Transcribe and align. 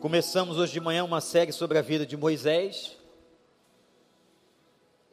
Começamos 0.00 0.56
hoje 0.56 0.72
de 0.72 0.80
manhã 0.80 1.04
uma 1.04 1.20
série 1.20 1.52
sobre 1.52 1.76
a 1.76 1.82
vida 1.82 2.06
de 2.06 2.16
Moisés. 2.16 2.96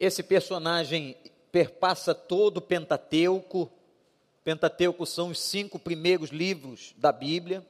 Esse 0.00 0.22
personagem 0.22 1.14
perpassa 1.52 2.14
todo 2.14 2.56
o 2.56 2.62
Pentateuco. 2.62 3.70
Pentateuco 4.42 5.04
são 5.04 5.28
os 5.28 5.40
cinco 5.40 5.78
primeiros 5.78 6.30
livros 6.30 6.94
da 6.96 7.12
Bíblia. 7.12 7.66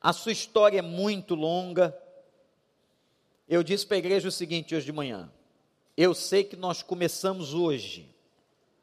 A 0.00 0.14
sua 0.14 0.32
história 0.32 0.78
é 0.78 0.82
muito 0.82 1.34
longa. 1.34 1.94
Eu 3.46 3.62
disse 3.62 3.86
para 3.86 3.98
a 3.98 3.98
igreja 3.98 4.28
o 4.28 4.32
seguinte 4.32 4.74
hoje 4.74 4.86
de 4.86 4.92
manhã: 4.92 5.30
eu 5.98 6.14
sei 6.14 6.44
que 6.44 6.56
nós 6.56 6.82
começamos 6.82 7.52
hoje 7.52 8.08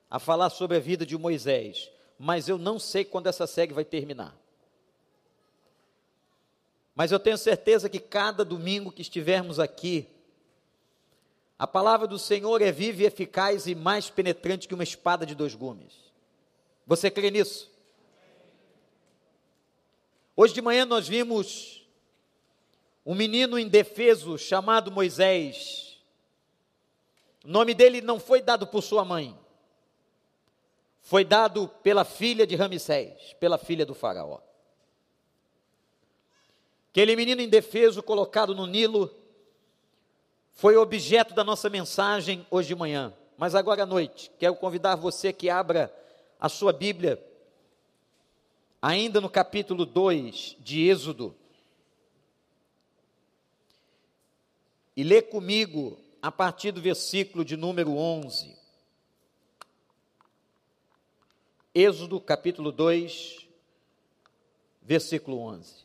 a 0.07 0.19
falar 0.19 0.51
sobre 0.51 0.77
a 0.77 0.79
vida 0.79 1.03
de 1.03 1.17
Moisés, 1.17 1.89
mas 2.19 2.47
eu 2.47 2.59
não 2.59 2.77
sei 2.77 3.03
quando 3.03 3.25
essa 3.25 3.47
série 3.47 3.73
vai 3.73 3.83
terminar. 3.83 4.42
Mas 6.95 7.11
eu 7.11 7.19
tenho 7.19 7.37
certeza 7.37 7.89
que 7.89 7.99
cada 7.99 8.45
domingo 8.45 8.91
que 8.91 9.01
estivermos 9.01 9.59
aqui, 9.59 10.07
a 11.57 11.65
palavra 11.65 12.07
do 12.07 12.19
Senhor 12.19 12.61
é 12.61 12.71
viva 12.71 13.01
e 13.01 13.05
eficaz 13.05 13.67
e 13.67 13.73
mais 13.73 14.09
penetrante 14.09 14.67
que 14.67 14.73
uma 14.73 14.83
espada 14.83 15.25
de 15.25 15.33
dois 15.33 15.55
gumes. 15.55 15.93
Você 16.85 17.09
crê 17.09 17.31
nisso? 17.31 17.71
Hoje 20.35 20.53
de 20.53 20.61
manhã 20.61 20.85
nós 20.85 21.07
vimos 21.07 21.87
um 23.05 23.15
menino 23.15 23.57
indefeso 23.57 24.37
chamado 24.37 24.91
Moisés. 24.91 25.99
O 27.43 27.47
nome 27.47 27.73
dele 27.73 28.01
não 28.01 28.19
foi 28.19 28.41
dado 28.41 28.65
por 28.65 28.81
sua 28.81 29.03
mãe, 29.03 29.37
foi 31.01 31.25
dado 31.25 31.67
pela 31.67 32.05
filha 32.05 32.47
de 32.47 32.55
Ramsés, 32.55 33.33
pela 33.39 33.57
filha 33.57 33.85
do 33.85 33.93
Faraó. 33.93 34.39
Aquele 36.93 37.15
menino 37.15 37.41
indefeso 37.41 38.03
colocado 38.03 38.53
no 38.53 38.67
Nilo 38.67 39.11
foi 40.51 40.77
objeto 40.77 41.33
da 41.33 41.43
nossa 41.43 41.67
mensagem 41.67 42.45
hoje 42.51 42.67
de 42.67 42.75
manhã. 42.75 43.11
Mas 43.35 43.55
agora 43.55 43.81
à 43.81 43.85
noite, 43.87 44.29
quero 44.37 44.55
convidar 44.57 44.93
você 44.93 45.33
que 45.33 45.49
abra 45.49 45.91
a 46.39 46.47
sua 46.47 46.71
Bíblia, 46.71 47.19
ainda 48.79 49.19
no 49.19 49.27
capítulo 49.27 49.87
2 49.87 50.57
de 50.59 50.87
Êxodo, 50.87 51.35
e 54.95 55.03
lê 55.03 55.19
comigo 55.19 55.99
a 56.21 56.31
partir 56.31 56.71
do 56.71 56.79
versículo 56.79 57.43
de 57.43 57.57
número 57.57 57.97
11. 57.97 58.55
Êxodo 61.73 62.21
capítulo 62.21 62.71
2, 62.71 63.47
versículo 64.83 65.39
11. 65.39 65.82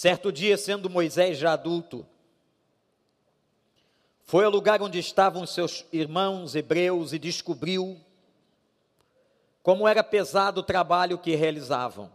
Certo 0.00 0.32
dia, 0.32 0.56
sendo 0.56 0.88
Moisés 0.88 1.36
já 1.36 1.52
adulto, 1.52 2.06
foi 4.22 4.46
ao 4.46 4.50
lugar 4.50 4.80
onde 4.80 4.98
estavam 4.98 5.46
seus 5.46 5.84
irmãos 5.92 6.54
hebreus 6.54 7.12
e 7.12 7.18
descobriu 7.18 8.00
como 9.62 9.86
era 9.86 10.02
pesado 10.02 10.60
o 10.60 10.64
trabalho 10.64 11.18
que 11.18 11.34
realizavam. 11.34 12.10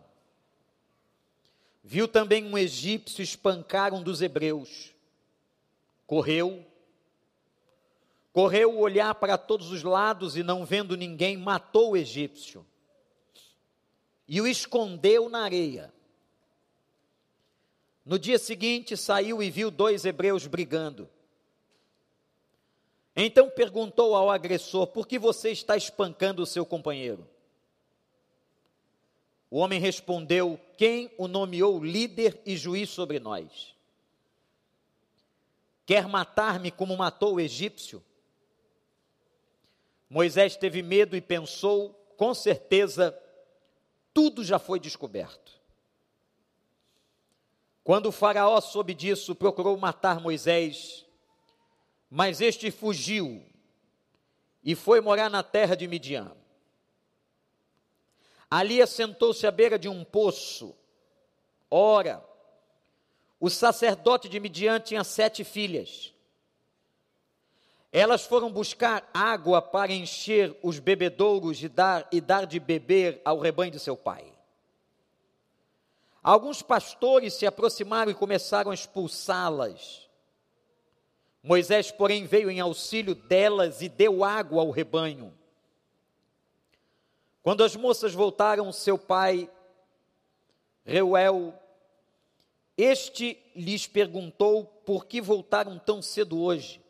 Viu 1.84 2.08
também 2.08 2.44
um 2.44 2.58
egípcio 2.58 3.22
espancar 3.22 3.94
um 3.94 4.02
dos 4.02 4.20
hebreus. 4.20 4.92
Correu, 6.08 6.66
correu 8.34 8.80
olhar 8.80 9.14
para 9.14 9.38
todos 9.38 9.72
os 9.72 9.84
lados 9.84 10.36
e 10.36 10.42
não 10.42 10.66
vendo 10.66 10.98
ninguém, 10.98 11.38
matou 11.38 11.92
o 11.92 11.98
egípcio 11.98 12.66
e 14.28 14.42
o 14.42 14.48
escondeu 14.48 15.30
na 15.30 15.44
areia. 15.44 15.94
No 18.06 18.20
dia 18.20 18.38
seguinte, 18.38 18.96
saiu 18.96 19.42
e 19.42 19.50
viu 19.50 19.72
dois 19.72 20.06
hebreus 20.06 20.46
brigando. 20.46 21.10
Então 23.16 23.50
perguntou 23.50 24.16
ao 24.16 24.30
agressor: 24.30 24.88
Por 24.88 25.08
que 25.08 25.18
você 25.18 25.50
está 25.50 25.76
espancando 25.76 26.44
o 26.44 26.46
seu 26.46 26.66
companheiro? 26.66 27.28
O 29.50 29.58
homem 29.58 29.80
respondeu: 29.80 30.60
Quem 30.78 31.12
o 31.18 31.28
nomeou 31.28 31.84
líder 31.84 32.40
e 32.46 32.56
juiz 32.56 32.90
sobre 32.90 33.20
nós? 33.20 33.74
Quer 35.86 36.08
matar-me 36.08 36.72
como 36.72 36.98
matou 36.98 37.36
o 37.36 37.40
egípcio? 37.40 38.04
Moisés 40.10 40.56
teve 40.56 40.84
medo 40.84 41.16
e 41.16 41.22
pensou: 41.22 41.90
com 42.18 42.34
certeza, 42.34 43.18
tudo 44.14 44.44
já 44.44 44.60
foi 44.60 44.80
descoberto. 44.80 45.55
Quando 47.86 48.08
o 48.08 48.12
Faraó 48.12 48.60
soube 48.62 48.96
disso, 48.96 49.36
procurou 49.36 49.78
matar 49.78 50.20
Moisés, 50.20 51.06
mas 52.10 52.42
este 52.42 52.72
fugiu 52.72 53.46
e 54.64 54.74
foi 54.74 55.00
morar 55.00 55.30
na 55.30 55.44
terra 55.44 55.76
de 55.76 55.88
Midian. 55.88 56.36
Ali 58.50 58.82
assentou-se 58.82 59.46
à 59.46 59.52
beira 59.52 59.78
de 59.78 59.88
um 59.88 60.04
poço. 60.04 60.76
Ora, 61.70 62.28
o 63.40 63.52
sacerdote 63.52 64.28
de 64.28 64.40
Midian 64.40 64.80
tinha 64.80 65.04
sete 65.04 65.44
filhas. 65.44 66.12
Elas 67.92 68.26
foram 68.26 68.52
buscar 68.52 69.08
água 69.14 69.62
para 69.62 69.94
encher 69.94 70.58
os 70.64 70.80
bebedouros 70.80 71.62
e 71.62 71.70
dar, 71.70 72.08
e 72.12 72.20
dar 72.20 72.48
de 72.48 72.60
beber 72.60 73.22
ao 73.24 73.38
rebanho 73.38 73.72
de 73.72 73.80
seu 73.80 73.96
pai. 73.96 74.35
Alguns 76.26 76.64
pastores 76.64 77.36
se 77.36 77.46
aproximaram 77.46 78.10
e 78.10 78.16
começaram 78.16 78.72
a 78.72 78.74
expulsá-las. 78.74 80.10
Moisés, 81.44 81.92
porém, 81.92 82.26
veio 82.26 82.50
em 82.50 82.60
auxílio 82.60 83.14
delas 83.14 83.84
e 83.84 83.88
deu 83.88 84.24
água 84.24 84.64
ao 84.64 84.72
rebanho. 84.72 85.32
Quando 87.44 87.64
as 87.64 87.76
moças 87.76 88.12
voltaram, 88.16 88.72
seu 88.72 88.98
pai, 88.98 89.48
Reuel, 90.84 91.54
este 92.76 93.38
lhes 93.56 93.86
perguntou 93.86 94.66
por 94.84 95.06
que 95.06 95.22
voltaram 95.22 95.78
tão 95.78 96.02
cedo 96.02 96.42
hoje. 96.42 96.82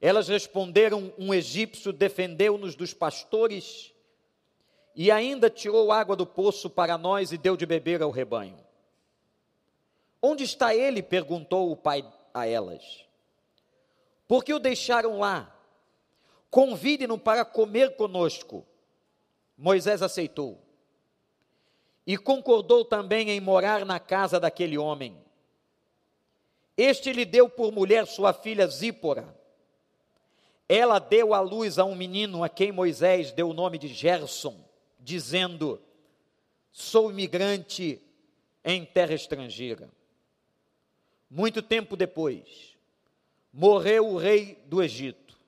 Elas 0.00 0.28
responderam: 0.28 1.12
Um 1.18 1.34
egípcio 1.34 1.92
defendeu-nos 1.92 2.76
dos 2.76 2.94
pastores 2.94 3.92
e 4.94 5.10
ainda 5.10 5.50
tirou 5.50 5.90
água 5.90 6.14
do 6.14 6.24
poço 6.24 6.70
para 6.70 6.96
nós 6.96 7.32
e 7.32 7.38
deu 7.38 7.56
de 7.56 7.66
beber 7.66 8.00
ao 8.00 8.10
rebanho. 8.10 8.58
Onde 10.22 10.44
está 10.44 10.74
ele? 10.74 11.02
perguntou 11.02 11.70
o 11.70 11.76
pai 11.76 12.04
a 12.32 12.46
elas. 12.46 13.04
Por 14.28 14.44
que 14.44 14.54
o 14.54 14.58
deixaram 14.58 15.18
lá? 15.18 15.52
Convide-no 16.48 17.18
para 17.18 17.44
comer 17.44 17.96
conosco. 17.96 18.64
Moisés 19.58 20.00
aceitou. 20.00 20.60
E 22.06 22.16
concordou 22.16 22.84
também 22.84 23.30
em 23.30 23.40
morar 23.40 23.84
na 23.84 23.98
casa 23.98 24.38
daquele 24.38 24.78
homem. 24.78 25.16
Este 26.76 27.12
lhe 27.12 27.24
deu 27.24 27.48
por 27.48 27.72
mulher 27.72 28.06
sua 28.06 28.32
filha 28.32 28.66
Zípora. 28.66 29.36
Ela 30.68 30.98
deu 30.98 31.34
à 31.34 31.40
luz 31.40 31.78
a 31.78 31.84
um 31.84 31.94
menino 31.94 32.44
a 32.44 32.48
quem 32.48 32.72
Moisés 32.72 33.32
deu 33.32 33.50
o 33.50 33.54
nome 33.54 33.76
de 33.76 33.88
Gerson 33.88 34.63
dizendo: 35.04 35.80
Sou 36.72 37.10
imigrante 37.10 38.00
em 38.64 38.84
terra 38.84 39.14
estrangeira. 39.14 39.88
Muito 41.30 41.60
tempo 41.60 41.96
depois, 41.96 42.76
morreu 43.52 44.08
o 44.08 44.16
rei 44.16 44.58
do 44.66 44.82
Egito. 44.82 45.38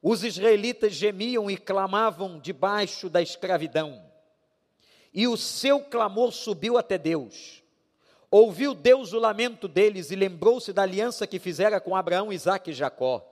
Os 0.00 0.24
israelitas 0.24 0.94
gemiam 0.94 1.50
e 1.50 1.56
clamavam 1.56 2.38
debaixo 2.38 3.08
da 3.08 3.20
escravidão. 3.20 4.02
E 5.12 5.28
o 5.28 5.36
seu 5.36 5.80
clamor 5.80 6.32
subiu 6.32 6.78
até 6.78 6.96
Deus. 6.96 7.62
Ouviu 8.30 8.74
Deus 8.74 9.12
o 9.12 9.18
lamento 9.18 9.68
deles 9.68 10.10
e 10.10 10.16
lembrou-se 10.16 10.72
da 10.72 10.82
aliança 10.82 11.26
que 11.26 11.38
fizera 11.38 11.80
com 11.80 11.94
Abraão, 11.94 12.32
Isaque 12.32 12.70
e 12.70 12.74
Jacó. 12.74 13.28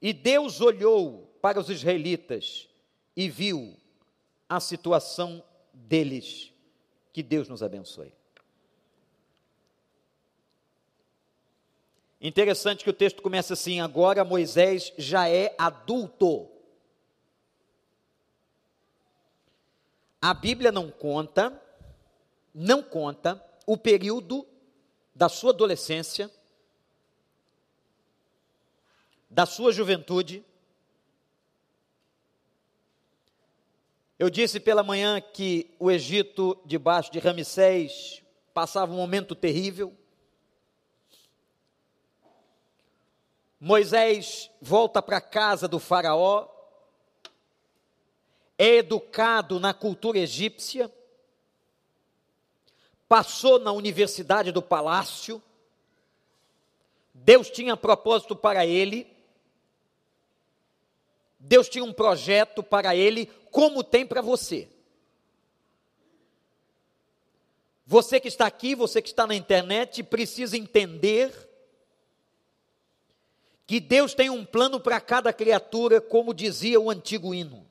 E 0.00 0.12
Deus 0.12 0.60
olhou 0.60 1.38
para 1.42 1.60
os 1.60 1.68
israelitas 1.68 2.68
e 3.14 3.28
viu 3.28 3.76
a 4.48 4.60
situação 4.60 5.42
deles. 5.72 6.52
Que 7.12 7.22
Deus 7.22 7.48
nos 7.48 7.62
abençoe. 7.62 8.12
Interessante 12.20 12.82
que 12.82 12.90
o 12.90 12.94
texto 12.94 13.22
começa 13.22 13.54
assim: 13.54 13.80
agora 13.80 14.24
Moisés 14.24 14.92
já 14.96 15.28
é 15.28 15.54
adulto. 15.58 16.50
A 20.20 20.34
Bíblia 20.34 20.72
não 20.72 20.90
conta, 20.90 21.62
não 22.52 22.82
conta 22.82 23.42
o 23.66 23.76
período 23.76 24.46
da 25.14 25.28
sua 25.28 25.50
adolescência, 25.50 26.30
da 29.30 29.46
sua 29.46 29.72
juventude, 29.72 30.44
Eu 34.18 34.30
disse 34.30 34.58
pela 34.58 34.82
manhã 34.82 35.20
que 35.20 35.74
o 35.78 35.90
Egito, 35.90 36.58
debaixo 36.64 37.12
de 37.12 37.18
Ramsés, 37.18 38.22
passava 38.54 38.92
um 38.92 38.96
momento 38.96 39.34
terrível. 39.34 39.94
Moisés 43.60 44.50
volta 44.60 45.02
para 45.02 45.18
a 45.18 45.20
casa 45.20 45.68
do 45.68 45.78
Faraó, 45.78 46.48
é 48.56 48.76
educado 48.76 49.60
na 49.60 49.74
cultura 49.74 50.18
egípcia, 50.18 50.90
passou 53.06 53.58
na 53.58 53.72
universidade 53.72 54.50
do 54.50 54.62
palácio, 54.62 55.42
Deus 57.12 57.50
tinha 57.50 57.76
propósito 57.76 58.34
para 58.34 58.64
ele, 58.64 59.15
Deus 61.46 61.68
tinha 61.68 61.84
um 61.84 61.92
projeto 61.92 62.62
para 62.62 62.96
ele, 62.96 63.26
como 63.50 63.84
tem 63.84 64.04
para 64.04 64.20
você. 64.20 64.68
Você 67.86 68.18
que 68.18 68.26
está 68.26 68.46
aqui, 68.46 68.74
você 68.74 69.00
que 69.00 69.08
está 69.08 69.28
na 69.28 69.34
internet, 69.34 70.02
precisa 70.02 70.56
entender 70.56 71.32
que 73.64 73.78
Deus 73.78 74.12
tem 74.12 74.28
um 74.28 74.44
plano 74.44 74.80
para 74.80 75.00
cada 75.00 75.32
criatura, 75.32 76.00
como 76.00 76.34
dizia 76.34 76.80
o 76.80 76.90
antigo 76.90 77.32
hino. 77.32 77.64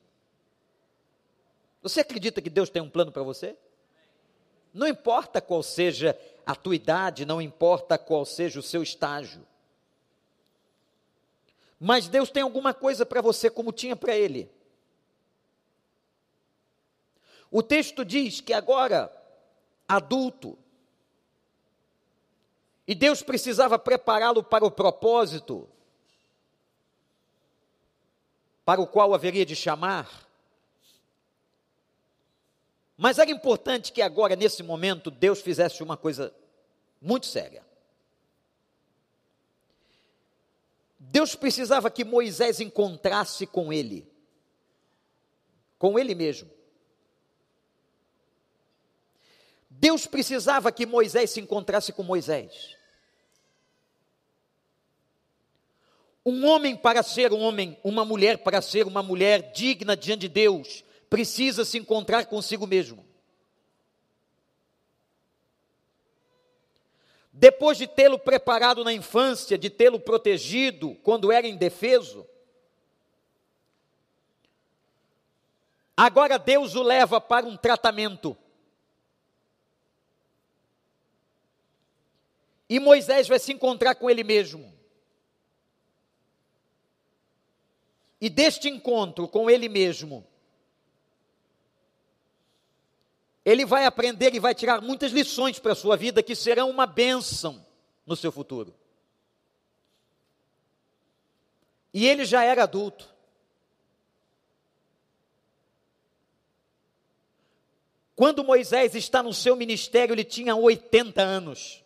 Você 1.81 1.99
acredita 1.99 2.41
que 2.41 2.49
Deus 2.49 2.69
tem 2.69 2.81
um 2.81 2.89
plano 2.89 3.11
para 3.11 3.23
você? 3.23 3.57
Não 4.73 4.87
importa 4.87 5.41
qual 5.41 5.61
seja 5.61 6.17
a 6.45 6.55
tua 6.55 6.75
idade, 6.75 7.25
não 7.25 7.41
importa 7.41 7.97
qual 7.97 8.25
seja 8.25 8.59
o 8.59 8.63
seu 8.63 8.81
estágio. 8.81 9.45
Mas 11.85 12.07
Deus 12.07 12.31
tem 12.31 12.41
alguma 12.41 12.73
coisa 12.73 13.05
para 13.05 13.21
você 13.21 13.47
como 13.47 13.71
tinha 13.71 13.95
para 13.95 14.15
ele. 14.15 14.49
O 17.51 17.61
texto 17.61 18.03
diz 18.03 18.41
que 18.41 18.51
agora, 18.53 19.15
adulto, 19.87 20.57
e 22.87 22.95
Deus 22.95 23.21
precisava 23.21 23.77
prepará-lo 23.77 24.43
para 24.43 24.65
o 24.65 24.71
propósito 24.71 25.69
para 28.65 28.81
o 28.81 28.87
qual 28.87 29.13
haveria 29.13 29.45
de 29.45 29.55
chamar. 29.55 30.27
Mas 32.97 33.19
era 33.19 33.29
importante 33.29 33.91
que 33.91 34.01
agora, 34.01 34.35
nesse 34.35 34.63
momento, 34.63 35.11
Deus 35.11 35.39
fizesse 35.39 35.83
uma 35.83 35.95
coisa 35.95 36.33
muito 36.99 37.27
séria. 37.27 37.64
Deus 41.11 41.35
precisava 41.35 41.89
que 41.89 42.03
Moisés 42.03 42.59
encontrasse 42.59 43.45
com 43.45 43.71
ele, 43.71 44.07
com 45.77 45.97
ele 45.97 46.13
mesmo. 46.13 46.49
Deus 49.69 50.07
precisava 50.07 50.71
que 50.71 50.85
Moisés 50.85 51.31
se 51.31 51.39
encontrasse 51.39 51.91
com 51.91 52.03
Moisés. 52.03 52.75
Um 56.25 56.45
homem 56.47 56.75
para 56.75 57.03
ser 57.03 57.31
um 57.31 57.41
homem, 57.41 57.77
uma 57.83 58.03
mulher 58.03 58.39
para 58.39 58.61
ser 58.61 58.87
uma 58.87 59.03
mulher 59.03 59.51
digna 59.51 59.95
diante 59.95 60.21
de 60.21 60.29
Deus, 60.29 60.83
precisa 61.09 61.63
se 61.63 61.77
encontrar 61.77 62.25
consigo 62.25 62.65
mesmo. 62.65 63.05
Depois 67.37 67.77
de 67.77 67.85
tê-lo 67.85 68.17
preparado 68.17 68.81
na 68.81 68.93
infância, 68.93 69.57
de 69.57 69.69
tê-lo 69.69 69.99
protegido 69.99 70.95
quando 71.03 71.33
era 71.33 71.45
indefeso, 71.45 72.25
agora 75.97 76.39
Deus 76.39 76.75
o 76.75 76.81
leva 76.81 77.19
para 77.19 77.45
um 77.45 77.57
tratamento. 77.57 78.37
E 82.69 82.79
Moisés 82.79 83.27
vai 83.27 83.37
se 83.37 83.51
encontrar 83.51 83.95
com 83.95 84.09
ele 84.09 84.23
mesmo. 84.23 84.73
E 88.21 88.29
deste 88.29 88.69
encontro 88.69 89.27
com 89.27 89.49
ele 89.49 89.67
mesmo, 89.67 90.25
ele 93.45 93.63
vai 93.63 93.85
aprender 93.85 94.33
e 94.33 94.39
vai 94.39 94.55
tirar 94.55 94.81
muitas 94.81 95.11
lições 95.11 95.59
para 95.59 95.73
a 95.73 95.75
sua 95.75 95.95
vida 95.95 96.23
que 96.23 96.35
serão 96.35 96.67
uma 96.67 96.87
bênção 96.87 97.63
no 98.03 98.15
seu 98.15 98.31
futuro. 98.31 98.73
E 101.93 102.07
ele 102.07 102.25
já 102.25 102.43
era 102.43 102.63
adulto. 102.63 103.07
Quando 108.15 108.43
Moisés 108.43 108.95
está 108.95 109.21
no 109.21 109.33
seu 109.33 109.55
ministério, 109.55 110.13
ele 110.13 110.23
tinha 110.23 110.55
80 110.55 111.21
anos. 111.21 111.83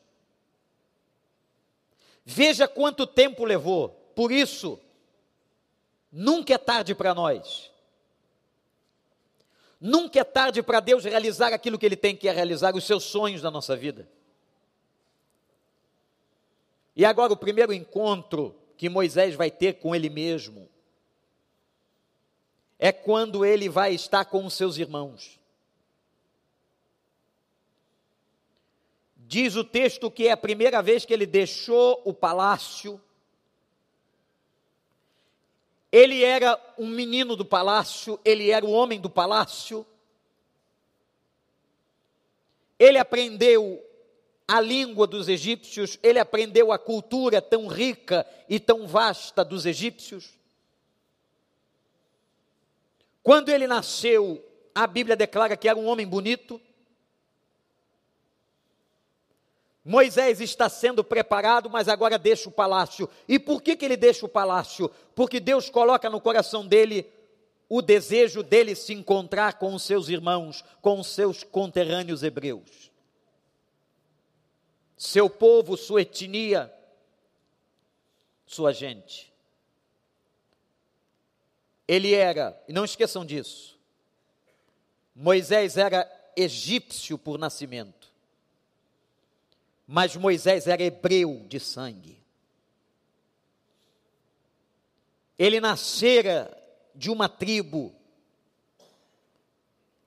Veja 2.23 2.67
quanto 2.67 3.05
tempo 3.05 3.43
levou. 3.43 3.89
Por 4.15 4.31
isso, 4.31 4.79
nunca 6.11 6.53
é 6.53 6.57
tarde 6.57 6.95
para 6.95 7.13
nós. 7.13 7.71
Nunca 9.79 10.19
é 10.19 10.23
tarde 10.23 10.61
para 10.61 10.79
Deus 10.79 11.05
realizar 11.05 11.53
aquilo 11.53 11.77
que 11.77 11.85
Ele 11.85 11.95
tem 11.95 12.15
que 12.15 12.29
realizar, 12.29 12.75
os 12.75 12.85
seus 12.85 13.03
sonhos 13.03 13.41
na 13.41 13.49
nossa 13.49 13.75
vida. 13.75 14.09
E 16.95 17.05
agora, 17.05 17.31
o 17.31 17.37
primeiro 17.37 17.71
encontro 17.71 18.55
que 18.75 18.89
Moisés 18.89 19.35
vai 19.35 19.49
ter 19.49 19.73
com 19.73 19.95
Ele 19.95 20.09
mesmo 20.09 20.69
é 22.79 22.93
quando 22.93 23.45
ele 23.45 23.67
vai 23.67 23.93
estar 23.93 24.23
com 24.23 24.45
os 24.45 24.53
seus 24.53 24.77
irmãos. 24.77 25.37
Diz 29.17 29.55
o 29.57 29.65
texto 29.65 30.09
que 30.09 30.27
é 30.27 30.31
a 30.31 30.37
primeira 30.37 30.81
vez 30.81 31.03
que 31.03 31.13
ele 31.13 31.25
deixou 31.25 32.01
o 32.05 32.13
palácio 32.13 32.99
ele 35.91 36.23
era 36.23 36.59
um 36.77 36.87
menino 36.87 37.35
do 37.35 37.43
palácio, 37.43 38.19
ele 38.23 38.51
era 38.51 38.65
o 38.65 38.71
homem 38.71 38.99
do 38.99 39.09
palácio. 39.09 39.85
Ele 42.77 42.97
aprendeu 42.97 43.83
a 44.47 44.61
língua 44.61 45.05
dos 45.05 45.27
egípcios, 45.27 45.99
ele 46.01 46.19
aprendeu 46.19 46.71
a 46.71 46.79
cultura 46.79 47.41
tão 47.41 47.67
rica 47.67 48.25
e 48.47 48.59
tão 48.59 48.87
vasta 48.87 49.43
dos 49.43 49.65
egípcios. 49.65 50.39
Quando 53.21 53.49
ele 53.49 53.67
nasceu, 53.67 54.43
a 54.73 54.87
Bíblia 54.87 55.15
declara 55.15 55.57
que 55.57 55.67
era 55.67 55.77
um 55.77 55.87
homem 55.87 56.07
bonito. 56.07 56.61
Moisés 59.89 60.39
está 60.39 60.69
sendo 60.69 61.03
preparado, 61.03 61.67
mas 61.67 61.87
agora 61.87 62.19
deixa 62.19 62.47
o 62.47 62.51
palácio. 62.51 63.09
E 63.27 63.39
por 63.39 63.59
que, 63.59 63.75
que 63.75 63.83
ele 63.83 63.97
deixa 63.97 64.23
o 64.23 64.29
palácio? 64.29 64.87
Porque 65.15 65.39
Deus 65.39 65.67
coloca 65.67 66.07
no 66.11 66.21
coração 66.21 66.63
dele 66.63 67.11
o 67.67 67.81
desejo 67.81 68.43
dele 68.43 68.75
se 68.75 68.93
encontrar 68.93 69.57
com 69.57 69.73
os 69.73 69.81
seus 69.81 70.07
irmãos, 70.07 70.63
com 70.79 70.99
os 70.99 71.07
seus 71.07 71.43
conterrâneos 71.43 72.21
hebreus. 72.21 72.91
Seu 74.95 75.27
povo, 75.27 75.75
sua 75.75 76.03
etnia, 76.03 76.71
sua 78.45 78.71
gente. 78.71 79.33
Ele 81.87 82.13
era, 82.13 82.55
e 82.67 82.73
não 82.73 82.85
esqueçam 82.85 83.25
disso, 83.25 83.75
Moisés 85.15 85.77
era 85.77 86.07
egípcio 86.37 87.17
por 87.17 87.39
nascimento 87.39 87.98
mas 89.91 90.15
Moisés 90.15 90.67
era 90.67 90.83
hebreu 90.83 91.47
de 91.47 91.59
sangue. 91.59 92.21
Ele 95.35 95.59
nascera 95.59 96.55
de 96.93 97.09
uma 97.09 97.27
tribo, 97.27 97.95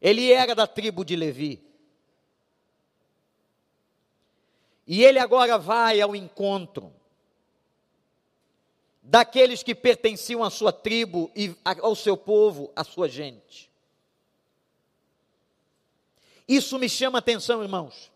ele 0.00 0.30
era 0.30 0.54
da 0.54 0.68
tribo 0.68 1.04
de 1.04 1.16
Levi. 1.16 1.60
E 4.86 5.02
ele 5.02 5.18
agora 5.18 5.58
vai 5.58 6.00
ao 6.00 6.14
encontro 6.14 6.94
daqueles 9.02 9.64
que 9.64 9.74
pertenciam 9.74 10.44
à 10.44 10.50
sua 10.50 10.72
tribo 10.72 11.28
e 11.34 11.56
ao 11.64 11.96
seu 11.96 12.16
povo, 12.16 12.70
à 12.76 12.84
sua 12.84 13.08
gente. 13.08 13.68
Isso 16.46 16.78
me 16.78 16.88
chama 16.88 17.18
atenção, 17.18 17.64
irmãos. 17.64 18.11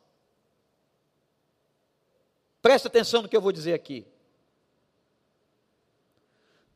Presta 2.66 2.88
atenção 2.88 3.23
no 3.23 3.28
que 3.28 3.37
eu 3.37 3.40
vou 3.40 3.52
dizer 3.52 3.75
aqui. 3.75 4.04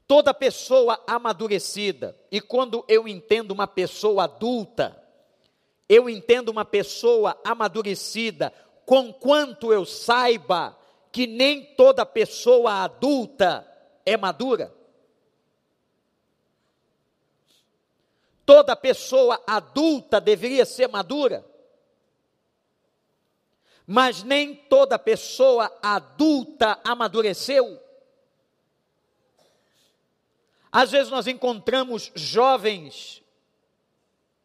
Toda 0.06 0.32
pessoa 0.32 1.02
amadurecida, 1.04 2.16
e 2.30 2.40
quando 2.40 2.84
eu 2.86 3.08
entendo 3.08 3.50
uma 3.50 3.66
pessoa 3.66 4.22
adulta, 4.22 4.96
eu 5.88 6.08
entendo 6.08 6.48
uma 6.48 6.64
pessoa 6.64 7.36
amadurecida, 7.42 8.52
com 8.86 9.12
quanto 9.12 9.72
eu 9.72 9.84
saiba 9.84 10.78
que 11.10 11.26
nem 11.26 11.64
toda 11.74 12.06
pessoa 12.06 12.84
adulta 12.84 13.66
é 14.06 14.16
madura. 14.16 14.72
toda 18.50 18.74
pessoa 18.74 19.40
adulta 19.46 20.20
deveria 20.20 20.64
ser 20.64 20.88
madura, 20.88 21.44
mas 23.92 24.22
nem 24.22 24.54
toda 24.54 24.96
pessoa 24.96 25.68
adulta 25.82 26.78
amadureceu. 26.84 27.82
Às 30.70 30.92
vezes 30.92 31.10
nós 31.10 31.26
encontramos 31.26 32.12
jovens 32.14 33.20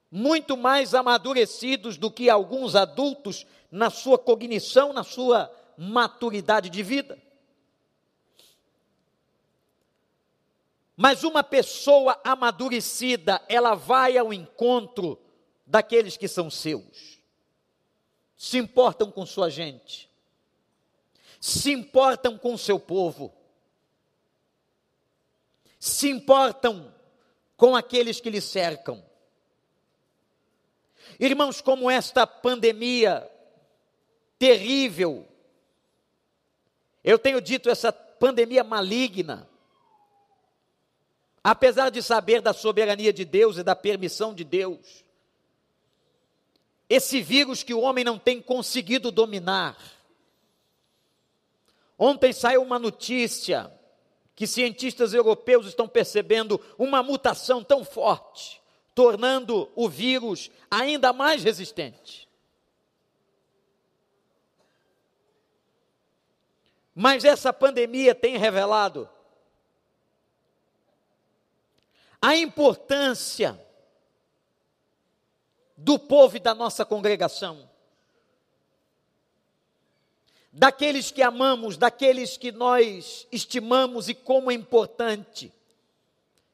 muito 0.09 0.57
mais 0.57 0.95
amadurecidos 0.95 1.95
do 1.95 2.09
que 2.09 2.27
alguns 2.27 2.73
adultos 2.75 3.45
na 3.69 3.91
sua 3.91 4.17
cognição, 4.17 4.91
na 4.91 5.03
sua 5.03 5.53
maturidade 5.77 6.67
de 6.67 6.81
vida. 6.81 7.21
Mas 10.97 11.23
uma 11.23 11.43
pessoa 11.43 12.19
amadurecida, 12.23 13.39
ela 13.47 13.75
vai 13.75 14.17
ao 14.17 14.33
encontro 14.33 15.19
daqueles 15.67 16.17
que 16.17 16.27
são 16.27 16.49
seus, 16.49 17.14
se 18.35 18.57
importam 18.57 19.11
com 19.11 19.25
sua 19.25 19.49
gente, 19.49 20.09
se 21.39 21.71
importam 21.71 22.37
com 22.37 22.57
seu 22.57 22.79
povo, 22.79 23.33
se 25.79 26.09
importam 26.09 26.93
com 27.55 27.75
aqueles 27.75 28.19
que 28.19 28.29
lhe 28.29 28.41
cercam. 28.41 29.03
Irmãos, 31.19 31.61
como 31.61 31.89
esta 31.89 32.27
pandemia 32.27 33.29
terrível, 34.37 35.25
eu 37.03 37.17
tenho 37.17 37.39
dito 37.39 37.69
essa 37.69 37.93
pandemia 37.93 38.63
maligna, 38.63 39.47
apesar 41.43 41.89
de 41.89 42.01
saber 42.01 42.41
da 42.41 42.51
soberania 42.51 43.13
de 43.13 43.23
Deus 43.23 43.57
e 43.57 43.63
da 43.63 43.75
permissão 43.75 44.33
de 44.33 44.43
Deus, 44.43 45.04
esse 46.89 47.21
vírus 47.21 47.63
que 47.63 47.73
o 47.73 47.81
homem 47.81 48.03
não 48.03 48.19
tem 48.19 48.41
conseguido 48.41 49.11
dominar. 49.11 49.77
Ontem 51.97 52.31
saiu 52.33 52.61
uma 52.61 52.77
notícia 52.77 53.71
que 54.35 54.45
cientistas 54.45 55.13
europeus 55.13 55.65
estão 55.65 55.87
percebendo 55.87 56.59
uma 56.77 57.01
mutação 57.01 57.63
tão 57.63 57.85
forte, 57.85 58.61
tornando 58.93 59.71
o 59.75 59.87
vírus 59.87 60.51
ainda 60.69 61.13
mais 61.13 61.43
resistente. 61.43 62.29
Mas 66.93 67.25
essa 67.25 67.51
pandemia 67.51 68.13
tem 68.13 68.37
revelado 68.37 69.09
a 72.21 72.35
importância 72.35 73.64
do 75.85 75.99
povo 75.99 76.35
e 76.35 76.39
da 76.39 76.55
nossa 76.55 76.83
congregação, 76.83 77.69
daqueles 80.51 81.11
que 81.11 81.21
amamos, 81.21 81.77
daqueles 81.77 82.37
que 82.37 82.51
nós 82.51 83.27
estimamos 83.31 84.09
e 84.09 84.15
como 84.15 84.49
é 84.49 84.55
importante 84.55 85.53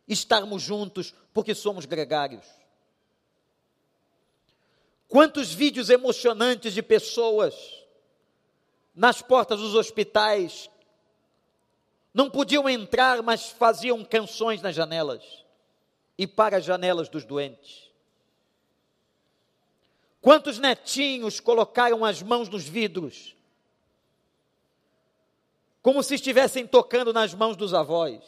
estarmos 0.05 0.61
juntos, 0.61 1.15
porque 1.33 1.55
somos 1.55 1.85
gregários. 1.85 2.43
Quantos 5.07 5.53
vídeos 5.53 5.89
emocionantes 5.89 6.73
de 6.73 6.83
pessoas 6.83 7.55
nas 8.93 9.21
portas 9.21 9.61
dos 9.61 9.75
hospitais 9.75 10.69
não 12.13 12.29
podiam 12.29 12.67
entrar, 12.67 13.23
mas 13.23 13.45
faziam 13.45 14.03
canções 14.03 14.61
nas 14.61 14.75
janelas 14.75 15.23
e 16.17 16.27
para 16.27 16.57
as 16.57 16.65
janelas 16.65 17.07
dos 17.07 17.23
doentes. 17.23 17.90
Quantos 20.21 20.59
netinhos 20.59 21.39
colocaram 21.39 22.05
as 22.05 22.21
mãos 22.21 22.47
nos 22.47 22.63
vidros, 22.63 23.35
como 25.81 26.03
se 26.03 26.15
estivessem 26.15 26.67
tocando 26.67 27.11
nas 27.11 27.33
mãos 27.33 27.57
dos 27.57 27.73
avós? 27.73 28.23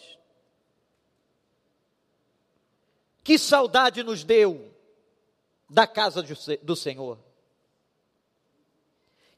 Que 3.23 3.38
saudade 3.38 4.01
nos 4.03 4.23
deu 4.23 4.73
da 5.69 5.88
casa 5.88 6.23
do 6.62 6.75
Senhor. 6.75 7.19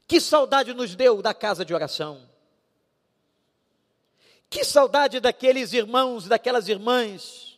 Que 0.08 0.20
saudade 0.20 0.72
nos 0.72 0.94
deu 0.94 1.20
da 1.20 1.34
casa 1.34 1.64
de 1.64 1.74
oração. 1.74 2.28
Que 4.48 4.64
saudade 4.64 5.20
daqueles 5.20 5.72
irmãos, 5.72 6.26
daquelas 6.26 6.68
irmãs 6.68 7.56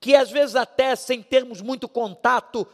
que 0.00 0.16
às 0.16 0.30
vezes 0.30 0.56
até 0.56 0.96
sem 0.96 1.22
termos 1.22 1.60
muito 1.60 1.86
contato, 1.86 2.66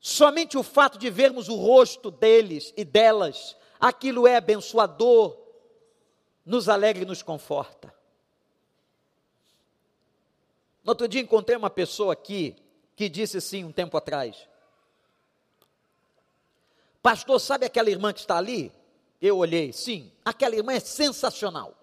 somente 0.00 0.56
o 0.56 0.62
fato 0.62 0.98
de 0.98 1.10
vermos 1.10 1.48
o 1.48 1.56
rosto 1.56 2.10
deles 2.10 2.72
e 2.76 2.84
delas, 2.84 3.56
aquilo 3.78 4.26
é 4.26 4.36
abençoador, 4.36 5.36
nos 6.44 6.68
alegra 6.68 7.02
e 7.02 7.06
nos 7.06 7.22
conforta. 7.22 7.94
No 10.82 10.92
outro 10.92 11.06
dia 11.06 11.20
encontrei 11.20 11.56
uma 11.56 11.68
pessoa 11.68 12.12
aqui 12.12 12.56
que 12.96 13.08
disse 13.08 13.36
assim 13.36 13.64
um 13.64 13.72
tempo 13.72 13.96
atrás: 13.96 14.48
Pastor, 17.02 17.38
sabe 17.40 17.66
aquela 17.66 17.90
irmã 17.90 18.12
que 18.12 18.20
está 18.20 18.38
ali? 18.38 18.72
Eu 19.20 19.38
olhei, 19.38 19.72
sim, 19.72 20.12
aquela 20.24 20.54
irmã 20.54 20.72
é 20.72 20.80
sensacional. 20.80 21.74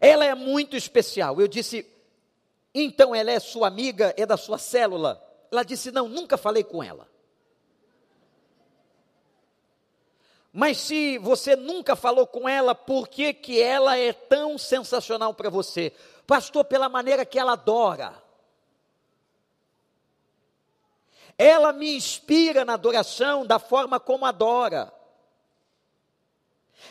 Ela 0.00 0.24
é 0.26 0.34
muito 0.34 0.76
especial. 0.76 1.40
Eu 1.40 1.48
disse, 1.48 1.86
então 2.74 3.14
ela 3.14 3.30
é 3.30 3.40
sua 3.40 3.66
amiga, 3.66 4.14
é 4.16 4.26
da 4.26 4.36
sua 4.36 4.58
célula? 4.58 5.25
Ela 5.50 5.64
disse, 5.64 5.90
não, 5.90 6.08
nunca 6.08 6.36
falei 6.36 6.64
com 6.64 6.82
ela. 6.82 7.08
Mas 10.52 10.78
se 10.78 11.18
você 11.18 11.54
nunca 11.54 11.94
falou 11.94 12.26
com 12.26 12.48
ela, 12.48 12.74
por 12.74 13.08
que, 13.08 13.34
que 13.34 13.60
ela 13.60 13.98
é 13.98 14.12
tão 14.12 14.56
sensacional 14.56 15.34
para 15.34 15.50
você? 15.50 15.92
Pastor, 16.26 16.64
pela 16.64 16.88
maneira 16.88 17.26
que 17.26 17.38
ela 17.38 17.52
adora. 17.52 18.22
Ela 21.36 21.74
me 21.74 21.94
inspira 21.94 22.64
na 22.64 22.72
adoração 22.72 23.44
da 23.44 23.58
forma 23.58 24.00
como 24.00 24.24
adora. 24.24 24.90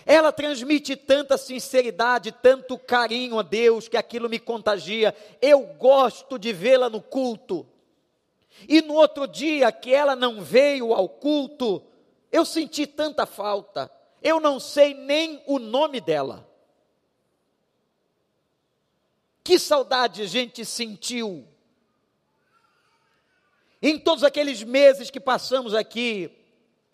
Ela 0.05 0.31
transmite 0.31 0.95
tanta 0.95 1.35
sinceridade, 1.35 2.31
tanto 2.31 2.77
carinho 2.77 3.39
a 3.39 3.41
Deus, 3.41 3.87
que 3.87 3.97
aquilo 3.97 4.29
me 4.29 4.37
contagia. 4.37 5.15
Eu 5.41 5.61
gosto 5.61 6.37
de 6.37 6.53
vê-la 6.53 6.87
no 6.87 7.01
culto. 7.01 7.65
E 8.67 8.81
no 8.81 8.93
outro 8.93 9.27
dia 9.27 9.71
que 9.71 9.93
ela 9.93 10.15
não 10.15 10.41
veio 10.41 10.93
ao 10.93 11.09
culto, 11.09 11.83
eu 12.31 12.45
senti 12.45 12.87
tanta 12.87 13.25
falta. 13.25 13.91
Eu 14.21 14.39
não 14.39 14.59
sei 14.59 14.93
nem 14.93 15.41
o 15.45 15.59
nome 15.59 16.01
dela. 16.01 16.49
Que 19.43 19.59
saudade 19.59 20.23
a 20.23 20.25
gente 20.25 20.65
sentiu. 20.65 21.47
Em 23.81 23.99
todos 23.99 24.23
aqueles 24.23 24.63
meses 24.63 25.11
que 25.11 25.19
passamos 25.19 25.75
aqui, 25.75 26.31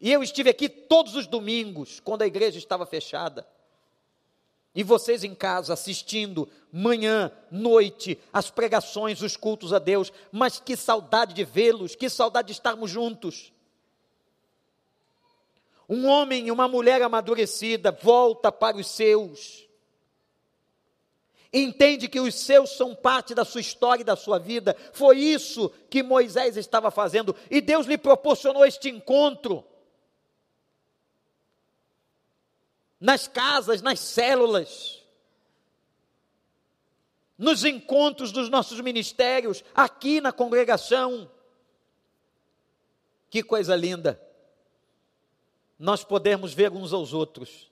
e 0.01 0.11
eu 0.11 0.21
estive 0.21 0.49
aqui 0.49 0.67
todos 0.67 1.15
os 1.15 1.27
domingos, 1.27 1.99
quando 2.01 2.23
a 2.23 2.27
igreja 2.27 2.57
estava 2.57 2.85
fechada. 2.85 3.47
E 4.73 4.83
vocês 4.83 5.23
em 5.23 5.35
casa 5.35 5.73
assistindo, 5.73 6.47
manhã, 6.71 7.31
noite, 7.51 8.17
as 8.31 8.49
pregações, 8.49 9.21
os 9.21 9.35
cultos 9.35 9.73
a 9.73 9.79
Deus. 9.79 10.13
Mas 10.31 10.59
que 10.59 10.77
saudade 10.77 11.33
de 11.33 11.43
vê-los, 11.43 11.95
que 11.95 12.09
saudade 12.09 12.47
de 12.47 12.53
estarmos 12.53 12.89
juntos. 12.89 13.51
Um 15.89 16.07
homem 16.07 16.47
e 16.47 16.51
uma 16.51 16.69
mulher 16.69 17.01
amadurecida 17.01 17.91
volta 17.91 18.49
para 18.49 18.77
os 18.77 18.87
seus. 18.87 19.67
Entende 21.53 22.07
que 22.07 22.21
os 22.21 22.33
seus 22.33 22.69
são 22.77 22.95
parte 22.95 23.35
da 23.35 23.43
sua 23.43 23.59
história 23.59 24.01
e 24.01 24.05
da 24.05 24.15
sua 24.15 24.39
vida. 24.39 24.73
Foi 24.93 25.17
isso 25.17 25.69
que 25.89 26.01
Moisés 26.01 26.55
estava 26.55 26.89
fazendo. 26.89 27.35
E 27.49 27.59
Deus 27.59 27.85
lhe 27.87 27.97
proporcionou 27.97 28.65
este 28.65 28.87
encontro. 28.87 29.65
Nas 33.01 33.27
casas, 33.27 33.81
nas 33.81 33.99
células, 33.99 35.03
nos 37.35 37.65
encontros 37.65 38.31
dos 38.31 38.47
nossos 38.47 38.79
ministérios, 38.79 39.63
aqui 39.73 40.21
na 40.21 40.31
congregação. 40.31 41.29
Que 43.27 43.41
coisa 43.41 43.75
linda! 43.75 44.21
Nós 45.79 46.03
podemos 46.03 46.53
ver 46.53 46.71
uns 46.71 46.93
aos 46.93 47.11
outros, 47.11 47.71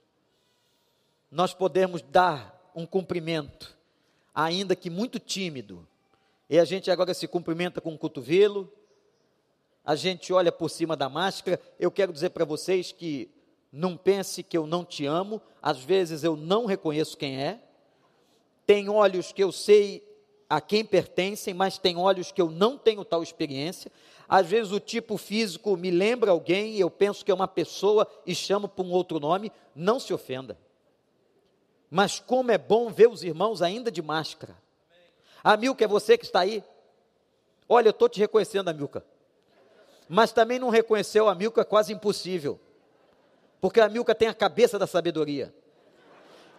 nós 1.29 1.53
podemos 1.53 2.01
dar 2.01 2.71
um 2.73 2.87
cumprimento, 2.87 3.77
ainda 4.33 4.75
que 4.75 4.89
muito 4.89 5.19
tímido, 5.19 5.87
e 6.49 6.57
a 6.57 6.65
gente 6.65 6.89
agora 6.89 7.13
se 7.13 7.27
cumprimenta 7.27 7.79
com 7.79 7.93
o 7.93 7.97
cotovelo, 7.99 8.73
a 9.85 9.95
gente 9.95 10.33
olha 10.33 10.51
por 10.51 10.69
cima 10.69 10.95
da 10.95 11.07
máscara. 11.07 11.61
Eu 11.79 11.91
quero 11.91 12.11
dizer 12.11 12.31
para 12.31 12.45
vocês 12.45 12.91
que 12.91 13.29
não 13.71 13.95
pense 13.95 14.41
que 14.41 14.57
eu 14.57 14.65
não 14.65 14.83
te 14.83 15.05
amo, 15.05 15.41
às 15.61 15.79
vezes 15.79 16.23
eu 16.23 16.35
não 16.35 16.65
reconheço 16.65 17.17
quem 17.17 17.41
é. 17.41 17.59
Tem 18.65 18.89
olhos 18.89 19.31
que 19.31 19.43
eu 19.43 19.51
sei 19.51 20.03
a 20.49 20.59
quem 20.59 20.83
pertencem, 20.83 21.53
mas 21.53 21.77
tem 21.77 21.95
olhos 21.95 22.31
que 22.31 22.41
eu 22.41 22.49
não 22.49 22.77
tenho 22.77 23.05
tal 23.05 23.21
experiência. 23.21 23.91
Às 24.27 24.47
vezes 24.47 24.71
o 24.71 24.79
tipo 24.79 25.17
físico 25.17 25.77
me 25.77 25.91
lembra 25.91 26.31
alguém 26.31 26.77
eu 26.77 26.89
penso 26.89 27.23
que 27.23 27.31
é 27.31 27.33
uma 27.33 27.47
pessoa 27.47 28.07
e 28.25 28.33
chamo 28.33 28.67
por 28.67 28.85
um 28.85 28.91
outro 28.91 29.19
nome. 29.19 29.51
Não 29.75 29.99
se 29.99 30.13
ofenda. 30.13 30.57
Mas 31.89 32.19
como 32.19 32.51
é 32.51 32.57
bom 32.57 32.89
ver 32.89 33.09
os 33.09 33.23
irmãos 33.23 33.61
ainda 33.61 33.91
de 33.91 34.01
máscara. 34.01 34.55
Amilca, 35.43 35.83
é 35.83 35.87
você 35.87 36.17
que 36.17 36.25
está 36.25 36.41
aí? 36.41 36.63
Olha, 37.67 37.87
eu 37.87 37.91
estou 37.91 38.09
te 38.09 38.19
reconhecendo, 38.19 38.69
Amilca. 38.69 39.05
Mas 40.07 40.31
também 40.31 40.57
não 40.57 40.69
reconheceu 40.69 41.29
a 41.29 41.31
Amilca, 41.33 41.61
é 41.61 41.63
quase 41.63 41.93
impossível. 41.93 42.59
Porque 43.61 43.79
a 43.79 43.85
Amilca 43.85 44.15
tem 44.15 44.27
a 44.27 44.33
cabeça 44.33 44.79
da 44.79 44.87
sabedoria. 44.87 45.53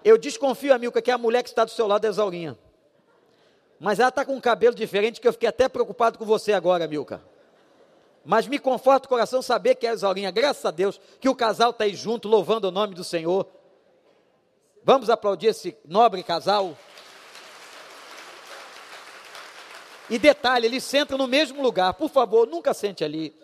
Eu 0.05 0.17
desconfio, 0.17 0.75
Amilca, 0.75 1.01
que 1.01 1.11
é 1.11 1.15
a 1.15 1.19
mulher 1.19 1.43
que 1.43 1.49
está 1.49 1.65
do 1.65 1.71
seu 1.71 1.87
lado 1.87 2.05
é 2.07 2.09
Exaurinha. 2.09 2.59
Mas 3.79 3.99
ela 3.99 4.11
está 4.11 4.25
com 4.25 4.35
um 4.35 4.41
cabelo 4.41 4.75
diferente 4.75 5.21
que 5.21 5.27
eu 5.27 5.33
fiquei 5.33 5.49
até 5.49 5.69
preocupado 5.69 6.19
com 6.19 6.25
você 6.25 6.53
agora, 6.53 6.87
Milka. 6.87 7.23
Mas 8.25 8.47
me 8.47 8.59
conforta 8.59 9.07
o 9.07 9.09
coração 9.09 9.41
saber 9.41 9.75
que 9.77 9.87
é 9.87 9.91
a 9.91 9.95
Isaurinha, 9.95 10.31
graças 10.31 10.65
a 10.65 10.71
Deus, 10.71 11.01
que 11.19 11.29
o 11.29 11.35
casal 11.35 11.71
está 11.71 11.85
aí 11.85 11.95
junto, 11.95 12.29
louvando 12.29 12.69
o 12.69 12.71
nome 12.71 12.95
do 12.95 13.03
Senhor. 13.03 13.47
Vamos 14.85 15.09
aplaudir 15.09 15.49
esse 15.49 15.77
nobre 15.87 16.23
casal. 16.23 16.77
E 20.11 20.19
detalhe, 20.19 20.67
eles 20.67 20.85
sentam 20.85 21.17
no 21.17 21.27
mesmo 21.27 21.63
lugar, 21.63 21.95
por 21.95 22.11
favor, 22.11 22.47
nunca 22.47 22.75
sente 22.75 23.03
ali. 23.03 23.35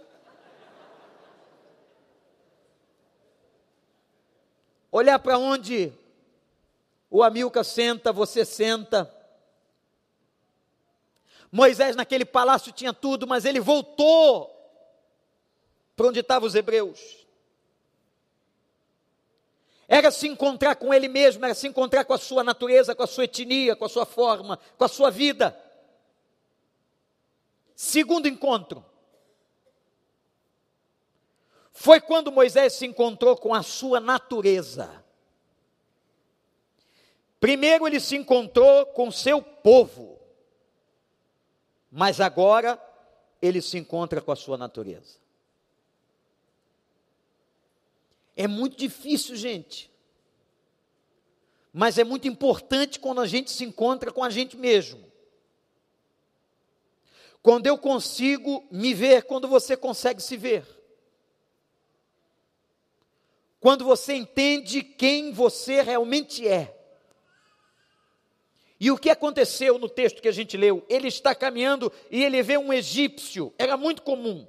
Olhar 4.97 5.19
para 5.19 5.37
onde 5.37 5.93
o 7.11 7.23
Amilca 7.23 7.63
senta, 7.63 8.11
você 8.15 8.47
senta. 8.47 9.15
Moisés 11.53 11.95
naquele 11.95 12.25
palácio 12.25 12.73
tinha 12.73 12.95
tudo, 12.95 13.27
mas 13.27 13.45
ele 13.45 13.61
voltou 13.61 14.51
para 15.95 16.07
onde 16.07 16.21
estavam 16.21 16.49
os 16.49 16.55
hebreus. 16.55 17.27
Era 19.87 20.11
se 20.11 20.29
encontrar 20.29 20.77
com 20.77 20.95
ele 20.95 21.09
mesmo, 21.09 21.45
era 21.45 21.55
se 21.55 21.69
encontrar 21.69 22.07
com 22.07 22.15
a 22.15 22.19
sua 22.19 22.43
natureza, 22.43 22.95
com 22.95 23.03
a 23.03 23.07
sua 23.07 23.25
etnia, 23.25 23.77
com 23.77 23.85
a 23.85 23.91
sua 23.91 24.07
forma, 24.07 24.59
com 24.79 24.85
a 24.85 24.89
sua 24.89 25.11
vida. 25.11 25.55
Segundo 27.75 28.27
encontro, 28.27 28.83
foi 31.77 32.01
quando 32.01 32.33
Moisés 32.33 32.73
se 32.73 32.87
encontrou 32.87 33.37
com 33.37 33.55
a 33.55 33.63
sua 33.63 34.01
natureza. 34.01 35.05
Primeiro 37.39 37.87
ele 37.87 38.01
se 38.01 38.17
encontrou 38.17 38.87
com 38.87 39.11
seu 39.11 39.41
povo 39.41 40.17
mas 41.97 42.21
agora 42.21 42.79
ele 43.41 43.63
se 43.63 43.79
encontra 43.79 44.21
com 44.21 44.31
a 44.31 44.37
sua 44.37 44.59
natureza. 44.59 45.17
É 48.37 48.47
muito 48.47 48.77
difícil, 48.77 49.35
gente. 49.35 49.91
Mas 51.73 51.97
é 51.97 52.05
muito 52.05 52.29
importante 52.29 53.01
quando 53.01 53.23
a 53.23 53.27
gente 53.27 53.51
se 53.51 53.65
encontra 53.65 54.13
com 54.13 54.23
a 54.23 54.29
gente 54.29 54.59
mesmo. 54.59 55.11
Quando 57.43 57.67
eu 57.67 57.79
consigo 57.79 58.67
me 58.71 58.93
ver, 58.93 59.23
quando 59.23 59.49
você 59.49 59.75
consegue 59.75 60.23
se 60.23 60.37
ver. 60.37 60.67
Quando 63.61 63.85
você 63.85 64.15
entende 64.15 64.83
quem 64.83 65.33
você 65.33 65.83
realmente 65.83 66.47
é. 66.47 66.75
E 68.79 68.91
o 68.91 68.99
que 68.99 69.09
aconteceu 69.09 69.79
no 69.79 69.89
texto 69.89 70.21
que 70.21 70.29
a 70.29 70.33
gente 70.33 70.57
leu? 70.57 70.85
Ele 70.89 71.09
está 71.09 71.35
caminhando 71.35 71.91
e 72.11 72.23
ele 72.23 72.43
vê 72.43 72.59
um 72.59 72.73
egípcio, 72.73 73.53
era 73.59 73.77
muito 73.77 74.03
comum 74.03 74.47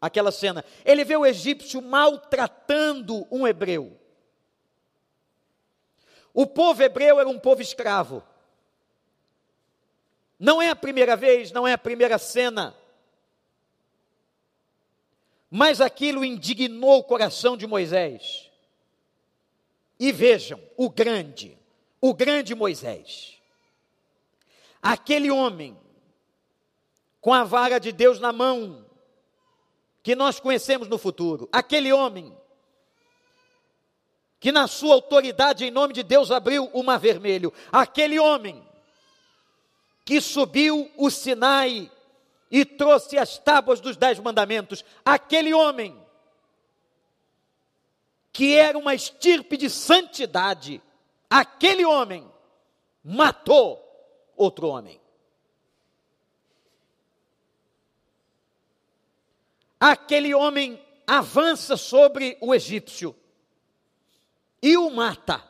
aquela 0.00 0.30
cena. 0.30 0.62
Ele 0.84 1.02
vê 1.02 1.16
o 1.16 1.24
egípcio 1.24 1.80
maltratando 1.80 3.26
um 3.30 3.46
hebreu. 3.46 3.98
O 6.32 6.46
povo 6.46 6.82
hebreu 6.82 7.18
era 7.18 7.28
um 7.28 7.38
povo 7.38 7.62
escravo. 7.62 8.22
Não 10.38 10.60
é 10.60 10.68
a 10.68 10.76
primeira 10.76 11.16
vez, 11.16 11.52
não 11.52 11.66
é 11.66 11.72
a 11.72 11.78
primeira 11.78 12.18
cena. 12.18 12.76
Mas 15.56 15.80
aquilo 15.80 16.24
indignou 16.24 16.98
o 16.98 17.04
coração 17.04 17.56
de 17.56 17.64
Moisés. 17.64 18.50
E 20.00 20.10
vejam, 20.10 20.60
o 20.76 20.90
grande, 20.90 21.56
o 22.00 22.12
grande 22.12 22.56
Moisés. 22.56 23.38
Aquele 24.82 25.30
homem 25.30 25.78
com 27.20 27.32
a 27.32 27.44
vara 27.44 27.78
de 27.78 27.92
Deus 27.92 28.18
na 28.18 28.32
mão, 28.32 28.84
que 30.02 30.16
nós 30.16 30.40
conhecemos 30.40 30.88
no 30.88 30.98
futuro. 30.98 31.48
Aquele 31.52 31.92
homem 31.92 32.36
que 34.40 34.50
na 34.50 34.66
sua 34.66 34.94
autoridade 34.94 35.64
em 35.64 35.70
nome 35.70 35.94
de 35.94 36.02
Deus 36.02 36.32
abriu 36.32 36.68
o 36.72 36.82
mar 36.82 36.98
vermelho. 36.98 37.52
Aquele 37.70 38.18
homem 38.18 38.60
que 40.04 40.20
subiu 40.20 40.90
o 40.96 41.08
Sinai 41.10 41.92
e 42.54 42.64
trouxe 42.64 43.18
as 43.18 43.36
tábuas 43.36 43.80
dos 43.80 43.96
dez 43.96 44.20
mandamentos. 44.20 44.84
Aquele 45.04 45.52
homem 45.52 46.00
que 48.32 48.54
era 48.54 48.78
uma 48.78 48.94
estirpe 48.94 49.56
de 49.56 49.68
santidade 49.68 50.80
aquele 51.28 51.84
homem 51.84 52.30
matou 53.02 53.82
outro 54.36 54.68
homem. 54.68 55.00
Aquele 59.80 60.32
homem 60.32 60.80
avança 61.04 61.76
sobre 61.76 62.38
o 62.40 62.54
egípcio 62.54 63.16
e 64.62 64.76
o 64.76 64.90
mata. 64.90 65.42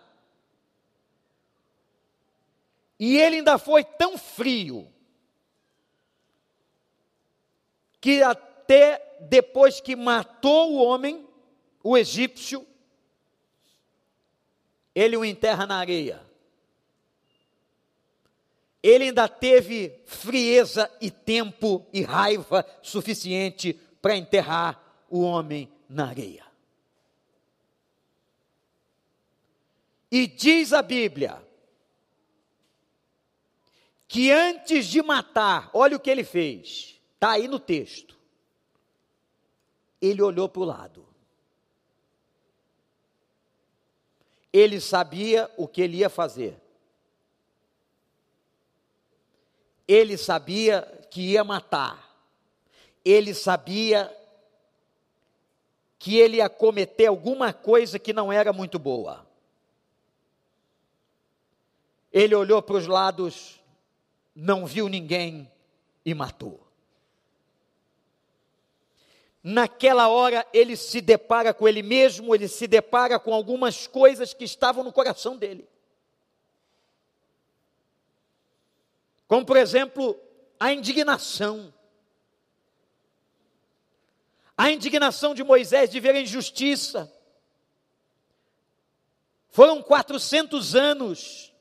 E 2.99 3.19
ele 3.19 3.37
ainda 3.37 3.59
foi 3.59 3.85
tão 3.85 4.17
frio 4.17 4.94
que 8.05 8.23
até 8.23 9.17
depois 9.19 9.81
que 9.81 9.97
matou 9.97 10.75
o 10.75 10.85
homem, 10.85 11.27
o 11.83 11.97
egípcio, 11.97 12.67
ele 14.95 15.17
o 15.17 15.25
enterra 15.25 15.65
na 15.65 15.79
areia. 15.79 16.21
Ele 18.83 19.05
ainda 19.05 19.27
teve 19.27 20.03
frieza 20.05 20.95
e 21.01 21.11
tempo 21.11 21.87
e 21.95 22.03
raiva 22.03 22.67
suficiente 22.83 23.73
para 24.03 24.15
enterrar 24.15 25.07
o 25.09 25.23
homem 25.23 25.73
na 25.89 26.09
areia. 26.09 26.45
E 30.11 30.27
diz 30.27 30.75
a 30.75 30.83
Bíblia 30.83 31.43
que 34.07 34.31
antes 34.31 34.89
de 34.89 35.01
matar, 35.01 35.71
olha 35.73 35.97
o 35.97 36.01
que 36.01 36.11
ele 36.11 36.23
fez, 36.23 36.94
está 37.25 37.33
aí 37.33 37.49
no 37.49 37.59
texto. 37.59 38.17
Ele 40.01 40.23
olhou 40.23 40.49
para 40.49 40.63
o 40.63 40.65
lado. 40.65 41.15
ele 44.55 44.81
sabia 44.81 45.51
o 45.57 45.67
que 45.67 45.83
ele 45.83 45.97
ia 45.97 46.09
fazer. 46.09 46.57
Ele 49.89 50.17
sabia 50.17 50.83
que 51.11 51.33
ia 51.33 51.43
matar. 51.43 52.17
Ele 53.05 53.35
sabia 53.35 54.17
que 55.99 56.17
ele 56.17 56.37
ia 56.37 56.49
cometer 56.49 57.07
alguma 57.07 57.53
coisa 57.53 57.99
que 57.99 58.13
não 58.13 58.33
era 58.33 58.53
muito 58.53 58.79
boa. 58.79 59.27
Ele 62.13 62.37
olhou 62.37 62.63
para 62.63 62.77
os 62.77 62.87
lados, 62.87 63.61
não 64.37 64.67
viu 64.67 64.89
ninguém 64.89 65.51
e 66.05 66.15
matou. 66.15 66.64
Naquela 69.47 70.09
hora 70.09 70.47
ele 70.55 70.75
se 70.75 71.03
depara 71.03 71.53
com 71.53 71.69
ele 71.69 71.83
mesmo, 71.83 72.35
ele 72.35 72.49
se 72.49 72.67
depara 72.67 73.21
com 73.21 73.35
algumas 73.35 73.87
coisas 73.87 74.33
que 74.33 74.43
estavam 74.43 74.83
no 74.83 74.91
coração 74.91 75.37
dele. 75.37 75.69
Como, 79.29 79.45
por 79.45 79.59
exemplo, 79.59 80.19
a 80.59 80.73
indignação. 80.73 81.75
A 84.57 84.71
indignação 84.71 85.35
de 85.35 85.45
Moisés 85.45 85.91
de 85.91 86.01
ver 86.01 86.15
a 86.15 86.21
injustiça. 86.21 87.13
Foram 89.51 89.83
400 89.83 90.75
anos 90.75 91.53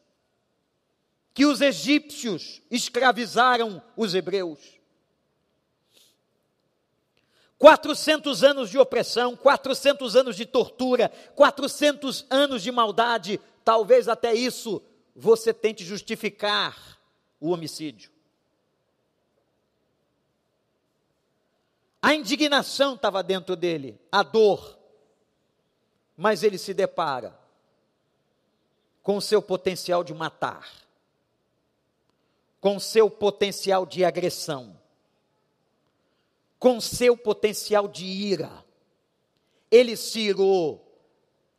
que 1.34 1.46
os 1.46 1.60
egípcios 1.60 2.62
escravizaram 2.72 3.84
os 3.98 4.16
hebreus. 4.16 4.73
400 7.64 8.44
anos 8.44 8.70
de 8.70 8.78
opressão, 8.78 9.38
400 9.38 10.18
anos 10.18 10.36
de 10.36 10.46
tortura, 10.46 11.08
400 11.34 12.26
anos 12.30 12.62
de 12.62 12.70
maldade, 12.74 13.40
talvez 13.64 14.10
até 14.10 14.34
isso 14.34 14.84
você 15.16 15.54
tente 15.54 15.86
justificar 15.86 17.00
o 17.40 17.52
homicídio. 17.52 18.12
A 22.02 22.14
indignação 22.14 22.96
estava 22.96 23.24
dentro 23.24 23.56
dele, 23.56 23.98
a 24.12 24.24
dor. 24.24 24.78
Mas 26.18 26.44
ele 26.44 26.58
se 26.58 26.74
depara 26.74 27.34
com 29.02 29.16
o 29.16 29.22
seu 29.22 29.42
potencial 29.42 30.04
de 30.04 30.14
matar, 30.14 30.70
com 32.60 32.76
o 32.76 32.82
seu 32.82 33.10
potencial 33.10 33.86
de 33.86 34.04
agressão, 34.04 34.83
com 36.64 36.80
seu 36.80 37.18
potencial 37.18 37.90
de 37.90 38.06
ira. 38.06 38.64
Ele 39.70 39.98
se 39.98 40.22
irou, 40.22 40.98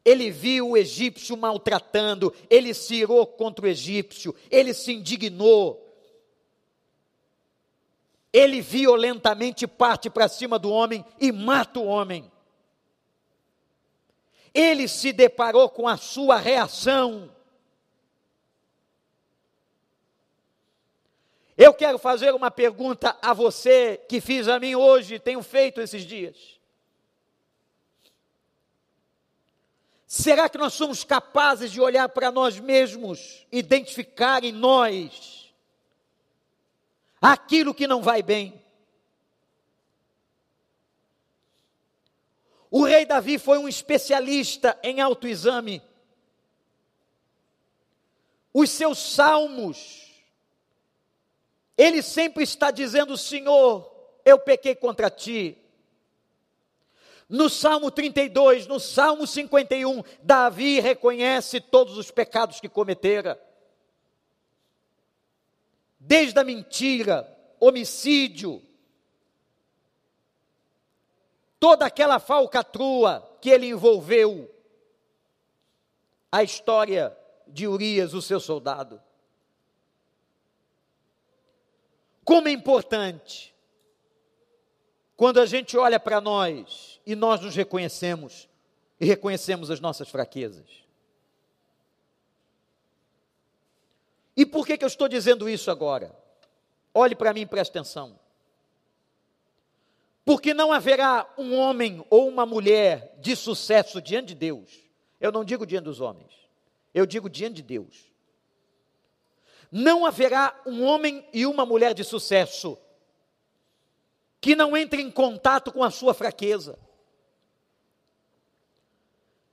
ele 0.03 0.31
viu 0.31 0.71
o 0.71 0.77
egípcio 0.79 1.37
maltratando, 1.37 2.33
ele 2.49 2.73
se 2.73 2.95
irou 2.95 3.27
contra 3.27 3.67
o 3.67 3.69
egípcio, 3.69 4.35
ele 4.51 4.73
se 4.73 4.95
indignou, 4.95 5.95
ele 8.33 8.63
violentamente 8.63 9.67
parte 9.67 10.09
para 10.09 10.27
cima 10.27 10.59
do 10.59 10.71
homem 10.71 11.05
e 11.21 11.31
mata 11.31 11.81
o 11.81 11.85
homem. 11.85 12.33
Ele 14.55 14.89
se 14.89 15.13
deparou 15.13 15.69
com 15.69 15.87
a 15.87 15.99
sua 15.99 16.39
reação. 16.39 17.31
Eu 21.57 21.73
quero 21.73 21.99
fazer 21.99 22.35
uma 22.35 22.51
pergunta 22.51 23.17
a 23.23 23.33
você 23.33 24.01
que 24.09 24.21
fiz 24.21 24.49
a 24.49 24.59
mim 24.59 24.75
hoje, 24.75 25.19
tenho 25.19 25.43
feito 25.43 25.81
esses 25.81 26.03
dias. 26.03 26.59
Será 30.07 30.49
que 30.49 30.59
nós 30.59 30.75
somos 30.75 31.05
capazes 31.05 31.73
de 31.73 31.81
olhar 31.81 32.09
para 32.09 32.31
nós 32.31 32.59
mesmos, 32.59 33.47
identificar 33.51 34.45
em 34.45 34.53
nós 34.53 35.45
aquilo 37.25 37.73
que 37.73 37.87
não 37.87 38.03
vai 38.03 38.23
bem. 38.23 38.63
O 42.71 42.85
rei 42.85 43.07
Davi 43.07 43.39
foi 43.39 43.57
um 43.57 43.67
especialista 43.67 44.79
em 44.83 45.01
autoexame. 45.01 45.81
Os 48.53 48.71
seus 48.71 48.99
salmos, 48.99 50.04
ele 51.77 52.03
sempre 52.03 52.45
está 52.45 52.71
dizendo: 52.71 53.17
Senhor, 53.17 53.91
eu 54.25 54.39
pequei 54.39 54.75
contra 54.75 55.11
ti. 55.11 55.59
No 57.29 57.49
Salmo 57.49 57.91
32, 57.91 58.67
no 58.67 58.79
Salmo 58.79 59.27
51, 59.27 60.03
Davi 60.23 60.79
reconhece 60.79 61.61
todos 61.61 61.97
os 61.97 62.11
pecados 62.11 62.61
que 62.61 62.69
cometera 62.69 63.41
desde 66.07 66.39
a 66.39 66.45
mentira, 66.45 67.27
homicídio, 67.59 68.63
toda 71.59 71.87
aquela 71.87 72.19
falcatrua 72.19 73.39
que 73.41 73.49
ele 73.49 73.69
envolveu, 73.69 74.51
a 76.31 76.43
história 76.43 77.17
de 77.47 77.67
Urias, 77.67 78.13
o 78.13 78.21
seu 78.21 78.39
soldado. 78.39 79.01
Como 82.25 82.49
é 82.49 82.53
importante 82.53 83.55
quando 85.17 85.41
a 85.41 85.47
gente 85.47 85.77
olha 85.77 86.01
para 86.01 86.21
nós 86.21 87.01
e 87.07 87.15
nós 87.15 87.41
nos 87.41 87.55
reconhecemos 87.55 88.49
e 89.01 89.05
reconhecemos 89.05 89.71
as 89.71 89.81
nossas 89.81 90.09
fraquezas. 90.09 90.85
E 94.37 94.45
por 94.45 94.67
que, 94.67 94.77
que 94.77 94.85
eu 94.85 94.89
estou 94.89 95.09
dizendo 95.09 95.49
isso 95.49 95.71
agora? 95.71 96.15
Olhe 96.93 97.15
para 97.15 97.33
mim 97.33 97.43
e 97.43 97.47
preste 97.47 97.71
atenção. 97.71 98.19
Porque 100.25 100.55
não 100.55 100.73
haverá 100.73 101.33
um 101.37 101.55
homem 101.55 102.05
ou 102.09 102.27
uma 102.27 102.47
mulher 102.47 103.15
de 103.21 103.37
sucesso 103.37 104.01
diante 104.01 104.29
de 104.29 104.35
Deus. 104.35 104.71
Eu 105.21 105.31
não 105.31 105.45
digo 105.45 105.67
diante 105.67 105.85
dos 105.85 106.01
homens, 106.01 106.33
eu 106.93 107.07
digo 107.07 107.29
diante 107.29 107.57
de 107.57 107.63
Deus. 107.63 108.14
Não 109.77 110.07
haverá 110.07 110.57
um 110.65 110.85
homem 110.85 111.29
e 111.33 111.45
uma 111.45 111.67
mulher 111.67 111.95
de 111.95 112.05
sucesso 112.05 112.79
que 114.41 114.55
não 114.55 114.77
entre 114.77 115.03
em 115.03 115.11
contato 115.11 115.73
com 115.73 115.83
a 115.83 115.91
sua 115.91 116.15
fraqueza, 116.15 116.79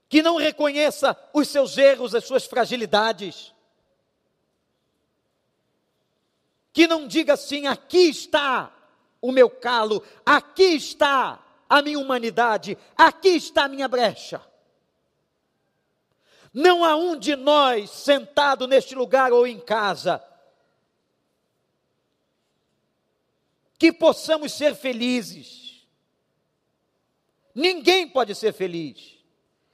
que 0.08 0.22
não 0.22 0.36
reconheça 0.36 1.18
os 1.34 1.48
seus 1.48 1.76
erros, 1.76 2.14
as 2.14 2.24
suas 2.24 2.44
fragilidades, 2.44 3.52
que 6.72 6.86
não 6.86 7.08
diga 7.08 7.32
assim: 7.32 7.66
aqui 7.66 8.08
está 8.08 8.72
o 9.20 9.32
meu 9.32 9.50
calo, 9.50 10.04
aqui 10.24 10.76
está 10.76 11.44
a 11.68 11.82
minha 11.82 11.98
humanidade, 11.98 12.78
aqui 12.96 13.30
está 13.30 13.64
a 13.64 13.68
minha 13.68 13.88
brecha. 13.88 14.40
Não 16.52 16.84
há 16.84 16.96
um 16.96 17.18
de 17.18 17.34
nós 17.34 17.90
sentado 17.90 18.66
neste 18.66 18.94
lugar 18.94 19.32
ou 19.32 19.46
em 19.46 19.58
casa 19.58 20.22
que 23.78 23.92
possamos 23.92 24.52
ser 24.52 24.74
felizes. 24.74 25.86
Ninguém 27.54 28.08
pode 28.08 28.34
ser 28.34 28.52
feliz 28.52 29.18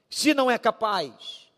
se 0.09 0.33
não 0.33 0.51
é 0.51 0.57
capaz 0.57 1.49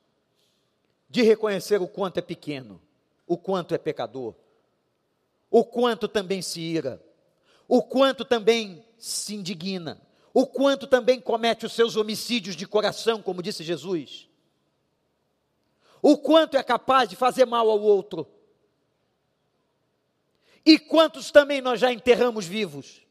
de 1.09 1.23
reconhecer 1.23 1.81
o 1.81 1.89
quanto 1.89 2.19
é 2.19 2.23
pequeno, 2.23 2.81
o 3.27 3.37
quanto 3.37 3.75
é 3.75 3.79
pecador 3.79 4.35
o 5.51 5.65
quanto 5.65 6.07
também 6.07 6.41
se 6.41 6.61
ira, 6.61 7.03
o 7.67 7.83
quanto 7.83 8.25
também 8.25 8.85
se 8.97 9.35
indigna, 9.35 10.01
o 10.33 10.47
quanto 10.47 10.87
também 10.87 11.21
comete 11.21 11.67
os 11.67 11.73
seus 11.73 11.97
homicídios 11.97 12.55
de 12.55 12.67
coração, 12.67 13.21
como 13.21 13.43
disse 13.43 13.65
Jesus, 13.65 14.29
o 16.03 16.17
quanto 16.17 16.57
é 16.57 16.63
capaz 16.63 17.09
de 17.09 17.17
fazer 17.17 17.45
mal 17.45 17.69
ao 17.71 17.81
outro, 17.81 18.27
e 20.65 20.79
quantos 20.79 21.31
também 21.31 21.61
nós 21.61 21.81
já 21.81 21.93
enterramos 21.93 22.47
vivos, 22.47 23.07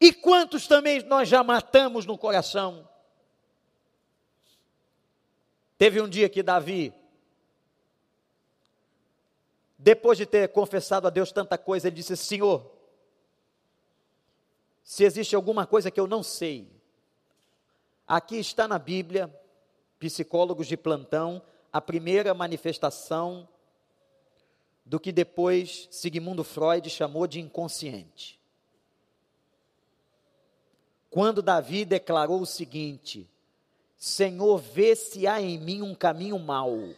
e 0.00 0.12
quantos 0.12 0.66
também 0.66 1.02
nós 1.04 1.28
já 1.28 1.42
matamos 1.42 2.04
no 2.04 2.18
coração. 2.18 2.88
Teve 5.78 6.00
um 6.00 6.08
dia 6.08 6.28
que 6.28 6.42
Davi 6.42 6.92
depois 9.84 10.16
de 10.16 10.24
ter 10.24 10.48
confessado 10.48 11.06
a 11.06 11.10
Deus 11.10 11.30
tanta 11.30 11.58
coisa, 11.58 11.88
ele 11.88 11.96
disse: 11.96 12.16
Senhor, 12.16 12.72
se 14.82 15.04
existe 15.04 15.36
alguma 15.36 15.66
coisa 15.66 15.90
que 15.90 16.00
eu 16.00 16.06
não 16.06 16.22
sei, 16.22 16.72
aqui 18.08 18.38
está 18.38 18.66
na 18.66 18.78
Bíblia, 18.78 19.30
psicólogos 20.08 20.66
de 20.66 20.76
plantão, 20.76 21.42
a 21.72 21.80
primeira 21.80 22.32
manifestação 22.34 23.48
do 24.84 25.00
que 25.00 25.10
depois 25.12 25.88
Sigmund 25.90 26.42
Freud 26.44 26.88
chamou 26.90 27.26
de 27.26 27.40
inconsciente. 27.40 28.40
Quando 31.10 31.42
Davi 31.42 31.84
declarou 31.84 32.40
o 32.40 32.46
seguinte: 32.46 33.28
Senhor, 33.96 34.58
vê 34.58 34.94
se 34.94 35.26
há 35.26 35.40
em 35.40 35.58
mim 35.58 35.82
um 35.82 35.94
caminho 35.94 36.38
mau 36.38 36.94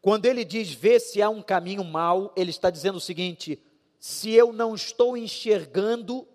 quando 0.00 0.26
ele 0.26 0.44
diz 0.44 0.72
vê 0.72 0.98
se 1.00 1.20
há 1.20 1.28
um 1.28 1.42
caminho 1.42 1.84
mau, 1.84 2.32
ele 2.36 2.50
está 2.50 2.70
dizendo 2.70 2.96
o 2.96 3.00
seguinte: 3.00 3.60
se 3.98 4.30
eu 4.30 4.52
não 4.52 4.74
estou 4.74 5.16
enxergando, 5.16 6.26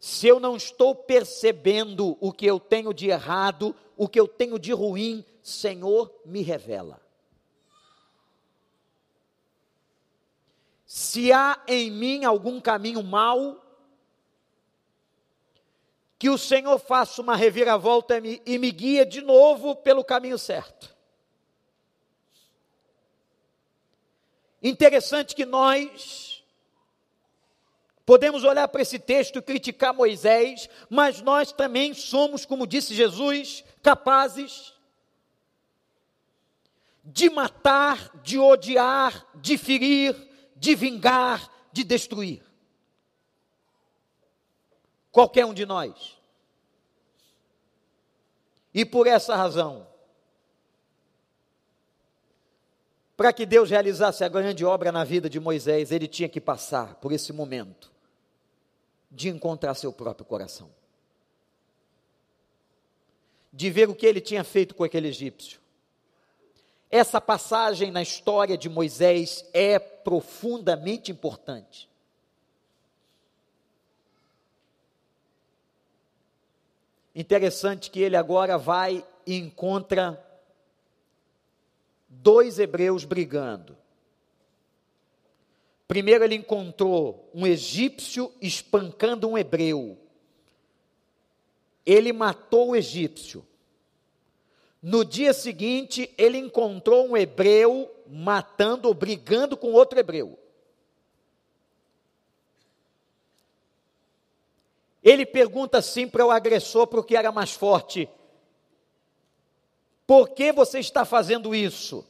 se 0.00 0.26
eu 0.26 0.40
não 0.40 0.56
estou 0.56 0.94
percebendo 0.94 2.16
o 2.18 2.32
que 2.32 2.46
eu 2.46 2.58
tenho 2.58 2.94
de 2.94 3.10
errado, 3.10 3.76
o 3.98 4.08
que 4.08 4.18
eu 4.18 4.26
tenho 4.26 4.58
de 4.58 4.72
ruim, 4.72 5.22
Senhor, 5.42 6.10
me 6.24 6.40
revela. 6.40 6.98
Se 10.86 11.30
há 11.30 11.62
em 11.68 11.90
mim 11.90 12.24
algum 12.24 12.58
caminho 12.62 13.02
mau, 13.02 13.62
que 16.18 16.30
o 16.30 16.38
Senhor 16.38 16.78
faça 16.78 17.20
uma 17.20 17.36
reviravolta 17.36 18.20
e 18.46 18.58
me 18.58 18.70
guia 18.70 19.04
de 19.04 19.20
novo 19.20 19.76
pelo 19.76 20.02
caminho 20.02 20.38
certo. 20.38 20.96
Interessante 24.62 25.34
que 25.34 25.44
nós 25.44 26.29
podemos 28.10 28.42
olhar 28.42 28.66
para 28.66 28.82
esse 28.82 28.98
texto 28.98 29.38
e 29.38 29.42
criticar 29.42 29.94
Moisés, 29.94 30.68
mas 30.88 31.22
nós 31.22 31.52
também 31.52 31.94
somos, 31.94 32.44
como 32.44 32.66
disse 32.66 32.92
Jesus, 32.92 33.62
capazes 33.84 34.74
de 37.04 37.30
matar, 37.30 38.10
de 38.20 38.36
odiar, 38.36 39.24
de 39.36 39.56
ferir, 39.56 40.16
de 40.56 40.74
vingar, 40.74 41.48
de 41.72 41.84
destruir. 41.84 42.42
Qualquer 45.12 45.46
um 45.46 45.54
de 45.54 45.64
nós. 45.64 46.18
E 48.74 48.84
por 48.84 49.06
essa 49.06 49.36
razão, 49.36 49.86
Para 53.16 53.34
que 53.34 53.44
Deus 53.44 53.68
realizasse 53.68 54.24
a 54.24 54.28
grande 54.28 54.64
obra 54.64 54.90
na 54.90 55.04
vida 55.04 55.28
de 55.28 55.38
Moisés, 55.38 55.92
ele 55.92 56.08
tinha 56.08 56.26
que 56.26 56.40
passar 56.40 56.94
por 56.94 57.12
esse 57.12 57.34
momento 57.34 57.89
de 59.10 59.28
encontrar 59.28 59.74
seu 59.74 59.92
próprio 59.92 60.24
coração. 60.24 60.70
De 63.52 63.70
ver 63.70 63.88
o 63.88 63.94
que 63.94 64.06
ele 64.06 64.20
tinha 64.20 64.44
feito 64.44 64.74
com 64.74 64.84
aquele 64.84 65.08
egípcio. 65.08 65.60
Essa 66.90 67.20
passagem 67.20 67.90
na 67.90 68.02
história 68.02 68.56
de 68.56 68.68
Moisés 68.68 69.44
é 69.52 69.78
profundamente 69.78 71.10
importante. 71.10 71.88
Interessante 77.14 77.90
que 77.90 78.00
ele 78.00 78.16
agora 78.16 78.56
vai 78.56 79.04
e 79.26 79.36
encontra 79.36 80.24
dois 82.08 82.58
hebreus 82.58 83.04
brigando. 83.04 83.76
Primeiro 85.90 86.22
ele 86.22 86.36
encontrou 86.36 87.28
um 87.34 87.44
egípcio 87.44 88.32
espancando 88.40 89.28
um 89.28 89.36
hebreu. 89.36 89.98
Ele 91.84 92.12
matou 92.12 92.68
o 92.68 92.76
egípcio. 92.76 93.44
No 94.80 95.04
dia 95.04 95.32
seguinte, 95.32 96.14
ele 96.16 96.38
encontrou 96.38 97.08
um 97.08 97.16
hebreu 97.16 97.92
matando 98.06 98.86
ou 98.86 98.94
brigando 98.94 99.56
com 99.56 99.72
outro 99.72 99.98
hebreu. 99.98 100.38
Ele 105.02 105.26
pergunta 105.26 105.78
assim 105.78 106.06
para 106.06 106.24
o 106.24 106.30
agressor, 106.30 106.86
para 106.86 107.00
o 107.00 107.04
que 107.04 107.16
era 107.16 107.32
mais 107.32 107.50
forte: 107.50 108.08
Por 110.06 110.28
que 110.28 110.52
você 110.52 110.78
está 110.78 111.04
fazendo 111.04 111.52
isso? 111.52 112.06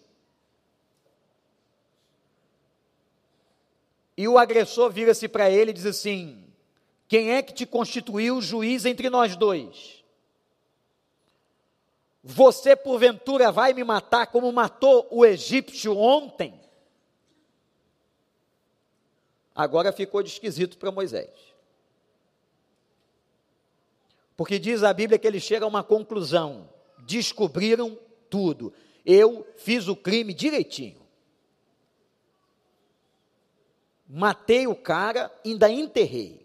E 4.21 4.29
o 4.29 4.37
agressor 4.37 4.93
vira-se 4.93 5.27
para 5.27 5.51
ele 5.51 5.71
e 5.71 5.73
diz 5.73 5.87
assim: 5.87 6.45
Quem 7.09 7.33
é 7.33 7.41
que 7.41 7.55
te 7.55 7.65
constituiu 7.65 8.39
juiz 8.43 8.85
entre 8.85 9.09
nós 9.09 9.35
dois? 9.35 10.05
Você 12.23 12.77
porventura 12.77 13.51
vai 13.51 13.73
me 13.73 13.83
matar 13.83 14.27
como 14.27 14.53
matou 14.53 15.09
o 15.11 15.25
egípcio 15.25 15.97
ontem? 15.97 16.61
Agora 19.55 19.91
ficou 19.91 20.23
de 20.23 20.29
esquisito 20.29 20.77
para 20.77 20.93
Moisés. 20.93 21.31
Porque 24.37 24.59
diz 24.59 24.83
a 24.83 24.93
Bíblia 24.93 25.19
que 25.19 25.27
ele 25.27 25.41
chega 25.41 25.65
a 25.65 25.69
uma 25.69 25.83
conclusão: 25.83 26.69
descobriram 27.07 27.99
tudo. 28.29 28.71
Eu 29.03 29.47
fiz 29.57 29.89
o 29.89 29.97
crime 29.97 30.35
direitinho. 30.35 31.00
Matei 34.13 34.67
o 34.67 34.75
cara, 34.75 35.33
ainda 35.45 35.71
enterrei. 35.71 36.45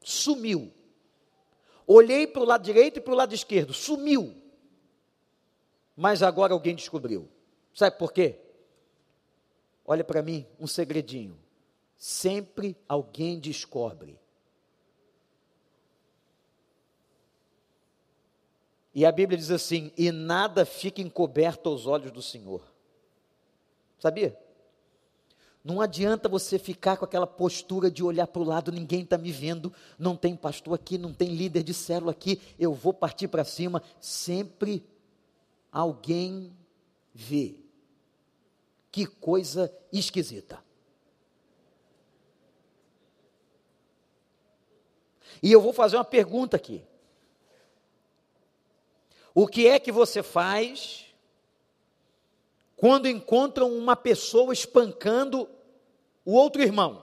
Sumiu. 0.00 0.72
Olhei 1.84 2.28
para 2.28 2.42
o 2.42 2.44
lado 2.44 2.62
direito 2.62 2.98
e 2.98 3.00
para 3.00 3.12
o 3.12 3.16
lado 3.16 3.34
esquerdo, 3.34 3.74
sumiu. 3.74 4.40
Mas 5.96 6.22
agora 6.22 6.52
alguém 6.52 6.76
descobriu. 6.76 7.28
Sabe 7.74 7.98
por 7.98 8.12
quê? 8.12 8.38
Olha 9.84 10.04
para 10.04 10.22
mim, 10.22 10.46
um 10.60 10.66
segredinho. 10.68 11.36
Sempre 11.96 12.76
alguém 12.88 13.40
descobre 13.40 14.16
E 18.94 19.04
a 19.04 19.10
Bíblia 19.10 19.36
diz 19.36 19.50
assim: 19.50 19.90
e 19.98 20.12
nada 20.12 20.64
fica 20.64 21.02
encoberto 21.02 21.68
aos 21.68 21.84
olhos 21.84 22.12
do 22.12 22.22
Senhor. 22.22 22.62
Sabia? 23.98 24.38
Não 25.64 25.80
adianta 25.80 26.28
você 26.28 26.58
ficar 26.58 26.98
com 26.98 27.06
aquela 27.06 27.26
postura 27.26 27.90
de 27.90 28.04
olhar 28.04 28.26
para 28.26 28.42
o 28.42 28.44
lado, 28.44 28.70
ninguém 28.70 29.00
está 29.00 29.16
me 29.16 29.32
vendo, 29.32 29.72
não 29.98 30.14
tem 30.14 30.36
pastor 30.36 30.74
aqui, 30.74 30.98
não 30.98 31.14
tem 31.14 31.30
líder 31.30 31.62
de 31.62 31.72
célula 31.72 32.12
aqui, 32.12 32.38
eu 32.58 32.74
vou 32.74 32.92
partir 32.92 33.28
para 33.28 33.44
cima. 33.44 33.82
Sempre 33.98 34.84
alguém 35.72 36.54
vê. 37.14 37.56
Que 38.92 39.06
coisa 39.06 39.74
esquisita. 39.90 40.62
E 45.42 45.50
eu 45.50 45.62
vou 45.62 45.72
fazer 45.72 45.96
uma 45.96 46.04
pergunta 46.04 46.58
aqui. 46.58 46.84
O 49.34 49.46
que 49.46 49.66
é 49.66 49.80
que 49.80 49.90
você 49.90 50.22
faz 50.22 51.06
quando 52.84 53.08
encontram 53.08 53.72
uma 53.72 53.96
pessoa 53.96 54.52
espancando 54.52 55.48
o 56.22 56.34
outro 56.34 56.60
irmão? 56.60 57.02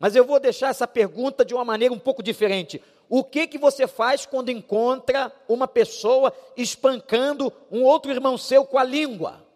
Mas 0.00 0.16
eu 0.16 0.24
vou 0.24 0.40
deixar 0.40 0.70
essa 0.70 0.84
pergunta 0.84 1.44
de 1.44 1.54
uma 1.54 1.64
maneira 1.64 1.94
um 1.94 1.98
pouco 2.00 2.24
diferente. 2.24 2.82
O 3.08 3.22
que 3.22 3.46
que 3.46 3.56
você 3.56 3.86
faz 3.86 4.26
quando 4.26 4.50
encontra 4.50 5.32
uma 5.48 5.68
pessoa 5.68 6.36
espancando 6.56 7.52
um 7.70 7.84
outro 7.84 8.10
irmão 8.10 8.36
seu 8.36 8.66
com 8.66 8.76
a 8.76 8.82
língua? 8.82 9.46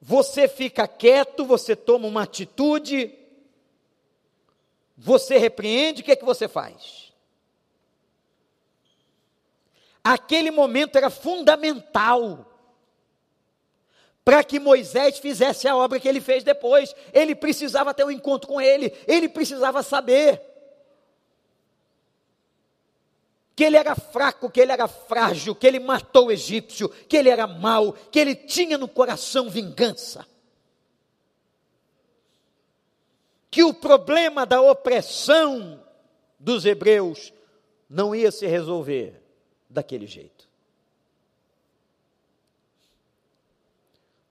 Você 0.00 0.48
fica 0.48 0.88
quieto, 0.88 1.44
você 1.44 1.76
toma 1.76 2.08
uma 2.08 2.24
atitude, 2.24 3.16
você 4.96 5.38
repreende, 5.38 6.02
o 6.02 6.04
que 6.04 6.10
é 6.10 6.16
que 6.16 6.24
você 6.24 6.48
faz? 6.48 7.03
Aquele 10.04 10.50
momento 10.50 10.96
era 10.96 11.08
fundamental 11.08 12.50
para 14.22 14.44
que 14.44 14.60
Moisés 14.60 15.18
fizesse 15.18 15.66
a 15.66 15.74
obra 15.76 15.98
que 15.98 16.06
ele 16.06 16.20
fez 16.20 16.44
depois. 16.44 16.94
Ele 17.12 17.34
precisava 17.34 17.94
ter 17.94 18.04
um 18.04 18.10
encontro 18.10 18.46
com 18.46 18.60
ele, 18.60 18.92
ele 19.06 19.28
precisava 19.28 19.82
saber 19.82 20.40
que 23.56 23.64
ele 23.64 23.76
era 23.76 23.94
fraco, 23.94 24.50
que 24.50 24.60
ele 24.60 24.72
era 24.72 24.86
frágil, 24.86 25.54
que 25.54 25.66
ele 25.66 25.78
matou 25.78 26.26
o 26.26 26.32
egípcio, 26.32 26.88
que 26.88 27.16
ele 27.16 27.30
era 27.30 27.46
mau, 27.46 27.92
que 27.92 28.18
ele 28.18 28.34
tinha 28.34 28.76
no 28.76 28.88
coração 28.88 29.48
vingança. 29.48 30.26
que 33.54 33.62
o 33.62 33.72
problema 33.72 34.44
da 34.44 34.60
opressão 34.60 35.80
dos 36.40 36.64
hebreus 36.64 37.32
não 37.88 38.12
ia 38.12 38.32
se 38.32 38.48
resolver 38.48 39.22
daquele 39.74 40.06
jeito. 40.06 40.48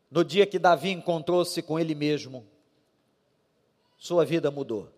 No 0.09 0.23
dia 0.23 0.45
que 0.45 0.57
Davi 0.57 0.91
encontrou-se 0.91 1.61
com 1.61 1.79
ele 1.79 1.93
mesmo, 1.93 2.45
sua 3.97 4.23
vida 4.23 4.49
mudou. 4.49 4.89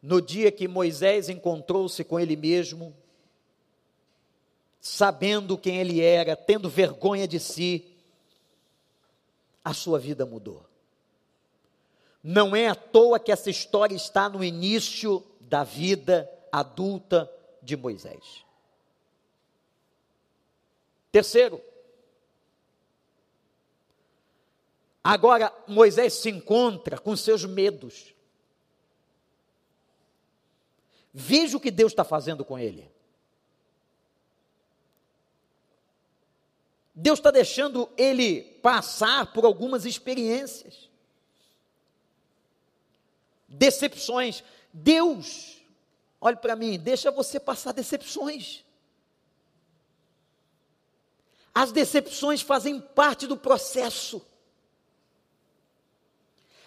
No 0.00 0.22
dia 0.22 0.52
que 0.52 0.68
Moisés 0.68 1.28
encontrou-se 1.28 2.04
com 2.04 2.20
ele 2.20 2.36
mesmo, 2.36 2.94
sabendo 4.80 5.58
quem 5.58 5.78
ele 5.78 6.00
era, 6.00 6.36
tendo 6.36 6.68
vergonha 6.68 7.26
de 7.26 7.40
si, 7.40 7.84
a 9.64 9.74
sua 9.74 9.98
vida 9.98 10.24
mudou. 10.24 10.64
Não 12.22 12.54
é 12.54 12.68
à 12.68 12.74
toa 12.74 13.18
que 13.18 13.32
essa 13.32 13.50
história 13.50 13.94
está 13.94 14.28
no 14.28 14.44
início 14.44 15.24
da 15.40 15.64
vida 15.64 16.30
adulta 16.52 17.30
de 17.68 17.76
Moisés. 17.76 18.42
Terceiro, 21.12 21.62
agora 25.04 25.52
Moisés 25.66 26.14
se 26.14 26.30
encontra 26.30 26.98
com 26.98 27.14
seus 27.14 27.44
medos. 27.44 28.14
Veja 31.12 31.58
o 31.58 31.60
que 31.60 31.70
Deus 31.70 31.92
está 31.92 32.04
fazendo 32.04 32.42
com 32.42 32.58
ele. 32.58 32.90
Deus 36.94 37.18
está 37.18 37.30
deixando 37.30 37.88
ele 37.98 38.42
passar 38.62 39.30
por 39.32 39.44
algumas 39.44 39.84
experiências 39.84 40.88
decepções. 43.46 44.42
Deus, 44.72 45.57
olhe 46.20 46.36
para 46.36 46.56
mim, 46.56 46.78
deixa 46.78 47.10
você 47.10 47.38
passar 47.38 47.72
decepções. 47.72 48.64
As 51.54 51.72
decepções 51.72 52.40
fazem 52.40 52.80
parte 52.80 53.26
do 53.26 53.36
processo. 53.36 54.24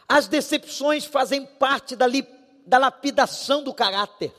As 0.08 0.28
decepções 0.28 1.06
fazem 1.06 1.46
parte 1.46 1.96
da, 1.96 2.06
li, 2.06 2.28
da 2.66 2.78
lapidação 2.78 3.64
do 3.64 3.74
caráter. 3.74 4.34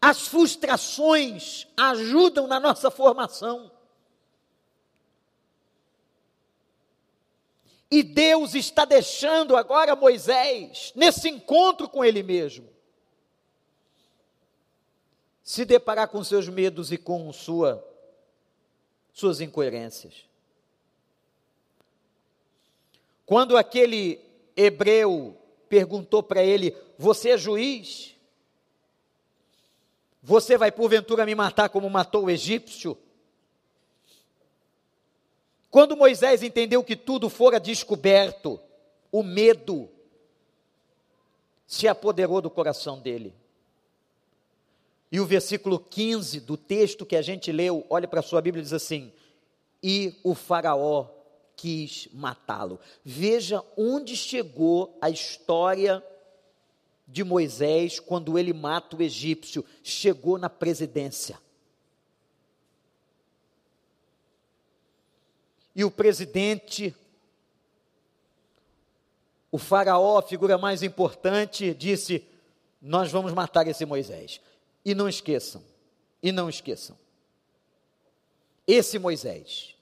As 0.00 0.26
frustrações 0.26 1.66
ajudam 1.76 2.46
na 2.46 2.58
nossa 2.58 2.90
formação. 2.90 3.70
E 7.94 8.02
Deus 8.02 8.56
está 8.56 8.84
deixando 8.84 9.56
agora 9.56 9.94
Moisés, 9.94 10.92
nesse 10.96 11.28
encontro 11.28 11.88
com 11.88 12.04
ele 12.04 12.24
mesmo, 12.24 12.68
se 15.44 15.64
deparar 15.64 16.08
com 16.08 16.24
seus 16.24 16.48
medos 16.48 16.90
e 16.90 16.98
com 16.98 17.32
sua, 17.32 17.86
suas 19.12 19.40
incoerências. 19.40 20.24
Quando 23.24 23.56
aquele 23.56 24.20
hebreu 24.56 25.40
perguntou 25.68 26.20
para 26.20 26.42
ele: 26.42 26.76
Você 26.98 27.30
é 27.30 27.38
juiz? 27.38 28.16
Você 30.20 30.58
vai 30.58 30.72
porventura 30.72 31.24
me 31.24 31.36
matar 31.36 31.68
como 31.68 31.88
matou 31.88 32.24
o 32.24 32.30
egípcio? 32.30 32.98
Quando 35.74 35.96
Moisés 35.96 36.44
entendeu 36.44 36.84
que 36.84 36.94
tudo 36.94 37.28
fora 37.28 37.58
descoberto, 37.58 38.60
o 39.10 39.24
medo 39.24 39.90
se 41.66 41.88
apoderou 41.88 42.40
do 42.40 42.48
coração 42.48 43.00
dele. 43.00 43.34
E 45.10 45.18
o 45.18 45.26
versículo 45.26 45.80
15 45.80 46.38
do 46.38 46.56
texto 46.56 47.04
que 47.04 47.16
a 47.16 47.22
gente 47.22 47.50
leu, 47.50 47.84
olha 47.90 48.06
para 48.06 48.20
a 48.20 48.22
sua 48.22 48.40
Bíblia, 48.40 48.62
diz 48.62 48.72
assim: 48.72 49.12
E 49.82 50.14
o 50.22 50.32
Faraó 50.32 51.08
quis 51.56 52.08
matá-lo. 52.12 52.78
Veja 53.04 53.60
onde 53.76 54.16
chegou 54.16 54.96
a 55.00 55.10
história 55.10 56.00
de 57.04 57.24
Moisés 57.24 57.98
quando 57.98 58.38
ele 58.38 58.52
mata 58.52 58.94
o 58.94 59.02
egípcio. 59.02 59.64
Chegou 59.82 60.38
na 60.38 60.48
presidência. 60.48 61.36
E 65.74 65.84
o 65.84 65.90
presidente, 65.90 66.94
o 69.50 69.58
faraó, 69.58 70.18
a 70.18 70.22
figura 70.22 70.56
mais 70.56 70.82
importante, 70.82 71.74
disse: 71.74 72.26
Nós 72.80 73.10
vamos 73.10 73.32
matar 73.32 73.66
esse 73.66 73.84
Moisés. 73.84 74.40
E 74.84 74.94
não 74.94 75.08
esqueçam, 75.08 75.62
e 76.22 76.30
não 76.30 76.48
esqueçam, 76.48 76.96
esse 78.66 78.98
Moisés 78.98 79.74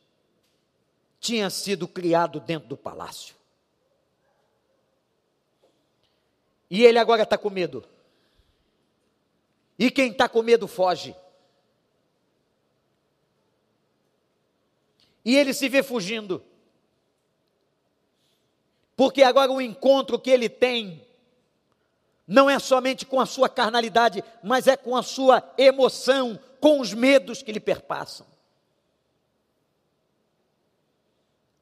tinha 1.21 1.49
sido 1.51 1.87
criado 1.87 2.41
dentro 2.41 2.69
do 2.69 2.77
palácio. 2.77 3.35
E 6.71 6.85
ele 6.85 6.99
agora 6.99 7.23
está 7.23 7.37
com 7.37 7.51
medo. 7.51 7.85
E 9.79 9.91
quem 9.91 10.11
está 10.11 10.29
com 10.29 10.43
medo 10.43 10.67
foge. 10.67 11.15
E 15.25 15.37
ele 15.37 15.53
se 15.55 15.69
vê 15.69 15.83
fugindo. 15.83 16.43
Porque 18.97 19.23
agora 19.23 19.51
o 19.51 19.61
encontro 19.61 20.19
que 20.19 20.31
ele 20.31 20.49
tem 20.49 21.05
não 22.27 22.49
é 22.49 22.59
somente 22.59 23.05
com 23.05 23.21
a 23.21 23.27
sua 23.27 23.49
carnalidade, 23.49 24.23
mas 24.43 24.67
é 24.67 24.77
com 24.77 24.97
a 24.97 25.03
sua 25.03 25.43
emoção, 25.59 26.39
com 26.61 26.81
os 26.81 26.95
medos 26.95 27.43
que 27.43 27.53
lhe 27.53 27.61
perpassam. 27.61 28.27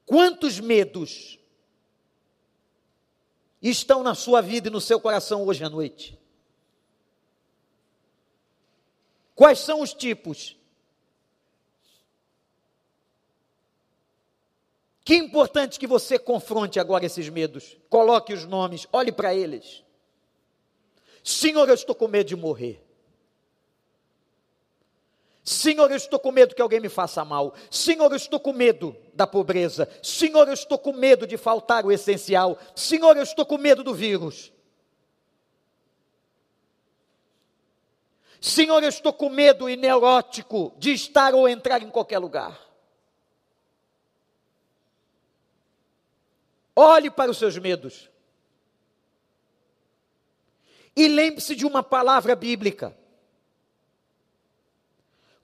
Quantos 0.05 0.59
medos 0.59 1.39
estão 3.61 4.03
na 4.03 4.13
sua 4.13 4.41
vida 4.41 4.67
e 4.67 4.71
no 4.71 4.81
seu 4.81 4.99
coração 4.99 5.45
hoje 5.45 5.63
à 5.63 5.69
noite? 5.69 6.19
Quais 9.33 9.59
são 9.59 9.81
os 9.81 9.93
tipos? 9.93 10.55
Que 15.11 15.17
importante 15.17 15.77
que 15.77 15.85
você 15.85 16.17
confronte 16.17 16.79
agora 16.79 17.05
esses 17.05 17.27
medos. 17.27 17.77
Coloque 17.89 18.31
os 18.31 18.45
nomes, 18.45 18.87
olhe 18.93 19.11
para 19.11 19.35
eles. 19.35 19.83
Senhor, 21.21 21.67
eu 21.67 21.75
estou 21.75 21.93
com 21.93 22.07
medo 22.07 22.27
de 22.27 22.35
morrer. 22.37 22.81
Senhor, 25.43 25.91
eu 25.91 25.97
estou 25.97 26.17
com 26.17 26.31
medo 26.31 26.55
que 26.55 26.61
alguém 26.61 26.79
me 26.79 26.87
faça 26.87 27.25
mal. 27.25 27.53
Senhor, 27.69 28.09
eu 28.09 28.15
estou 28.15 28.39
com 28.39 28.53
medo 28.53 28.95
da 29.13 29.27
pobreza. 29.27 29.89
Senhor, 30.01 30.47
eu 30.47 30.53
estou 30.53 30.79
com 30.79 30.93
medo 30.93 31.27
de 31.27 31.35
faltar 31.35 31.85
o 31.85 31.91
essencial. 31.91 32.57
Senhor, 32.73 33.17
eu 33.17 33.23
estou 33.23 33.45
com 33.45 33.57
medo 33.57 33.83
do 33.83 33.93
vírus. 33.93 34.53
Senhor, 38.39 38.81
eu 38.81 38.87
estou 38.87 39.11
com 39.11 39.27
medo 39.27 39.69
e 39.69 39.75
neurótico 39.75 40.73
de 40.77 40.93
estar 40.93 41.35
ou 41.35 41.49
entrar 41.49 41.83
em 41.83 41.89
qualquer 41.89 42.19
lugar. 42.19 42.70
Olhe 46.75 47.11
para 47.11 47.31
os 47.31 47.37
seus 47.37 47.57
medos. 47.57 48.09
E 50.95 51.07
lembre-se 51.07 51.55
de 51.55 51.65
uma 51.65 51.81
palavra 51.81 52.35
bíblica. 52.35 52.97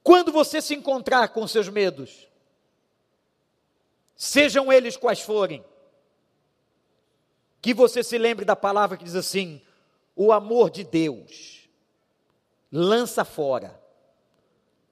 Quando 0.03 0.31
você 0.31 0.61
se 0.61 0.73
encontrar 0.73 1.29
com 1.29 1.47
seus 1.47 1.67
medos, 1.67 2.27
sejam 4.15 4.71
eles 4.71 4.95
quais 4.95 5.21
forem, 5.21 5.63
que 7.61 7.73
você 7.73 8.03
se 8.03 8.17
lembre 8.17 8.45
da 8.45 8.55
palavra 8.55 8.97
que 8.97 9.03
diz 9.03 9.15
assim: 9.15 9.61
o 10.15 10.31
amor 10.31 10.69
de 10.69 10.83
Deus 10.83 11.69
lança 12.71 13.25
fora 13.25 13.81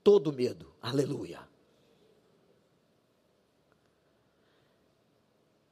todo 0.03 0.33
medo. 0.33 0.73
Aleluia. 0.81 1.44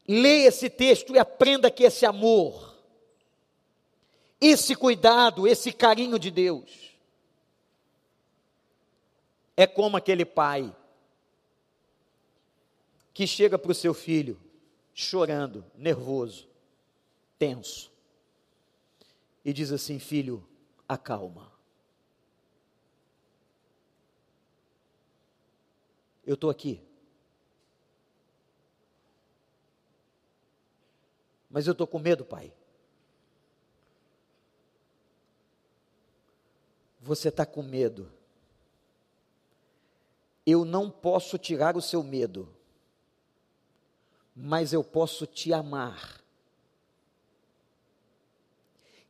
Leia 0.08 0.48
esse 0.48 0.70
texto 0.70 1.14
e 1.16 1.20
aprenda 1.20 1.72
que 1.72 1.84
esse 1.84 2.06
amor, 2.06 2.78
esse 4.40 4.76
cuidado, 4.76 5.48
esse 5.48 5.72
carinho 5.72 6.20
de 6.20 6.30
Deus, 6.30 6.94
é 9.56 9.66
como 9.66 9.96
aquele 9.96 10.26
pai 10.26 10.76
que 13.14 13.26
chega 13.28 13.58
para 13.58 13.72
o 13.72 13.76
seu 13.76 13.94
filho 13.94 14.40
chorando, 14.94 15.66
nervoso, 15.76 16.48
tenso, 17.38 17.92
e 19.46 19.54
diz 19.54 19.72
assim: 19.72 20.00
Filho, 20.00 20.46
acalma. 20.88 21.52
Eu 26.26 26.36
estou 26.36 26.50
aqui. 26.50 26.82
Mas 31.54 31.68
eu 31.68 31.72
estou 31.72 31.88
com 31.88 32.00
medo, 32.00 32.26
pai. 32.26 32.54
Você 37.00 37.30
está 37.30 37.46
com 37.46 37.64
medo 37.64 38.12
eu 40.46 40.66
não 40.66 40.90
posso 40.90 41.38
tirar 41.38 41.78
o 41.78 41.82
seu 41.82 42.04
medo, 42.04 42.50
mas 44.36 44.74
eu 44.74 44.84
posso 44.84 45.26
te 45.26 45.54
amar. 45.54 46.22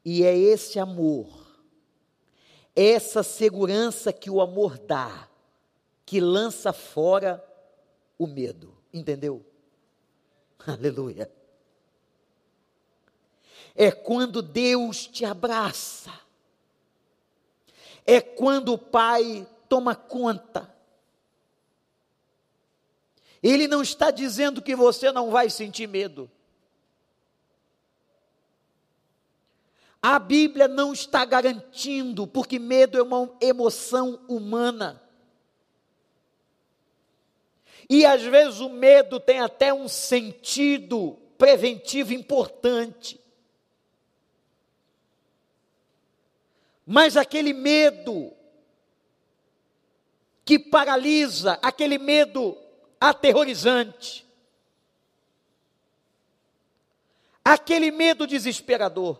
E 0.06 0.23
é 0.23 0.38
esse 0.38 0.79
amor, 0.79 1.47
essa 2.75 3.23
segurança 3.23 4.12
que 4.12 4.29
o 4.29 4.41
amor 4.41 4.77
dá, 4.77 5.29
que 6.06 6.19
lança 6.19 6.71
fora 6.73 7.43
o 8.17 8.27
medo. 8.27 8.75
Entendeu? 8.93 9.43
Aleluia. 10.67 11.32
É 13.75 13.91
quando 13.91 14.41
Deus 14.41 15.07
te 15.07 15.25
abraça. 15.25 16.12
É 18.06 18.21
quando 18.21 18.73
o 18.73 18.77
Pai 18.77 19.48
toma 19.67 19.95
conta 19.95 20.73
ele 23.43 23.67
não 23.67 23.81
está 23.81 24.10
dizendo 24.10 24.62
que 24.62 24.73
você 24.73 25.12
não 25.12 25.29
vai 25.29 25.50
sentir 25.50 25.85
medo. 25.85 26.31
A 30.02 30.17
Bíblia 30.17 30.67
não 30.69 30.93
está 30.93 31.25
garantindo, 31.25 32.25
porque 32.25 32.58
medo 32.58 32.98
é 32.98 33.04
uma 33.04 33.29
emoção 33.41 34.21
humana. 34.29 35.02
E 37.89 38.06
às 38.06 38.23
vezes 38.23 38.62
o 38.62 38.69
medo 38.69 39.19
tem 39.19 39.41
até 39.41 39.73
um 39.73 39.89
sentido 39.89 41.17
preventivo 41.37 42.13
importante. 42.13 43.19
Mas 46.86 47.15
aquele 47.15 47.54
medo 47.54 48.34
que 50.46 50.60
paralisa, 50.60 51.58
aquele 51.62 51.98
medo 51.98 52.58
aterrorizante, 53.00 54.25
aquele 57.44 57.92
medo 57.92 58.27
desesperador. 58.27 59.19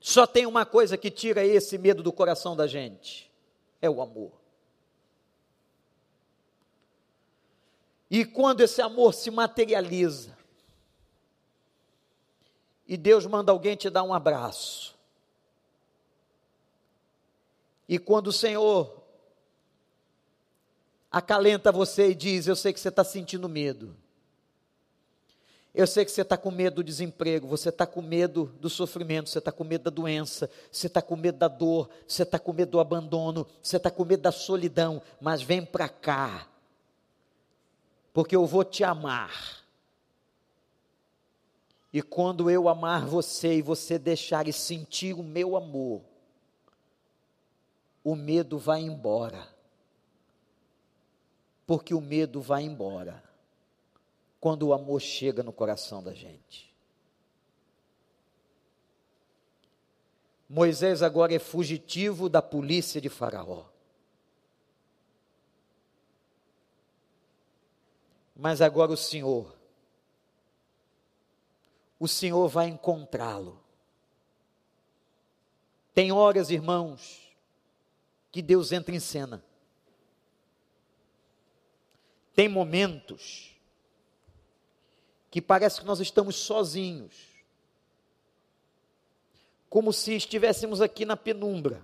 Só 0.00 0.26
tem 0.26 0.44
uma 0.44 0.66
coisa 0.66 0.98
que 0.98 1.10
tira 1.10 1.44
esse 1.44 1.78
medo 1.78 2.02
do 2.02 2.12
coração 2.12 2.54
da 2.54 2.66
gente: 2.66 3.30
é 3.80 3.88
o 3.88 4.02
amor. 4.02 4.32
E 8.10 8.24
quando 8.24 8.60
esse 8.60 8.80
amor 8.80 9.12
se 9.14 9.30
materializa, 9.30 10.36
e 12.86 12.96
Deus 12.96 13.26
manda 13.26 13.50
alguém 13.50 13.76
te 13.76 13.88
dar 13.88 14.02
um 14.02 14.12
abraço, 14.12 14.93
e 17.88 17.98
quando 17.98 18.28
o 18.28 18.32
Senhor 18.32 19.02
acalenta 21.10 21.70
você 21.70 22.10
e 22.10 22.14
diz: 22.14 22.46
Eu 22.46 22.56
sei 22.56 22.72
que 22.72 22.80
você 22.80 22.88
está 22.88 23.04
sentindo 23.04 23.48
medo. 23.48 23.96
Eu 25.74 25.88
sei 25.88 26.04
que 26.04 26.10
você 26.12 26.22
está 26.22 26.36
com 26.36 26.52
medo 26.52 26.76
do 26.76 26.84
desemprego, 26.84 27.48
você 27.48 27.68
está 27.68 27.84
com 27.84 28.00
medo 28.00 28.46
do 28.60 28.70
sofrimento, 28.70 29.28
você 29.28 29.38
está 29.38 29.50
com 29.50 29.64
medo 29.64 29.82
da 29.82 29.90
doença, 29.90 30.48
você 30.70 30.86
está 30.86 31.02
com 31.02 31.16
medo 31.16 31.36
da 31.36 31.48
dor, 31.48 31.90
você 32.06 32.22
está 32.22 32.38
com 32.38 32.52
medo 32.52 32.70
do 32.70 32.80
abandono, 32.80 33.44
você 33.60 33.76
está 33.76 33.90
com 33.90 34.04
medo 34.04 34.22
da 34.22 34.30
solidão, 34.30 35.02
mas 35.20 35.42
vem 35.42 35.66
para 35.66 35.88
cá, 35.88 36.46
porque 38.12 38.36
eu 38.36 38.46
vou 38.46 38.62
te 38.62 38.84
amar. 38.84 39.64
E 41.92 42.00
quando 42.00 42.48
eu 42.48 42.68
amar 42.68 43.04
você 43.04 43.56
e 43.56 43.62
você 43.62 43.98
deixar 43.98 44.46
e 44.46 44.52
sentir 44.52 45.12
o 45.12 45.24
meu 45.24 45.56
amor, 45.56 46.02
o 48.04 48.14
medo 48.14 48.58
vai 48.58 48.82
embora. 48.82 49.48
Porque 51.66 51.94
o 51.94 52.00
medo 52.00 52.42
vai 52.42 52.62
embora 52.62 53.24
quando 54.38 54.68
o 54.68 54.74
amor 54.74 55.00
chega 55.00 55.42
no 55.42 55.54
coração 55.54 56.02
da 56.02 56.12
gente. 56.12 56.70
Moisés 60.46 61.02
agora 61.02 61.34
é 61.34 61.38
fugitivo 61.38 62.28
da 62.28 62.42
polícia 62.42 63.00
de 63.00 63.08
Faraó. 63.08 63.64
Mas 68.36 68.60
agora 68.60 68.92
o 68.92 68.96
Senhor, 68.96 69.56
o 71.98 72.06
Senhor 72.06 72.46
vai 72.48 72.68
encontrá-lo. 72.68 73.58
Tem 75.94 76.12
horas, 76.12 76.50
irmãos, 76.50 77.23
que 78.34 78.42
Deus 78.42 78.72
entra 78.72 78.92
em 78.92 78.98
cena. 78.98 79.44
Tem 82.34 82.48
momentos 82.48 83.56
que 85.30 85.40
parece 85.40 85.78
que 85.78 85.86
nós 85.86 86.00
estamos 86.00 86.34
sozinhos, 86.34 87.14
como 89.70 89.92
se 89.92 90.16
estivéssemos 90.16 90.80
aqui 90.80 91.04
na 91.04 91.16
penumbra. 91.16 91.80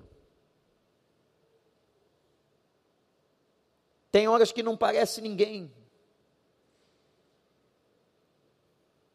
Tem 4.11 4.26
horas 4.26 4.51
que 4.51 4.61
não 4.61 4.76
parece 4.76 5.20
ninguém, 5.20 5.72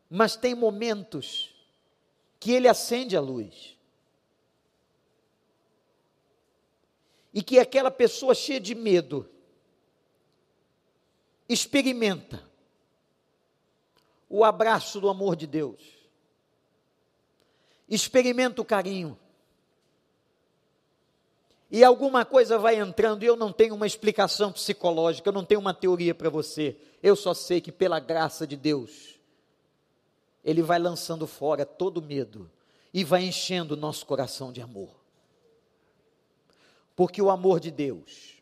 mas 0.09 0.37
tem 0.37 0.55
momentos 0.55 1.53
que 2.39 2.53
ele 2.53 2.69
acende 2.69 3.17
a 3.17 3.19
luz. 3.19 3.74
E 7.35 7.43
que 7.43 7.59
aquela 7.59 7.91
pessoa 7.91 8.33
cheia 8.33 8.61
de 8.61 8.73
medo 8.73 9.29
experimenta 11.49 12.41
o 14.29 14.45
abraço 14.45 15.01
do 15.01 15.09
amor 15.09 15.35
de 15.35 15.45
Deus. 15.45 15.81
Experimenta 17.89 18.61
o 18.61 18.65
carinho. 18.65 19.19
E 21.69 21.83
alguma 21.83 22.23
coisa 22.23 22.57
vai 22.57 22.79
entrando, 22.79 23.23
e 23.23 23.25
eu 23.25 23.35
não 23.35 23.51
tenho 23.51 23.75
uma 23.75 23.85
explicação 23.85 24.53
psicológica, 24.53 25.27
eu 25.27 25.33
não 25.33 25.43
tenho 25.43 25.59
uma 25.59 25.73
teoria 25.73 26.15
para 26.15 26.29
você. 26.29 26.77
Eu 27.03 27.17
só 27.17 27.33
sei 27.33 27.59
que 27.59 27.71
pela 27.71 27.99
graça 27.99 28.47
de 28.47 28.55
Deus, 28.55 29.19
Ele 30.41 30.61
vai 30.61 30.79
lançando 30.79 31.27
fora 31.27 31.65
todo 31.65 32.01
medo 32.01 32.49
e 32.93 33.03
vai 33.03 33.25
enchendo 33.25 33.73
o 33.73 33.77
nosso 33.77 34.05
coração 34.05 34.53
de 34.53 34.61
amor. 34.61 35.04
Porque 36.95 37.21
o 37.21 37.29
amor 37.29 37.59
de 37.59 37.71
Deus, 37.71 38.41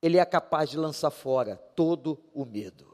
Ele 0.00 0.18
é 0.18 0.24
capaz 0.24 0.70
de 0.70 0.76
lançar 0.76 1.10
fora 1.10 1.56
todo 1.56 2.18
o 2.32 2.44
medo. 2.44 2.92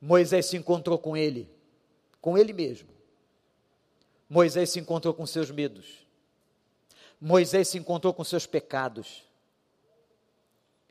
Moisés 0.00 0.46
se 0.46 0.56
encontrou 0.56 0.98
com 0.98 1.16
ele, 1.16 1.50
com 2.20 2.38
ele 2.38 2.52
mesmo. 2.52 2.88
Moisés 4.28 4.70
se 4.70 4.78
encontrou 4.78 5.12
com 5.12 5.26
seus 5.26 5.50
medos. 5.50 6.06
Moisés 7.20 7.68
se 7.68 7.78
encontrou 7.78 8.14
com 8.14 8.22
seus 8.22 8.46
pecados. 8.46 9.24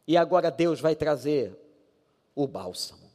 E 0.06 0.18
agora 0.18 0.52
Deus 0.52 0.80
vai 0.82 0.96
trazer 0.96 1.56
o 2.36 2.48
bálsamo. 2.48 3.08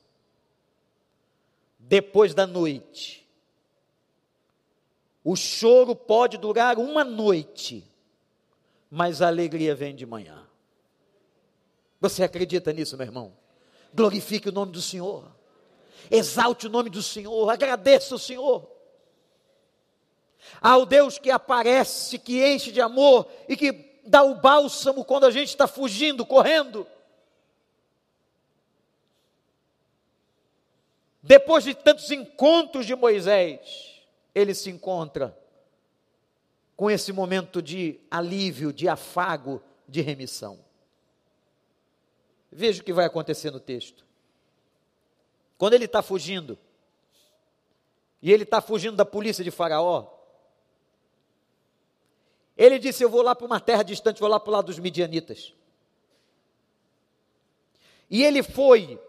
Depois 1.79 2.33
da 2.35 2.47
noite, 2.47 3.22
o 5.25 5.37
choro 5.37 5.95
pode 5.95 6.37
durar 6.37 6.79
uma 6.79 7.05
noite, 7.05 7.85
mas 8.91 9.23
a 9.23 9.29
alegria 9.29 9.75
vem 9.75 9.95
de 9.95 10.05
manhã. 10.05 10.47
Você 12.01 12.25
acredita 12.25 12.73
nisso, 12.73 12.97
meu 12.97 13.07
irmão? 13.07 13.33
Glorifique 13.95 14.49
o 14.49 14.53
nome 14.53 14.73
do 14.73 14.83
Senhor 14.83 15.31
exalte 16.11 16.67
o 16.67 16.71
nome 16.71 16.91
do 16.91 17.03
Senhor, 17.03 17.49
agradeça 17.49 18.15
o 18.15 18.19
Senhor. 18.19 18.71
Ao 20.61 20.85
Deus 20.85 21.19
que 21.19 21.31
aparece, 21.31 22.19
que 22.19 22.45
enche 22.45 22.73
de 22.73 22.81
amor 22.81 23.27
e 23.49 23.57
que 23.57 24.01
dá 24.05 24.23
o 24.23 24.35
bálsamo 24.35 25.05
quando 25.05 25.25
a 25.25 25.31
gente 25.31 25.49
está 25.49 25.67
fugindo, 25.67 26.27
correndo. 26.27 26.87
Depois 31.23 31.63
de 31.65 31.75
tantos 31.75 32.11
encontros 32.11 32.85
de 32.85 32.97
Moisés, 32.97 33.92
ele 34.35 34.55
se 34.55 34.71
encontra 34.71 35.39
com 36.77 36.91
esse 36.91 37.13
momento 37.13 37.63
de 37.63 38.01
alívio, 38.11 38.73
de 38.73 38.89
afago, 38.89 39.63
de 39.87 40.01
remissão. 40.01 40.59
Veja 42.51 42.83
o 42.83 42.85
que 42.85 42.93
vai 42.93 43.05
acontecer 43.05 43.51
no 43.51 43.61
texto. 43.61 44.05
Quando 45.57 45.75
ele 45.75 45.85
está 45.85 46.03
fugindo, 46.03 46.59
e 48.21 48.33
ele 48.33 48.43
está 48.43 48.61
fugindo 48.61 48.97
da 48.97 49.05
polícia 49.05 49.45
de 49.45 49.51
Faraó, 49.51 50.09
ele 52.57 52.79
disse: 52.79 53.03
Eu 53.03 53.11
vou 53.11 53.23
lá 53.23 53.35
para 53.35 53.47
uma 53.47 53.61
terra 53.61 53.83
distante, 53.83 54.21
vou 54.21 54.29
lá 54.29 54.39
para 54.39 54.51
o 54.51 54.53
lado 54.53 54.67
dos 54.67 54.79
midianitas. 54.79 55.55
E 58.11 58.23
ele 58.23 58.43
foi 58.43 59.01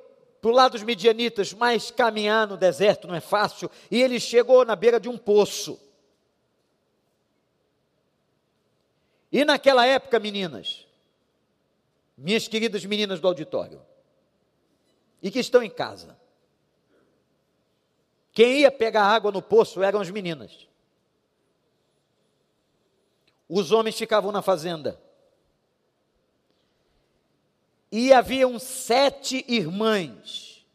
para 0.44 0.52
o 0.52 0.54
lado 0.54 0.74
dos 0.74 0.84
midianitas, 0.84 1.54
mas 1.54 1.90
caminhar 1.90 2.46
no 2.46 2.58
deserto 2.58 3.08
não 3.08 3.16
é 3.16 3.22
fácil, 3.22 3.72
e 3.90 4.02
ele 4.02 4.20
chegou 4.20 4.66
na 4.66 4.76
beira 4.76 5.00
de 5.00 5.08
um 5.08 5.18
poço. 5.18 5.80
E 9.32 9.46
naquela 9.46 9.88
época, 9.88 10.20
meninas, 10.20 10.86
minhas 12.18 12.46
queridas 12.46 12.84
meninas 12.84 13.22
do 13.22 13.28
auditório, 13.30 13.82
e 15.22 15.32
que 15.32 15.40
estão 15.40 15.64
em 15.64 15.70
casa, 15.70 16.20
quem 18.34 18.60
ia 18.60 18.72
pegar 18.72 19.06
água 19.06 19.32
no 19.32 19.42
poço 19.42 19.82
eram 19.82 20.02
as 20.02 20.10
meninas. 20.10 20.68
Os 23.48 23.72
homens 23.72 23.98
ficavam 23.98 24.30
na 24.30 24.42
fazenda. 24.42 25.02
E 27.96 28.12
haviam 28.12 28.58
sete 28.58 29.46
irmãs, 29.48 30.66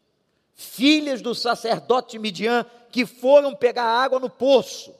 filhas 0.55 1.21
do 1.21 1.35
sacerdote 1.35 2.17
Midian, 2.17 2.65
que 2.89 3.05
foram 3.05 3.53
pegar 3.53 3.83
água 3.83 4.21
no 4.21 4.29
poço. 4.29 4.95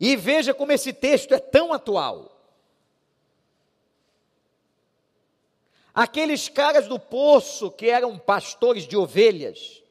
E 0.00 0.16
veja 0.16 0.54
como 0.54 0.72
esse 0.72 0.94
texto 0.94 1.34
é 1.34 1.38
tão 1.38 1.74
atual. 1.74 2.42
Aqueles 5.92 6.48
caras 6.48 6.88
do 6.88 6.98
poço 6.98 7.70
que 7.70 7.90
eram 7.90 8.18
pastores 8.18 8.88
de 8.88 8.96
ovelhas, 8.96 9.82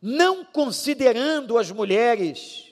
não 0.00 0.42
considerando 0.42 1.58
as 1.58 1.70
mulheres, 1.70 2.65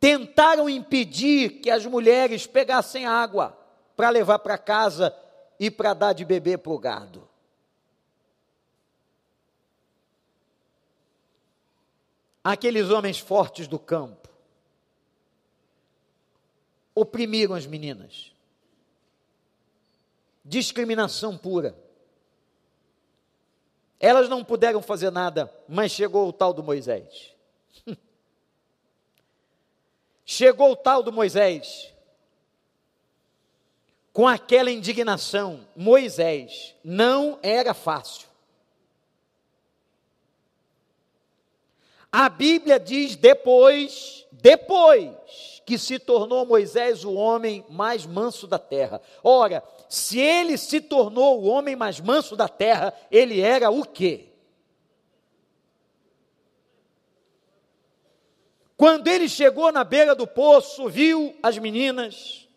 tentaram 0.00 0.68
impedir 0.68 1.60
que 1.60 1.70
as 1.70 1.84
mulheres 1.84 2.46
pegassem 2.46 3.06
água 3.06 3.58
para 3.96 4.10
levar 4.10 4.38
para 4.38 4.56
casa 4.56 5.14
e 5.58 5.70
para 5.70 5.94
dar 5.94 6.12
de 6.12 6.24
beber 6.24 6.58
para 6.58 6.72
o 6.72 6.78
gado. 6.78 7.28
Aqueles 12.42 12.90
homens 12.90 13.18
fortes 13.18 13.66
do 13.66 13.78
campo 13.78 14.28
oprimiram 16.94 17.54
as 17.54 17.66
meninas 17.66 18.32
discriminação 20.48 21.36
pura. 21.36 21.76
Elas 24.00 24.28
não 24.28 24.42
puderam 24.42 24.80
fazer 24.80 25.10
nada, 25.10 25.52
mas 25.68 25.92
chegou 25.92 26.28
o 26.28 26.32
tal 26.32 26.54
do 26.54 26.62
Moisés. 26.62 27.34
chegou 30.30 30.72
o 30.72 30.76
tal 30.76 31.02
do 31.02 31.10
Moisés, 31.10 31.90
com 34.12 34.28
aquela 34.28 34.70
indignação. 34.70 35.66
Moisés 35.74 36.74
não 36.84 37.38
era 37.42 37.72
fácil. 37.72 38.28
A 42.12 42.28
Bíblia 42.28 42.78
diz 42.78 43.16
depois, 43.16 44.26
depois 44.30 45.62
que 45.64 45.78
se 45.78 45.98
tornou 45.98 46.44
Moisés 46.44 47.04
o 47.04 47.14
homem 47.14 47.64
mais 47.70 48.04
manso 48.04 48.46
da 48.46 48.58
terra. 48.58 49.00
Ora, 49.24 49.64
se 49.88 50.20
ele 50.20 50.58
se 50.58 50.82
tornou 50.82 51.40
o 51.40 51.46
homem 51.46 51.74
mais 51.74 52.00
manso 52.00 52.36
da 52.36 52.48
terra, 52.48 52.92
ele 53.10 53.40
era 53.40 53.70
o 53.70 53.82
quê? 53.82 54.27
Quando 58.78 59.08
ele 59.08 59.28
chegou 59.28 59.72
na 59.72 59.82
beira 59.82 60.14
do 60.14 60.24
poço, 60.24 60.88
viu 60.88 61.36
as 61.42 61.58
meninas 61.58 62.48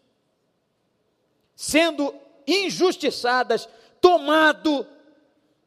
sendo 1.55 2.13
injustiçadas, 2.45 3.67
tomado 3.99 4.85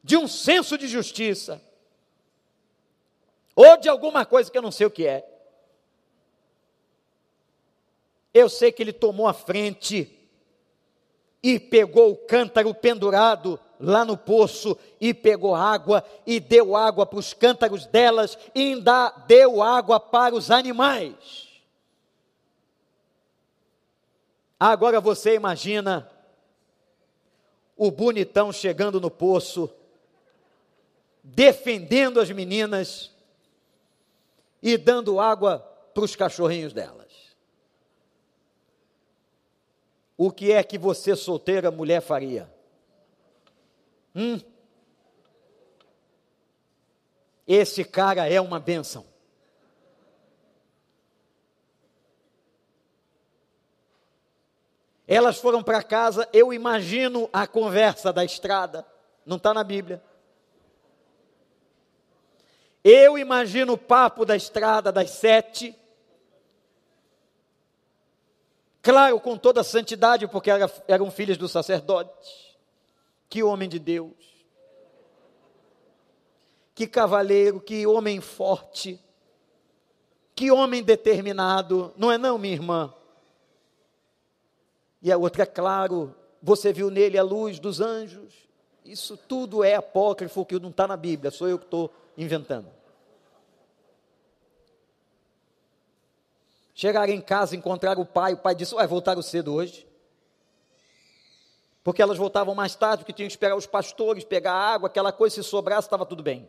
de 0.01 0.17
um 0.17 0.29
senso 0.29 0.79
de 0.79 0.87
justiça 0.87 1.61
ou 3.57 3.77
de 3.77 3.89
alguma 3.89 4.25
coisa 4.25 4.49
que 4.49 4.57
eu 4.57 4.63
não 4.63 4.71
sei 4.71 4.87
o 4.87 4.91
que 4.93 5.09
é. 5.09 5.29
Eu 8.33 8.49
sei 8.49 8.71
que 8.71 8.81
ele 8.81 8.93
tomou 8.93 9.27
a 9.27 9.35
frente 9.35 10.17
e 11.43 11.59
pegou 11.59 12.13
o 12.13 12.17
cântaro 12.17 12.73
pendurado 12.73 13.59
lá 13.85 14.05
no 14.05 14.17
poço 14.17 14.77
e 15.01 15.13
pegou 15.13 15.55
água 15.55 16.05
e 16.27 16.41
deu 16.41 16.75
água 16.75 17.05
para 17.05 17.19
os 17.19 17.33
cântaros 17.33 17.87
delas 17.87 18.39
e 18.55 18.73
ainda 18.73 19.11
deu 19.27 19.63
água 19.63 20.01
para 20.01 20.35
os 20.35 20.51
animais. 20.51 21.49
Agora 24.59 25.01
você 25.01 25.35
imagina 25.35 26.11
o 27.77 27.91
bonitão 27.91 28.53
chegando 28.53 29.01
no 29.01 29.11
poço, 29.11 29.71
defendendo 31.23 32.21
as 32.21 32.31
meninas 32.31 33.11
e 34.63 34.79
dando 34.79 35.21
água 35.21 35.59
para 35.93 36.05
os 36.05 36.17
cachorrinhos 36.17 36.73
delas. 36.73 37.05
O 40.17 40.31
que 40.31 40.53
é 40.53 40.63
que 40.63 40.79
você, 40.79 41.17
solteira 41.17 41.71
mulher, 41.71 42.01
faria? 42.01 42.54
Hum? 44.15 44.41
Esse 47.47 47.85
cara 47.85 48.29
é 48.29 48.41
uma 48.41 48.59
bênção. 48.59 49.05
Elas 55.07 55.39
foram 55.39 55.63
para 55.63 55.83
casa, 55.83 56.27
eu 56.33 56.53
imagino 56.53 57.29
a 57.33 57.47
conversa 57.47 58.11
da 58.11 58.25
estrada, 58.25 58.87
não 59.27 59.37
está 59.37 59.53
na 59.53 59.63
Bíblia. 59.63 60.03
Eu 62.83 63.19
imagino 63.19 63.75
o 63.75 63.79
papo 63.79 64.25
da 64.25 64.35
estrada 64.35 64.91
das 64.91 65.11
sete. 65.11 65.75
Claro, 68.83 69.21
com 69.21 69.37
toda 69.37 69.61
a 69.61 69.65
santidade, 69.65 70.27
porque 70.29 70.51
era, 70.51 70.71
eram 70.89 71.11
filhos 71.11 71.37
do 71.37 71.49
sacerdote. 71.49 72.54
Que 73.29 73.43
homem 73.43 73.69
de 73.69 73.79
Deus. 73.79 74.13
Que 76.75 76.87
cavaleiro, 76.87 77.61
que 77.61 77.87
homem 77.87 78.21
forte. 78.21 79.01
Que 80.35 80.51
homem 80.51 80.83
determinado. 80.83 81.93
Não 81.97 82.11
é 82.11 82.19
não, 82.19 82.37
minha 82.37 82.55
irmã? 82.55 82.93
E 85.01 85.13
a 85.13 85.17
outra, 85.17 85.43
é 85.43 85.47
claro, 85.47 86.15
você 86.43 86.73
viu 86.73 86.91
nele 86.91 87.19
a 87.19 87.23
luz 87.23 87.59
dos 87.59 87.81
anjos. 87.81 88.33
Isso 88.85 89.17
tudo 89.17 89.63
é 89.63 89.75
apócrifo, 89.75 90.45
que 90.45 90.59
não 90.59 90.71
está 90.71 90.87
na 90.87 90.97
Bíblia, 90.97 91.31
sou 91.31 91.49
eu 91.49 91.59
que 91.59 91.65
estou 91.65 91.91
inventando. 92.17 92.69
Chegaram 96.75 97.13
em 97.13 97.21
casa, 97.21 97.55
encontraram 97.55 98.03
o 98.03 98.07
pai, 98.07 98.33
o 98.33 98.39
pai 98.39 98.55
disse: 98.55 98.75
Vai, 98.75 98.87
voltaram 98.87 99.23
cedo 99.23 99.55
hoje. 99.55 99.87
Porque 101.85 102.01
elas 102.01 102.17
voltavam 102.17 102.55
mais 102.55 102.75
tarde, 102.75 103.05
porque 103.05 103.13
tinham 103.13 103.29
que 103.29 103.35
esperar 103.35 103.55
os 103.55 103.67
pastores, 103.67 104.25
pegar 104.25 104.55
água, 104.55 104.89
aquela 104.89 105.13
coisa, 105.13 105.35
se 105.35 105.45
sobrasse, 105.45 105.87
estava 105.87 106.07
tudo 106.07 106.23
bem. 106.23 106.49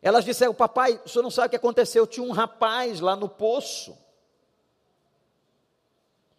Elas 0.00 0.24
disseram: 0.24 0.54
Papai, 0.54 0.98
o 1.04 1.08
senhor 1.08 1.22
não 1.22 1.30
sabe 1.30 1.48
o 1.48 1.50
que 1.50 1.56
aconteceu? 1.56 2.06
Tinha 2.06 2.26
um 2.26 2.32
rapaz 2.32 3.00
lá 3.00 3.14
no 3.14 3.28
poço. 3.28 3.96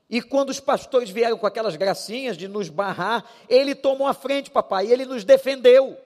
E 0.09 0.21
quando 0.21 0.49
os 0.49 0.59
pastores 0.59 1.09
vieram 1.09 1.37
com 1.37 1.45
aquelas 1.45 1.75
gracinhas 1.75 2.37
de 2.37 2.47
nos 2.47 2.69
barrar, 2.69 3.23
ele 3.47 3.75
tomou 3.75 4.07
a 4.07 4.13
frente, 4.13 4.51
papai, 4.51 4.87
ele 4.87 5.05
nos 5.05 5.23
defendeu. 5.23 5.97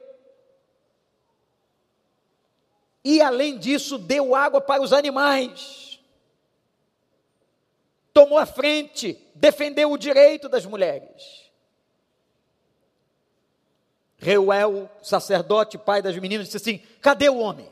E 3.03 3.21
além 3.21 3.57
disso, 3.57 3.97
deu 3.97 4.35
água 4.35 4.59
para 4.59 4.81
os 4.81 4.93
animais. 4.93 5.88
Tomou 8.13 8.37
a 8.37 8.45
frente, 8.45 9.17
defendeu 9.35 9.91
o 9.91 9.97
direito 9.97 10.49
das 10.49 10.65
mulheres. 10.65 11.49
Reuel, 14.17 14.89
sacerdote, 15.01 15.77
pai 15.77 16.01
das 16.01 16.17
meninas, 16.17 16.47
disse 16.47 16.57
assim: 16.57 16.79
cadê 17.01 17.29
o 17.29 17.37
homem? 17.37 17.71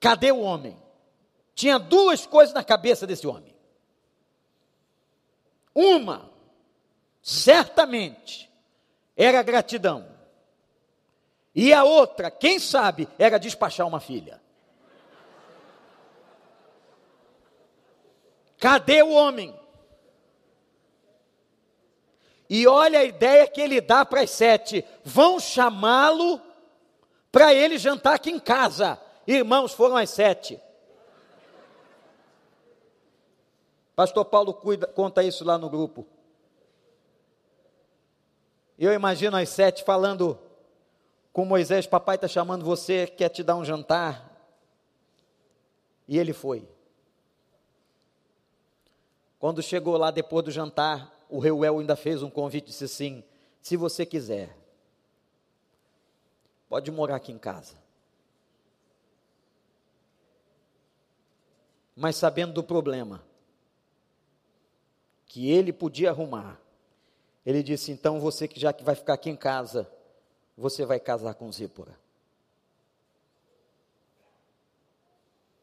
Cadê 0.00 0.32
o 0.32 0.40
homem? 0.40 0.76
Tinha 1.54 1.78
duas 1.78 2.26
coisas 2.26 2.52
na 2.52 2.64
cabeça 2.64 3.06
desse 3.06 3.24
homem. 3.24 3.54
Uma, 5.72 6.28
certamente, 7.22 8.50
era 9.16 9.40
gratidão. 9.44 10.10
E 11.54 11.72
a 11.72 11.84
outra, 11.84 12.32
quem 12.32 12.58
sabe, 12.58 13.08
era 13.16 13.38
despachar 13.38 13.86
uma 13.86 14.00
filha. 14.00 14.41
Cadê 18.62 19.02
o 19.02 19.10
homem? 19.10 19.58
E 22.48 22.64
olha 22.64 23.00
a 23.00 23.04
ideia 23.04 23.48
que 23.48 23.60
ele 23.60 23.80
dá 23.80 24.06
para 24.06 24.20
as 24.20 24.30
sete: 24.30 24.84
vão 25.02 25.40
chamá-lo 25.40 26.40
para 27.32 27.52
ele 27.52 27.76
jantar 27.76 28.14
aqui 28.14 28.30
em 28.30 28.38
casa. 28.38 29.00
Irmãos, 29.26 29.72
foram 29.72 29.96
as 29.96 30.10
sete. 30.10 30.60
Pastor 33.96 34.26
Paulo 34.26 34.54
cuida, 34.54 34.86
conta 34.86 35.24
isso 35.24 35.44
lá 35.44 35.58
no 35.58 35.68
grupo. 35.68 36.06
Eu 38.78 38.92
imagino 38.92 39.36
as 39.36 39.48
sete 39.48 39.82
falando 39.82 40.38
com 41.32 41.44
Moisés: 41.44 41.84
Papai 41.88 42.14
está 42.14 42.28
chamando 42.28 42.64
você, 42.64 43.08
quer 43.08 43.28
te 43.28 43.42
dar 43.42 43.56
um 43.56 43.64
jantar. 43.64 44.30
E 46.06 46.16
ele 46.16 46.32
foi. 46.32 46.71
Quando 49.42 49.60
chegou 49.60 49.96
lá 49.96 50.12
depois 50.12 50.44
do 50.44 50.52
jantar, 50.52 51.26
o 51.28 51.40
Reuel 51.40 51.80
ainda 51.80 51.96
fez 51.96 52.22
um 52.22 52.30
convite, 52.30 52.66
disse 52.66 52.84
assim: 52.84 53.24
se 53.60 53.76
você 53.76 54.06
quiser, 54.06 54.56
pode 56.68 56.92
morar 56.92 57.16
aqui 57.16 57.32
em 57.32 57.38
casa. 57.40 57.74
Mas 61.96 62.14
sabendo 62.14 62.52
do 62.52 62.62
problema 62.62 63.20
que 65.26 65.50
ele 65.50 65.72
podia 65.72 66.10
arrumar, 66.10 66.60
ele 67.44 67.64
disse: 67.64 67.90
então 67.90 68.20
você 68.20 68.46
que 68.46 68.60
já 68.60 68.72
que 68.72 68.84
vai 68.84 68.94
ficar 68.94 69.14
aqui 69.14 69.28
em 69.28 69.34
casa, 69.34 69.90
você 70.56 70.86
vai 70.86 71.00
casar 71.00 71.34
com 71.34 71.50
Zípora. 71.50 71.98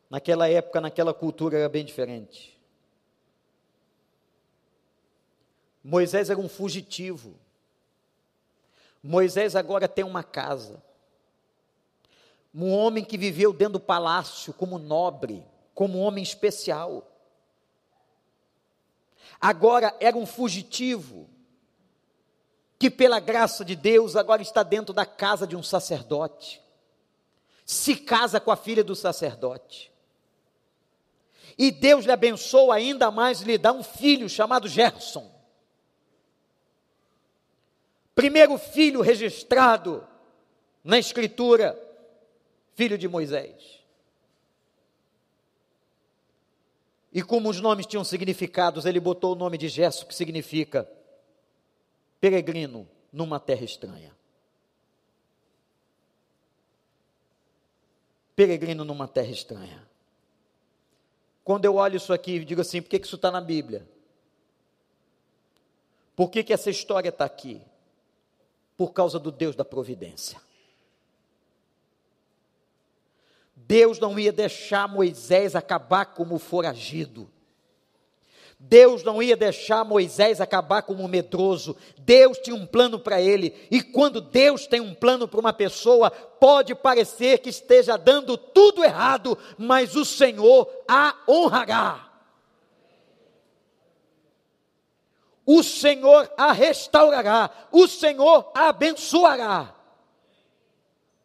Naquela 0.10 0.50
época, 0.50 0.82
naquela 0.82 1.14
cultura 1.14 1.58
era 1.58 1.70
bem 1.70 1.86
diferente. 1.86 2.59
Moisés 5.90 6.30
era 6.30 6.40
um 6.40 6.48
fugitivo. 6.48 7.36
Moisés 9.02 9.56
agora 9.56 9.88
tem 9.88 10.06
uma 10.06 10.22
casa. 10.22 10.84
Um 12.54 12.72
homem 12.72 13.04
que 13.04 13.18
viveu 13.18 13.52
dentro 13.52 13.74
do 13.74 13.80
palácio 13.80 14.54
como 14.54 14.78
nobre, 14.78 15.44
como 15.74 15.98
homem 15.98 16.22
especial. 16.22 17.10
Agora 19.42 19.96
era 20.00 20.16
um 20.16 20.28
fugitivo 20.28 21.28
que 22.78 22.92
pela 22.92 23.20
graça 23.20 23.66
de 23.66 23.76
Deus 23.76 24.16
agora 24.16 24.44
está 24.44 24.62
dentro 24.62 24.94
da 24.94 25.08
casa 25.08 25.48
de 25.48 25.56
um 25.56 25.64
sacerdote, 25.64 26.62
se 27.66 27.96
casa 27.96 28.40
com 28.40 28.52
a 28.52 28.56
filha 28.56 28.84
do 28.84 28.96
sacerdote. 28.96 29.92
E 31.58 31.72
Deus 31.72 32.06
lhe 32.06 32.12
abençoa 32.12 32.76
ainda 32.76 33.10
mais, 33.10 33.42
lhe 33.42 33.58
dá 33.58 33.74
um 33.74 33.82
filho 33.82 34.30
chamado 34.30 34.68
Gerson. 34.68 35.39
Primeiro 38.20 38.58
filho 38.58 39.00
registrado 39.00 40.06
na 40.84 41.00
Escritura, 41.00 41.82
filho 42.74 42.98
de 42.98 43.08
Moisés. 43.08 43.80
E 47.14 47.24
como 47.24 47.50
os 47.50 47.62
nomes 47.62 47.86
tinham 47.86 48.04
significados, 48.04 48.86
ele 48.86 49.00
botou 49.00 49.32
o 49.32 49.38
nome 49.38 49.58
de 49.58 49.70
Gesso, 49.70 50.06
que 50.06 50.14
significa 50.14 50.86
peregrino 52.20 52.90
numa 53.10 53.40
terra 53.40 53.64
estranha. 53.64 54.14
Peregrino 58.36 58.84
numa 58.84 59.08
terra 59.08 59.32
estranha. 59.32 59.88
Quando 61.42 61.64
eu 61.64 61.76
olho 61.76 61.96
isso 61.96 62.12
aqui, 62.12 62.44
digo 62.44 62.60
assim: 62.60 62.82
por 62.82 62.90
que 62.90 62.98
isso 62.98 63.16
está 63.16 63.32
na 63.32 63.40
Bíblia? 63.40 63.88
Por 66.18 66.30
que, 66.30 66.44
que 66.44 66.52
essa 66.52 66.70
história 66.70 67.08
está 67.08 67.24
aqui? 67.24 67.62
Por 68.80 68.94
causa 68.94 69.20
do 69.20 69.30
Deus 69.30 69.58
da 69.58 69.66
providência. 69.66 70.40
Deus 73.54 74.00
não 74.00 74.18
ia 74.18 74.32
deixar 74.32 74.88
Moisés 74.88 75.54
acabar 75.54 76.06
como 76.06 76.40
foragido. 76.40 77.30
Deus 78.58 79.04
não 79.04 79.22
ia 79.22 79.36
deixar 79.36 79.84
Moisés 79.84 80.40
acabar 80.40 80.84
como 80.84 81.06
medroso. 81.10 81.76
Deus 81.98 82.38
tinha 82.38 82.56
um 82.56 82.66
plano 82.66 82.98
para 82.98 83.22
ele. 83.22 83.54
E 83.70 83.82
quando 83.82 84.22
Deus 84.22 84.66
tem 84.66 84.80
um 84.80 84.96
plano 84.96 85.28
para 85.28 85.42
uma 85.42 85.52
pessoa, 85.52 86.10
pode 86.10 86.74
parecer 86.74 87.40
que 87.40 87.50
esteja 87.50 87.98
dando 87.98 88.38
tudo 88.38 88.82
errado, 88.82 89.38
mas 89.58 89.98
o 89.98 90.06
Senhor 90.06 90.70
a 90.88 91.18
honrará. 91.28 92.09
O 95.52 95.64
Senhor 95.64 96.32
a 96.38 96.52
restaurará. 96.52 97.50
O 97.72 97.88
Senhor 97.88 98.52
a 98.54 98.70
abençoará. 98.70 99.74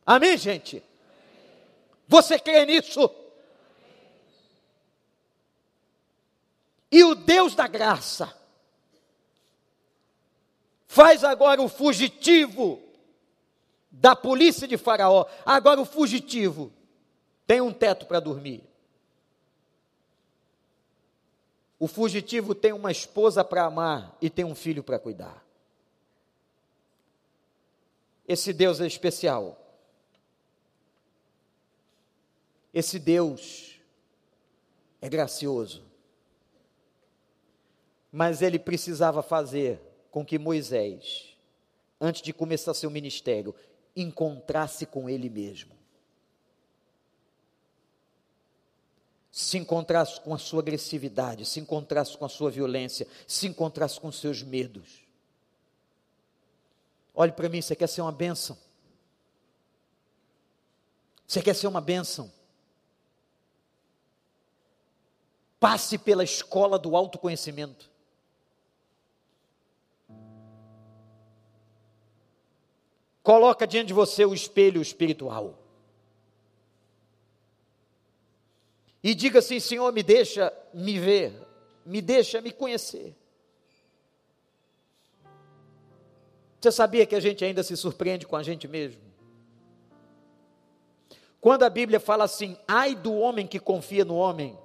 Amém, 0.07 0.39
gente? 0.39 0.83
Você 2.09 2.39
crê 2.39 2.65
nisso? 2.65 3.11
E 6.91 7.05
o 7.05 7.15
Deus 7.15 7.55
da 7.55 7.67
graça 7.67 8.35
faz 10.87 11.23
agora 11.23 11.61
o 11.61 11.69
fugitivo 11.69 12.81
da 13.91 14.17
polícia 14.17 14.67
de 14.67 14.79
Faraó. 14.79 15.27
Agora 15.45 15.83
o 15.83 15.85
fugitivo 15.85 16.73
tem 17.47 17.61
um 17.61 17.75
teto 17.75 18.07
para 18.07 18.21
dormir. 18.21 18.65
O 21.85 21.87
fugitivo 21.87 22.55
tem 22.55 22.73
uma 22.73 22.91
esposa 22.91 23.45
para 23.45 23.67
amar 23.67 24.17
e 24.19 24.31
tem 24.31 24.43
um 24.43 24.55
filho 24.55 24.83
para 24.83 24.99
cuidar. 24.99 25.45
Esse 28.27 28.55
Deus 28.55 28.81
é 28.81 28.87
especial. 28.87 29.63
Esse 32.73 32.99
Deus 32.99 33.79
é 34.99 35.11
gracioso. 35.11 35.85
Mas 38.11 38.41
ele 38.41 38.59
precisava 38.59 39.23
fazer 39.23 39.79
com 40.11 40.25
que 40.25 40.39
Moisés, 40.39 41.37
antes 42.01 42.23
de 42.23 42.33
começar 42.33 42.73
seu 42.73 42.91
ministério, 42.91 43.55
encontrasse 43.95 44.87
com 44.87 45.07
ele 45.07 45.29
mesmo. 45.29 45.74
Se 49.35 49.59
encontrasse 49.59 50.21
com 50.21 50.33
a 50.33 50.39
sua 50.39 50.61
agressividade, 50.61 51.45
se 51.45 51.59
encontrasse 51.59 52.17
com 52.17 52.25
a 52.25 52.29
sua 52.29 52.53
violência, 52.53 53.05
se 53.27 53.49
encontrasse 53.49 53.99
com 53.99 54.13
seus 54.13 54.45
medos. 54.45 55.03
Olhe 57.13 57.33
para 57.33 57.49
mim, 57.49 57.61
você 57.61 57.75
quer 57.75 57.89
ser 57.89 58.03
uma 58.03 58.13
bênção? 58.13 58.57
Você 61.27 61.43
quer 61.43 61.53
ser 61.53 61.67
uma 61.67 61.81
bênção? 61.81 62.31
Passe 65.59 65.99
pela 65.99 66.23
escola 66.23 66.79
do 66.79 66.95
autoconhecimento. 66.95 67.91
Coloca 73.21 73.67
diante 73.67 73.89
de 73.89 73.95
você 73.95 74.25
o 74.25 74.33
espelho 74.33 74.81
espiritual. 74.81 75.64
E 79.05 79.15
diga 79.15 79.41
assim: 79.41 79.61
Senhor, 79.61 79.93
me 79.93 80.03
deixa 80.03 80.51
me 80.73 80.99
ver, 80.99 81.33
me 81.85 82.01
deixa 82.01 82.41
me 82.41 82.51
conhecer. 82.51 83.15
Você 86.59 86.73
sabia 86.73 87.05
que 87.05 87.15
a 87.15 87.21
gente 87.21 87.45
ainda 87.45 87.63
se 87.63 87.77
surpreende 87.77 88.27
com 88.27 88.35
a 88.35 88.43
gente 88.43 88.67
mesmo? 88.67 89.03
Quando 91.39 91.65
a 91.65 91.69
Bíblia 91.69 92.01
fala 92.01 92.25
assim, 92.25 92.57
ai 92.67 92.95
do 92.95 93.13
homem 93.13 93.47
que 93.47 93.61
confia 93.61 94.03
no 94.03 94.17
homem, 94.17 94.59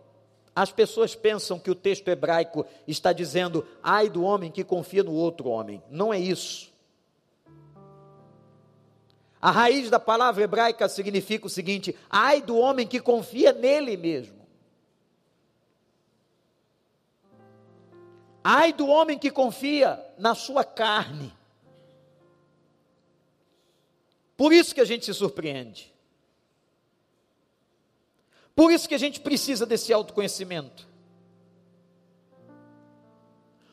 as 0.55 0.71
pessoas 0.71 1.13
pensam 1.13 1.59
que 1.59 1.69
o 1.69 1.75
texto 1.75 2.07
hebraico 2.07 2.65
está 2.87 3.11
dizendo, 3.11 3.67
ai 3.83 4.09
do 4.09 4.23
homem 4.23 4.49
que 4.49 4.63
confia 4.63 5.03
no 5.03 5.11
outro 5.11 5.49
homem. 5.49 5.83
Não 5.89 6.13
é 6.13 6.17
isso. 6.17 6.71
A 9.41 9.51
raiz 9.51 9.89
da 9.89 9.99
palavra 9.99 10.43
hebraica 10.43 10.89
significa 10.89 11.47
o 11.47 11.49
seguinte: 11.49 11.95
ai 12.09 12.41
do 12.41 12.57
homem 12.57 12.85
que 12.85 12.99
confia 12.99 13.53
nele 13.53 13.95
mesmo. 13.95 14.39
Ai 18.43 18.73
do 18.73 18.87
homem 18.87 19.17
que 19.17 19.31
confia 19.31 20.03
na 20.17 20.35
sua 20.35 20.63
carne. 20.63 21.33
Por 24.35 24.53
isso 24.53 24.73
que 24.73 24.81
a 24.81 24.85
gente 24.85 25.05
se 25.05 25.13
surpreende. 25.13 25.93
Por 28.55 28.71
isso 28.71 28.89
que 28.89 28.95
a 28.95 28.99
gente 28.99 29.21
precisa 29.21 29.65
desse 29.65 29.93
autoconhecimento. 29.93 30.87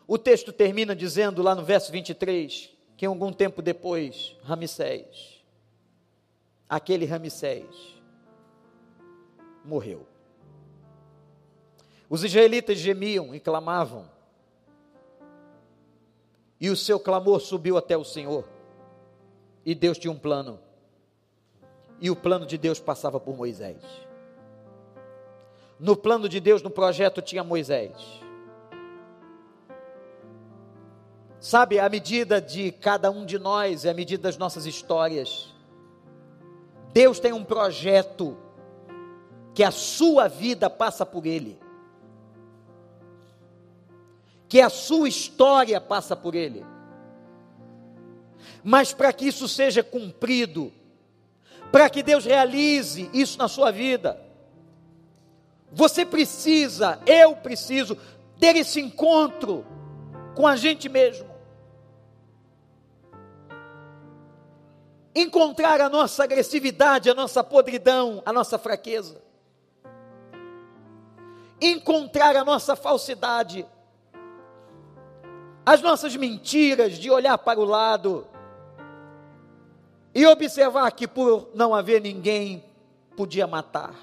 O 0.06 0.16
texto 0.16 0.52
termina 0.52 0.94
dizendo 0.94 1.42
lá 1.42 1.54
no 1.54 1.64
verso 1.64 1.90
23 1.90 2.70
que 2.96 3.04
algum 3.04 3.32
tempo 3.32 3.60
depois, 3.60 4.36
Ramsés, 4.42 5.35
aquele 6.68 7.04
Ramsés, 7.04 7.96
morreu. 9.64 10.06
Os 12.08 12.22
israelitas 12.22 12.78
gemiam 12.78 13.34
e 13.34 13.40
clamavam, 13.40 14.08
e 16.60 16.70
o 16.70 16.76
seu 16.76 16.98
clamor 16.98 17.40
subiu 17.40 17.76
até 17.76 17.96
o 17.96 18.04
Senhor, 18.04 18.44
e 19.64 19.74
Deus 19.74 19.98
tinha 19.98 20.12
um 20.12 20.18
plano, 20.18 20.60
e 22.00 22.10
o 22.10 22.16
plano 22.16 22.46
de 22.46 22.56
Deus 22.56 22.78
passava 22.78 23.18
por 23.18 23.36
Moisés. 23.36 23.82
No 25.78 25.96
plano 25.96 26.28
de 26.28 26.40
Deus, 26.40 26.62
no 26.62 26.70
projeto, 26.70 27.20
tinha 27.20 27.44
Moisés. 27.44 27.92
Sabe, 31.38 31.78
a 31.78 31.88
medida 31.88 32.40
de 32.40 32.72
cada 32.72 33.10
um 33.10 33.26
de 33.26 33.38
nós 33.38 33.84
é 33.84 33.90
a 33.90 33.94
medida 33.94 34.22
das 34.22 34.38
nossas 34.38 34.64
histórias. 34.64 35.54
Deus 36.96 37.20
tem 37.20 37.30
um 37.30 37.44
projeto 37.44 38.38
que 39.54 39.62
a 39.62 39.70
sua 39.70 40.28
vida 40.28 40.70
passa 40.70 41.04
por 41.04 41.26
ele. 41.26 41.60
Que 44.48 44.62
a 44.62 44.70
sua 44.70 45.06
história 45.06 45.78
passa 45.78 46.16
por 46.16 46.34
ele. 46.34 46.64
Mas 48.64 48.94
para 48.94 49.12
que 49.12 49.26
isso 49.26 49.46
seja 49.46 49.84
cumprido, 49.84 50.72
para 51.70 51.90
que 51.90 52.02
Deus 52.02 52.24
realize 52.24 53.10
isso 53.12 53.36
na 53.36 53.46
sua 53.46 53.70
vida, 53.70 54.18
você 55.70 56.02
precisa, 56.02 56.98
eu 57.04 57.36
preciso, 57.36 57.98
ter 58.40 58.56
esse 58.56 58.80
encontro 58.80 59.66
com 60.34 60.46
a 60.46 60.56
gente 60.56 60.88
mesmo. 60.88 61.28
Encontrar 65.16 65.80
a 65.80 65.88
nossa 65.88 66.24
agressividade, 66.24 67.08
a 67.08 67.14
nossa 67.14 67.42
podridão, 67.42 68.22
a 68.26 68.32
nossa 68.32 68.58
fraqueza. 68.58 69.22
Encontrar 71.60 72.36
a 72.36 72.44
nossa 72.44 72.76
falsidade, 72.76 73.66
as 75.64 75.80
nossas 75.80 76.14
mentiras 76.14 76.98
de 76.98 77.10
olhar 77.10 77.38
para 77.38 77.58
o 77.58 77.64
lado 77.64 78.26
e 80.14 80.26
observar 80.26 80.90
que 80.92 81.08
por 81.08 81.48
não 81.54 81.74
haver 81.74 82.02
ninguém 82.02 82.62
podia 83.16 83.46
matar 83.46 83.94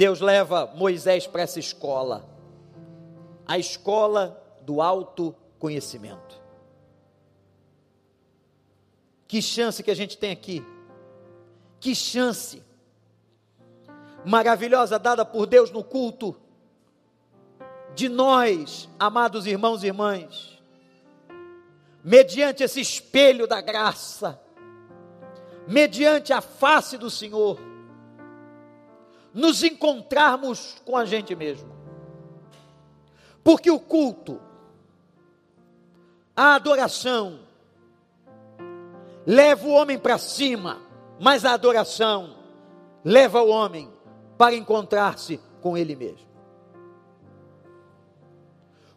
Deus 0.00 0.20
leva 0.20 0.72
Moisés 0.74 1.26
para 1.26 1.42
essa 1.42 1.58
escola, 1.58 2.24
a 3.46 3.58
escola 3.58 4.42
do 4.62 4.80
autoconhecimento. 4.80 6.39
Que 9.30 9.40
chance 9.40 9.80
que 9.80 9.92
a 9.92 9.94
gente 9.94 10.18
tem 10.18 10.32
aqui, 10.32 10.66
que 11.78 11.94
chance 11.94 12.60
maravilhosa 14.24 14.98
dada 14.98 15.24
por 15.24 15.46
Deus 15.46 15.70
no 15.70 15.84
culto, 15.84 16.34
de 17.94 18.08
nós, 18.08 18.88
amados 18.98 19.46
irmãos 19.46 19.84
e 19.84 19.86
irmãs, 19.86 20.60
mediante 22.02 22.64
esse 22.64 22.80
espelho 22.80 23.46
da 23.46 23.60
graça, 23.60 24.42
mediante 25.64 26.32
a 26.32 26.40
face 26.40 26.98
do 26.98 27.08
Senhor, 27.08 27.56
nos 29.32 29.62
encontrarmos 29.62 30.82
com 30.84 30.96
a 30.96 31.04
gente 31.04 31.36
mesmo. 31.36 31.72
Porque 33.44 33.70
o 33.70 33.78
culto, 33.78 34.40
a 36.34 36.56
adoração, 36.56 37.48
leva 39.26 39.66
o 39.66 39.72
homem 39.72 39.98
para 39.98 40.18
cima, 40.18 40.80
mas 41.18 41.44
a 41.44 41.52
adoração 41.52 42.36
leva 43.04 43.42
o 43.42 43.48
homem 43.48 43.90
para 44.36 44.54
encontrar-se 44.54 45.40
com 45.60 45.76
ele 45.76 45.94
mesmo. 45.94 46.28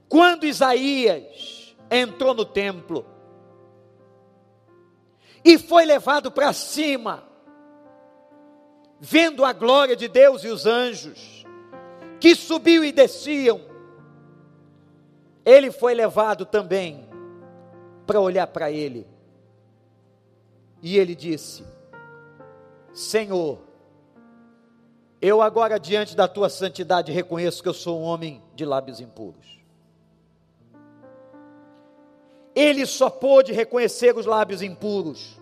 Quando 0.08 0.46
Isaías 0.46 1.76
entrou 1.90 2.34
no 2.34 2.46
templo 2.46 3.06
e 5.44 5.58
foi 5.58 5.86
levado 5.86 6.32
para 6.32 6.54
cima, 6.54 7.24
vendo 9.00 9.44
a 9.44 9.52
glória 9.52 9.96
de 9.96 10.08
Deus 10.08 10.44
e 10.44 10.48
os 10.48 10.66
anjos 10.66 11.44
que 12.20 12.36
subiam 12.36 12.86
e 12.86 12.92
desciam, 12.92 13.60
ele 15.46 15.72
foi 15.72 15.94
levado 15.94 16.46
também 16.46 17.10
para 18.06 18.22
olhar 18.22 18.48
para 18.48 18.72
ele. 18.72 19.13
E 20.84 20.98
ele 20.98 21.16
disse: 21.16 21.64
Senhor, 22.94 23.58
eu 25.22 25.42
agora 25.42 25.80
diante 25.80 26.14
da 26.14 26.28
tua 26.28 26.50
santidade 26.50 27.10
reconheço 27.10 27.64
que 27.64 27.70
eu 27.70 27.74
sou 27.74 28.02
um 28.02 28.04
homem 28.04 28.44
de 28.54 28.66
lábios 28.66 29.00
impuros. 29.00 29.64
Ele 32.54 32.86
só 32.86 33.10
pôde 33.10 33.54
reconhecer 33.54 34.16
os 34.16 34.26
lábios 34.26 34.62
impuros 34.62 35.40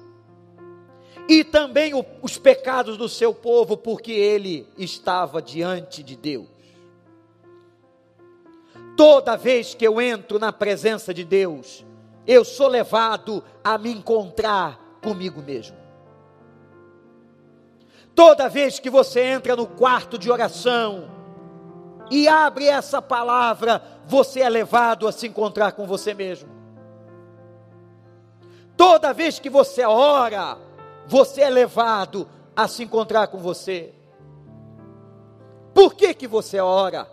e 1.28 1.44
também 1.44 1.96
o, 1.96 2.06
os 2.22 2.38
pecados 2.38 2.96
do 2.96 3.10
seu 3.10 3.34
povo, 3.34 3.76
porque 3.76 4.12
ele 4.12 4.68
estava 4.78 5.42
diante 5.42 6.04
de 6.04 6.16
Deus. 6.16 6.48
Toda 8.96 9.36
vez 9.36 9.74
que 9.74 9.86
eu 9.86 10.00
entro 10.00 10.38
na 10.38 10.54
presença 10.54 11.12
de 11.12 11.26
Deus, 11.26 11.84
eu 12.28 12.46
sou 12.46 12.68
levado 12.68 13.44
a 13.64 13.78
me 13.80 13.92
encontrar 13.92 14.91
comigo 15.02 15.42
mesmo. 15.42 15.78
Toda 18.14 18.50
vez 18.50 18.80
que 18.80 18.90
você 18.90 19.22
entra 19.22 19.56
no 19.56 19.66
quarto 19.66 20.18
de 20.18 20.30
oração 20.30 21.10
e 22.10 22.28
abre 22.28 22.68
essa 22.68 23.02
palavra, 23.02 23.82
você 24.06 24.42
é 24.42 24.50
levado 24.50 25.08
a 25.08 25.12
se 25.12 25.28
encontrar 25.28 25.72
com 25.72 25.86
você 25.86 26.14
mesmo. 26.14 26.50
Toda 28.76 29.14
vez 29.14 29.40
que 29.40 29.50
você 29.50 29.86
ora, 29.86 30.58
você 31.08 31.42
é 31.42 31.50
levado 31.50 32.28
a 32.56 32.68
se 32.68 32.84
encontrar 32.84 33.28
com 33.28 33.38
você. 33.38 33.94
Por 35.74 35.94
que 35.94 36.14
que 36.14 36.28
você 36.28 36.60
ora? 36.60 37.08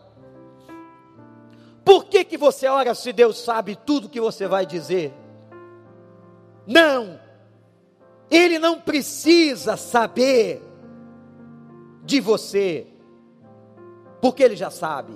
Por 1.84 2.05
que 2.07 2.24
que 2.24 2.36
você 2.36 2.66
ora 2.66 2.95
se 2.95 3.12
Deus 3.12 3.39
sabe 3.39 3.76
tudo 3.76 4.09
que 4.09 4.20
você 4.20 4.47
vai 4.47 4.66
dizer? 4.66 5.14
Não. 6.66 7.18
Ele 8.31 8.59
não 8.59 8.81
precisa 8.81 9.76
saber 9.76 10.62
de 12.05 12.20
você, 12.20 12.87
porque 14.20 14.43
ele 14.43 14.57
já 14.57 14.70
sabe. 14.70 15.14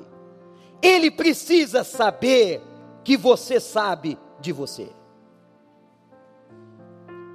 Ele 0.81 1.11
precisa 1.11 1.85
saber 1.85 2.63
que 3.05 3.17
você 3.17 3.61
sabe 3.61 4.19
de 4.41 4.53
você. 4.53 4.91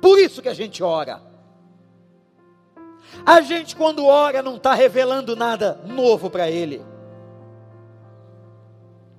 Por 0.02 0.20
isso 0.20 0.42
que 0.42 0.50
a 0.50 0.54
gente 0.54 0.84
ora. 0.84 1.22
A 3.26 3.42
gente, 3.42 3.76
quando 3.76 4.06
ora, 4.06 4.42
não 4.42 4.56
está 4.56 4.74
revelando 4.74 5.36
nada 5.36 5.82
novo 5.86 6.30
para 6.30 6.50
Ele. 6.50 6.86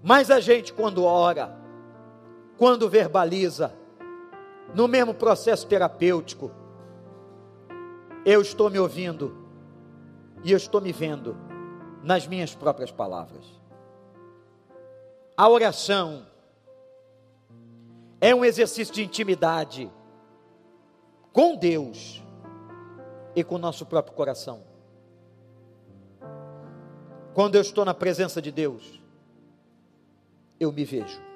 Mas 0.02 0.30
a 0.30 0.40
gente, 0.40 0.72
quando 0.72 1.04
ora, 1.04 1.54
quando 2.56 2.88
verbaliza, 2.88 3.74
no 4.74 4.86
mesmo 4.86 5.14
processo 5.14 5.66
terapêutico, 5.66 6.50
eu 8.24 8.40
estou 8.40 8.68
me 8.68 8.78
ouvindo 8.78 9.36
e 10.44 10.52
eu 10.52 10.56
estou 10.56 10.80
me 10.80 10.92
vendo 10.92 11.36
nas 12.02 12.26
minhas 12.26 12.54
próprias 12.54 12.90
palavras. 12.90 13.44
A 15.36 15.48
oração 15.48 16.26
é 18.20 18.34
um 18.34 18.44
exercício 18.44 18.92
de 18.92 19.04
intimidade 19.04 19.90
com 21.32 21.56
Deus 21.56 22.22
e 23.34 23.44
com 23.44 23.54
o 23.54 23.58
nosso 23.58 23.86
próprio 23.86 24.14
coração. 24.16 24.64
Quando 27.34 27.54
eu 27.54 27.62
estou 27.62 27.84
na 27.84 27.94
presença 27.94 28.42
de 28.42 28.50
Deus, 28.50 29.00
eu 30.58 30.72
me 30.72 30.84
vejo. 30.84 31.27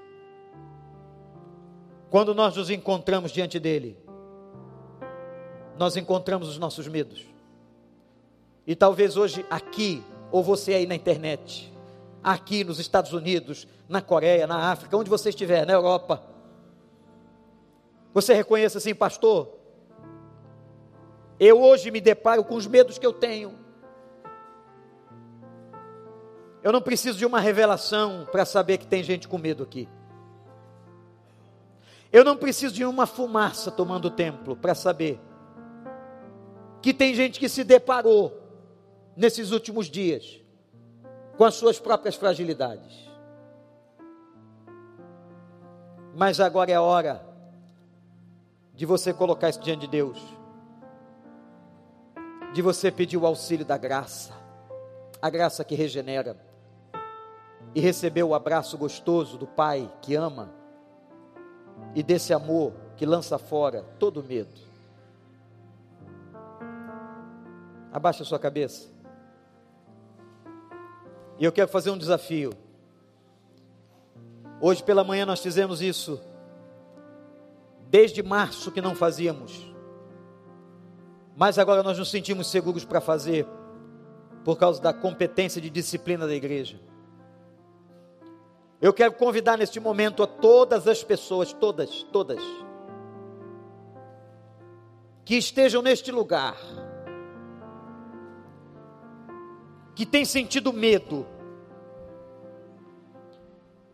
Quando 2.13 2.35
nós 2.35 2.55
nos 2.55 2.69
encontramos 2.69 3.33
diante 3.33 3.59
dEle, 3.59 3.97
nós 5.79 5.97
encontramos 5.97 6.47
os 6.47 6.59
nossos 6.59 6.87
medos. 6.87 7.25
E 8.67 8.77
talvez 8.77 9.17
hoje 9.17 9.47
aqui, 9.49 10.05
ou 10.31 10.43
você 10.43 10.75
aí 10.75 10.87
na 10.87 10.95
internet, 10.95 11.73
aqui 12.23 12.65
nos 12.65 12.79
Estados 12.79 13.15
Unidos, 13.15 13.67
na 13.89 14.03
Coreia, 14.03 14.47
na 14.47 14.71
África, 14.71 14.95
onde 14.95 15.09
você 15.09 15.31
estiver, 15.31 15.65
na 15.65 15.73
Europa, 15.73 16.23
você 18.13 18.35
reconheça 18.35 18.77
assim, 18.77 18.95
pastor, 18.95 19.49
eu 21.41 21.63
hoje 21.63 21.91
me 21.91 21.99
deparo 21.99 22.45
com 22.45 22.57
os 22.57 22.67
medos 22.67 22.99
que 22.99 23.07
eu 23.07 23.15
tenho. 23.15 23.59
Eu 26.63 26.73
não 26.73 26.83
preciso 26.83 27.17
de 27.17 27.25
uma 27.25 27.41
revelação 27.41 28.29
para 28.31 28.45
saber 28.45 28.77
que 28.77 28.87
tem 28.87 29.03
gente 29.03 29.27
com 29.27 29.39
medo 29.39 29.63
aqui. 29.63 29.89
Eu 32.13 32.25
não 32.25 32.37
preciso 32.37 32.75
de 32.75 32.85
uma 32.85 33.07
fumaça 33.07 33.71
tomando 33.71 34.07
o 34.07 34.11
templo 34.11 34.55
para 34.55 34.75
saber 34.75 35.19
que 36.83 36.93
tem 36.93 37.15
gente 37.15 37.41
que 37.41 37.49
se 37.49 37.65
deparou 37.65 38.39
nesses 39.17 39.51
últimos 39.51 39.87
dias 39.87 40.41
com 41.39 41.45
as 41.45 41.55
suas 41.55 41.79
próprias 41.79 42.15
fragilidades. 42.15 43.11
Mas 46.15 46.39
agora 46.39 46.71
é 46.71 46.79
hora 46.79 47.25
de 48.75 48.85
você 48.85 49.15
colocar 49.15 49.49
isso 49.49 49.61
diante 49.61 49.83
de 49.83 49.87
Deus, 49.87 50.21
de 52.53 52.61
você 52.61 52.91
pedir 52.91 53.17
o 53.17 53.27
auxílio 53.27 53.65
da 53.65 53.79
graça, 53.79 54.35
a 55.21 55.31
graça 55.31 55.65
que 55.65 55.75
regenera, 55.75 56.37
e 57.75 57.81
receber 57.81 58.23
o 58.23 58.35
abraço 58.35 58.77
gostoso 58.77 59.39
do 59.39 59.47
Pai 59.47 59.91
que 60.03 60.15
ama, 60.15 60.62
e 61.95 62.03
desse 62.03 62.33
amor 62.33 62.73
que 62.97 63.07
lança 63.07 63.39
fora 63.39 63.83
todo 63.99 64.23
medo. 64.23 64.61
Abaixa 67.93 68.23
a 68.23 68.27
sua 68.27 68.39
cabeça. 68.39 68.89
E 71.39 71.45
eu 71.45 71.53
quero 71.53 71.69
fazer 71.69 71.91
um 71.91 71.99
desafio. 71.99 72.53
Hoje 74.61 74.83
pela 74.83 75.05
manhã 75.05 75.27
nós 75.27 75.41
fizemos 75.41 75.83
isso. 75.83 76.21
Desde 77.91 78.23
março 78.23 78.71
que 78.71 78.81
não 78.81 78.95
fazíamos. 78.95 79.71
Mas 81.37 81.59
agora 81.59 81.83
nós 81.83 81.99
nos 81.99 82.11
sentimos 82.11 82.47
seguros 82.47 82.85
para 82.85 83.01
fazer. 83.01 83.47
Por 84.45 84.57
causa 84.57 84.81
da 84.81 84.93
competência 84.93 85.61
de 85.61 85.69
disciplina 85.69 86.27
da 86.27 86.35
igreja. 86.35 86.79
Eu 88.83 88.93
quero 88.93 89.13
convidar 89.13 89.57
neste 89.57 89.79
momento 89.79 90.25
a 90.25 90.27
todas 90.27 90.89
as 90.89 91.05
pessoas, 91.05 91.53
todas, 91.53 92.03
todas, 92.03 92.43
que 95.25 95.37
estejam 95.37 95.81
neste 95.81 96.11
lugar 96.11 96.57
que 99.95 100.05
tem 100.05 100.25
sentido 100.25 100.73
medo, 100.73 101.25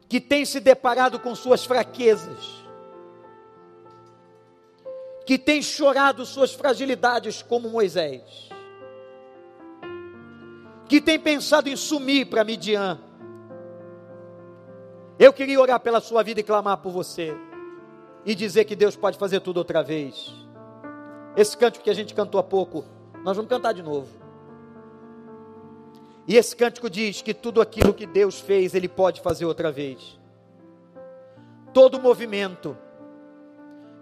que 0.08 0.18
tem 0.18 0.46
se 0.46 0.58
deparado 0.58 1.20
com 1.20 1.34
suas 1.34 1.66
fraquezas, 1.66 2.64
que 5.26 5.36
tem 5.36 5.60
chorado 5.60 6.24
suas 6.24 6.54
fragilidades 6.54 7.42
como 7.42 7.68
Moisés, 7.68 8.48
que 10.88 10.98
tem 10.98 11.18
pensado 11.20 11.68
em 11.68 11.76
sumir 11.76 12.30
para 12.30 12.42
Midian. 12.42 13.07
Eu 15.18 15.32
queria 15.32 15.60
orar 15.60 15.80
pela 15.80 16.00
sua 16.00 16.22
vida 16.22 16.40
e 16.40 16.44
clamar 16.44 16.78
por 16.78 16.92
você, 16.92 17.34
e 18.24 18.34
dizer 18.34 18.64
que 18.64 18.76
Deus 18.76 18.94
pode 18.94 19.18
fazer 19.18 19.40
tudo 19.40 19.56
outra 19.56 19.82
vez. 19.82 20.32
Esse 21.36 21.56
cântico 21.56 21.84
que 21.84 21.90
a 21.90 21.94
gente 21.94 22.14
cantou 22.14 22.38
há 22.38 22.42
pouco, 22.44 22.84
nós 23.24 23.36
vamos 23.36 23.48
cantar 23.48 23.72
de 23.72 23.82
novo. 23.82 24.08
E 26.26 26.36
esse 26.36 26.54
cântico 26.54 26.88
diz 26.90 27.22
que 27.22 27.32
tudo 27.34 27.60
aquilo 27.60 27.94
que 27.94 28.06
Deus 28.06 28.38
fez, 28.38 28.74
Ele 28.74 28.88
pode 28.88 29.20
fazer 29.20 29.46
outra 29.46 29.72
vez. 29.72 30.18
Todo 31.72 32.00
movimento, 32.00 32.76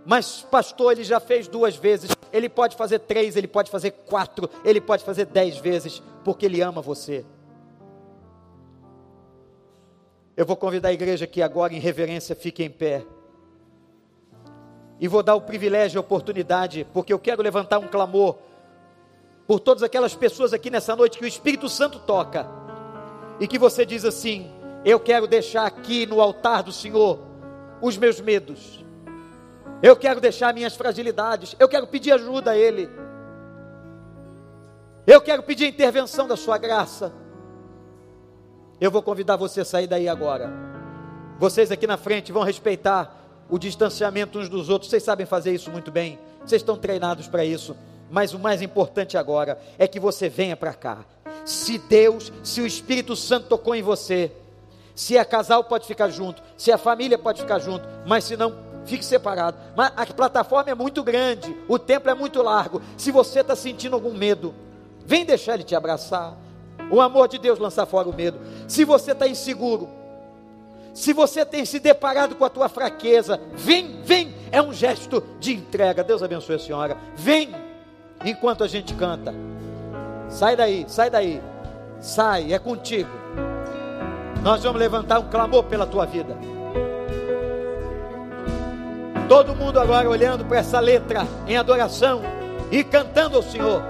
Mas, 0.07 0.47
pastor, 0.49 0.93
ele 0.93 1.03
já 1.03 1.19
fez 1.19 1.49
duas 1.49 1.75
vezes. 1.75 2.13
Ele 2.33 2.49
pode 2.49 2.77
fazer 2.77 3.01
três, 3.01 3.35
ele 3.35 3.49
pode 3.49 3.71
fazer 3.73 3.91
quatro, 3.91 4.49
ele 4.65 4.81
pode 4.81 5.03
fazer 5.03 5.25
dez 5.27 5.57
vezes, 5.57 6.01
porque 6.25 6.47
ele 6.47 6.61
ama 6.61 6.81
você. 6.81 7.25
Eu 10.37 10.45
vou 10.45 10.57
convidar 10.57 10.91
a 10.91 10.93
igreja 10.93 11.27
que 11.27 11.41
agora, 11.41 11.73
em 11.73 11.79
reverência, 11.79 12.37
fique 12.37 12.63
em 12.63 12.71
pé. 12.71 13.05
E 15.01 15.09
vou 15.09 15.23
dar 15.23 15.35
o 15.35 15.41
privilégio 15.41 15.97
e 15.97 15.99
a 15.99 16.01
oportunidade, 16.01 16.87
porque 16.93 17.13
eu 17.13 17.19
quero 17.19 17.43
levantar 17.43 17.79
um 17.79 17.89
clamor 17.89 18.37
por 19.47 19.61
todas 19.61 19.83
aquelas 19.83 20.15
pessoas 20.15 20.53
aqui 20.53 20.71
nessa 20.71 20.95
noite 20.95 21.19
que 21.19 21.25
o 21.25 21.29
Espírito 21.29 21.69
Santo 21.69 21.99
toca. 22.01 22.47
E 23.41 23.47
que 23.47 23.59
você 23.59 23.87
diz 23.87 24.05
assim: 24.05 24.51
Eu 24.85 25.01
quero 25.01 25.27
deixar 25.27 25.67
aqui 25.67 26.07
no 26.07 26.21
altar 26.21 26.63
do 26.63 26.73
Senhor 26.73 27.21
os 27.81 27.97
meus 27.97 28.21
medos 28.21 28.87
eu 29.83 29.95
quero 29.95 30.21
deixar 30.21 30.55
minhas 30.55 30.75
fragilidades. 30.75 31.55
Eu 31.59 31.69
quero 31.69 31.87
pedir 31.87 32.13
ajuda 32.13 32.53
a 32.53 32.57
Ele. 32.57 32.89
Eu 35.07 35.21
quero 35.21 35.43
pedir 35.43 35.67
a 35.67 35.69
intervenção 35.69 36.27
da 36.27 36.37
Sua 36.37 36.59
graça. 36.59 37.13
Eu 38.79 38.91
vou 38.91 39.03
convidar 39.03 39.37
você 39.37 39.63
a 39.63 39.65
sair 39.65 39.87
daí 39.87 40.07
agora. 40.09 40.53
Vocês 41.39 41.71
aqui 41.71 41.87
na 41.87 41.97
frente 41.97 42.31
vão 42.31 42.43
respeitar 42.43 43.25
o 43.49 43.59
distanciamento 43.59 44.39
uns 44.39 44.49
dos 44.49 44.69
outros. 44.69 44.91
Vocês 44.91 45.03
sabem 45.03 45.25
fazer 45.25 45.53
isso 45.55 45.71
muito 45.71 45.91
bem. 45.91 46.19
Vocês 46.45 46.61
estão 46.61 46.77
treinados 46.77 47.27
para 47.27 47.45
isso. 47.45 47.75
Mas 48.11 48.35
o 48.35 48.39
mais 48.39 48.61
importante 48.61 49.17
agora 49.17 49.59
é 49.79 49.89
que 49.89 49.99
você 49.99 50.29
venha 50.29 50.57
para 50.57 50.75
cá. 50.75 51.05
Se 51.45 51.79
Deus, 51.79 52.33
se 52.43 52.61
o 52.61 52.67
Espírito 52.67 53.17
Santo 53.17 53.49
tocou 53.49 53.75
em 53.75 53.83
você, 53.83 54.31
se 54.95 55.17
é 55.17 55.25
casal 55.25 55.65
pode 55.65 55.87
ficar 55.87 56.09
junto, 56.11 56.43
se 56.57 56.71
é 56.71 56.77
família 56.77 57.19
pode 57.19 57.41
ficar 57.41 57.59
junto, 57.59 57.87
mas 58.07 58.25
se 58.25 58.37
não 58.37 58.55
fique 58.85 59.05
separado. 59.05 59.57
Mas 59.75 59.93
a 59.97 60.07
plataforma 60.07 60.71
é 60.71 60.75
muito 60.75 61.03
grande, 61.03 61.57
o 61.67 61.79
templo 61.79 62.11
é 62.11 62.15
muito 62.15 62.43
largo. 62.43 62.83
Se 62.97 63.11
você 63.11 63.41
está 63.41 63.57
sentindo 63.57 63.95
algum 63.95 64.13
medo, 64.13 64.55
vem 65.05 65.25
deixar 65.25 65.55
ele 65.55 65.65
te 65.65 65.75
abraçar. 65.75 66.37
O 66.91 67.01
amor 67.01 67.29
de 67.29 67.39
Deus 67.39 67.59
lança 67.59 67.85
fora 67.85 68.09
o 68.09 68.15
medo. 68.15 68.39
Se 68.69 68.85
você 68.85 69.13
está 69.13 69.27
inseguro, 69.27 69.89
se 70.95 71.13
você 71.13 71.45
tem 71.45 71.65
se 71.65 71.79
deparado 71.79 72.35
com 72.37 72.45
a 72.45 72.49
tua 72.49 72.69
fraqueza, 72.69 73.41
vem, 73.55 74.01
vem, 74.03 74.35
é 74.51 74.63
um 74.63 74.73
gesto 74.73 75.23
de 75.39 75.53
entrega. 75.55 76.03
Deus 76.03 76.23
abençoe 76.23 76.57
a 76.57 76.59
senhora. 76.59 76.97
Vem, 77.15 77.55
enquanto 78.25 78.65
a 78.65 78.69
gente 78.69 78.95
canta. 78.95 79.35
Sai 80.29 80.57
daí, 80.57 80.85
sai 80.89 81.11
daí. 81.11 81.43
Sai, 82.01 82.53
é 82.53 82.59
contigo. 82.59 83.11
Nós 84.43 84.63
vamos 84.63 84.79
levantar 84.79 85.19
um 85.19 85.29
clamor 85.29 85.65
pela 85.65 85.87
tua 85.87 86.07
vida. 86.07 86.37
Todo 89.29 89.57
mundo 89.57 89.81
agora 89.81 90.09
olhando 90.09 90.45
para 90.45 90.59
essa 90.59 90.79
letra 90.79 91.27
em 91.49 91.57
adoração 91.57 92.23
e 92.71 92.85
cantando 92.85 93.37
ao 93.37 93.43
Senhor. 93.43 93.83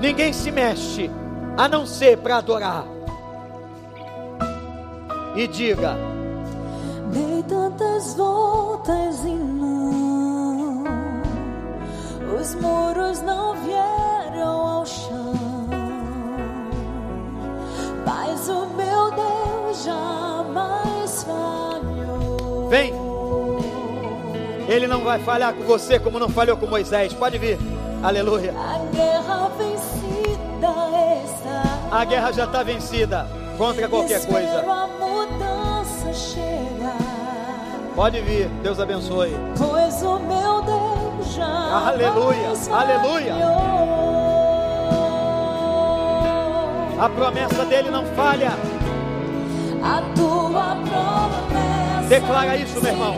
Ninguém 0.00 0.32
se 0.32 0.50
mexe 0.50 1.10
a 1.56 1.68
não 1.68 1.86
ser 1.86 2.18
para 2.18 2.38
adorar. 2.38 2.84
E 5.36 5.46
diga: 5.46 5.96
Dei 7.12 7.42
tantas 7.48 8.14
voltas 8.14 9.24
e 9.24 9.34
não, 9.34 10.84
os 12.38 12.54
muros 12.56 13.20
não 13.22 13.54
vieram 13.56 14.48
ao 14.48 14.86
chão, 14.86 15.34
mas 18.04 18.48
o 18.48 18.66
meu 18.76 19.10
Deus 19.10 19.84
jamais 19.84 21.22
falhou. 21.24 22.68
Vem. 22.68 22.92
Ele 24.68 24.86
não 24.86 25.02
vai 25.02 25.18
falhar 25.18 25.52
com 25.52 25.64
você 25.64 25.98
como 25.98 26.20
não 26.20 26.28
falhou 26.28 26.56
com 26.56 26.66
Moisés. 26.66 27.12
Pode 27.12 27.38
vir. 27.38 27.58
Aleluia. 28.04 28.54
A 28.56 28.78
guerra 28.94 29.50
vencida. 29.58 30.19
A 31.90 32.04
guerra 32.04 32.32
já 32.32 32.44
está 32.44 32.62
vencida 32.62 33.26
contra 33.58 33.88
qualquer 33.88 34.24
coisa. 34.26 34.64
Pode 37.94 38.20
vir. 38.20 38.48
Deus 38.62 38.78
abençoe. 38.80 39.36
Pois 39.58 40.02
o 40.02 40.18
meu 40.20 40.62
Deus 40.62 41.34
já. 41.34 41.88
Aleluia. 41.88 42.52
Aleluia. 42.72 43.34
A 47.00 47.08
promessa 47.08 47.64
dele 47.64 47.90
não 47.90 48.04
falha. 48.14 48.52
A 49.82 50.02
tua 50.14 50.76
promessa. 50.76 52.08
Declara 52.08 52.56
isso, 52.56 52.80
meu 52.82 52.92
irmão. 52.92 53.16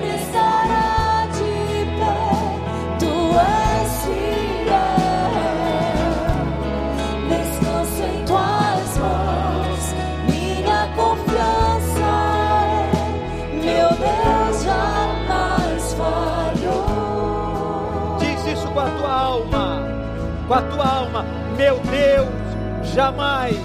Com 20.46 20.54
a 20.54 20.62
tua 20.62 20.86
alma, 20.86 21.24
meu 21.56 21.80
Deus 21.80 22.94
jamais 22.94 23.56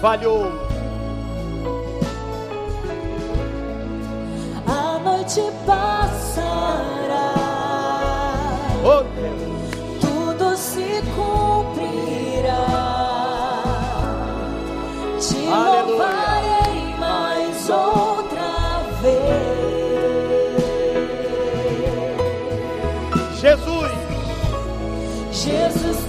falhou. 0.00 0.67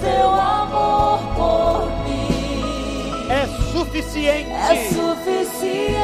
Teu 0.02 0.34
amor 0.34 1.20
por 1.36 1.92
mim 2.04 3.28
é 3.30 3.48
suficiente. 3.72 4.50
é 4.52 4.90
suficiente. 4.90 6.00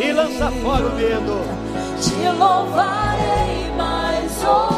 E 0.00 0.12
lança 0.12 0.50
fora 0.62 0.86
o 0.86 0.94
medo. 0.94 1.40
Te 2.00 2.28
louvarei 2.36 3.70
mais 3.76 4.44
outra 4.44 4.73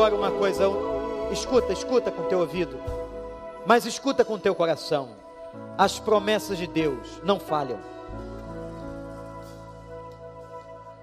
agora 0.00 0.16
uma 0.16 0.30
coisa. 0.30 0.64
Escuta, 1.30 1.74
escuta 1.74 2.10
com 2.10 2.22
teu 2.22 2.38
ouvido. 2.38 2.80
Mas 3.66 3.84
escuta 3.84 4.24
com 4.24 4.38
teu 4.38 4.54
coração. 4.54 5.10
As 5.76 5.98
promessas 5.98 6.56
de 6.56 6.66
Deus 6.66 7.20
não 7.22 7.38
falham. 7.38 7.78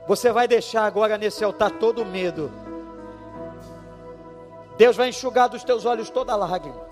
Você 0.08 0.32
vai 0.32 0.48
deixar 0.48 0.84
agora 0.86 1.16
nesse 1.16 1.44
altar 1.44 1.70
todo 1.72 2.02
o 2.02 2.06
medo. 2.06 2.52
Deus 4.78 4.96
vai 4.96 5.10
enxugar 5.10 5.48
dos 5.48 5.64
teus 5.64 5.86
olhos 5.86 6.10
toda 6.10 6.36
lágrima. 6.36 6.88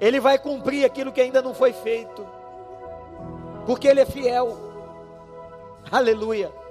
Ele 0.00 0.20
vai 0.20 0.38
cumprir 0.38 0.84
aquilo 0.84 1.10
que 1.10 1.20
ainda 1.20 1.42
não 1.42 1.52
foi 1.52 1.72
feito. 1.72 2.24
Porque 3.66 3.88
Ele 3.88 4.00
é 4.00 4.06
fiel. 4.06 4.56
Aleluia. 5.90 6.61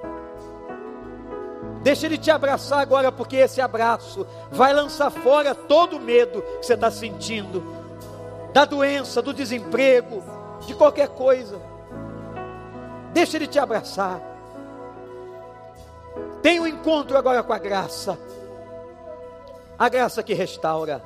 Deixa 1.81 2.05
Ele 2.05 2.17
te 2.17 2.29
abraçar 2.29 2.79
agora, 2.79 3.11
porque 3.11 3.37
esse 3.37 3.59
abraço 3.59 4.25
vai 4.51 4.73
lançar 4.73 5.09
fora 5.09 5.55
todo 5.55 5.97
o 5.97 5.99
medo 5.99 6.41
que 6.59 6.65
você 6.65 6.75
está 6.75 6.91
sentindo, 6.91 7.63
da 8.53 8.65
doença, 8.65 9.21
do 9.21 9.33
desemprego, 9.33 10.23
de 10.65 10.75
qualquer 10.75 11.09
coisa. 11.09 11.59
Deixa 13.13 13.37
Ele 13.37 13.47
te 13.47 13.57
abraçar. 13.57 14.21
Tenha 16.41 16.61
um 16.61 16.67
encontro 16.67 17.17
agora 17.17 17.41
com 17.41 17.53
a 17.53 17.57
graça. 17.57 18.17
A 19.77 19.89
graça 19.89 20.21
que 20.21 20.33
restaura. 20.33 21.01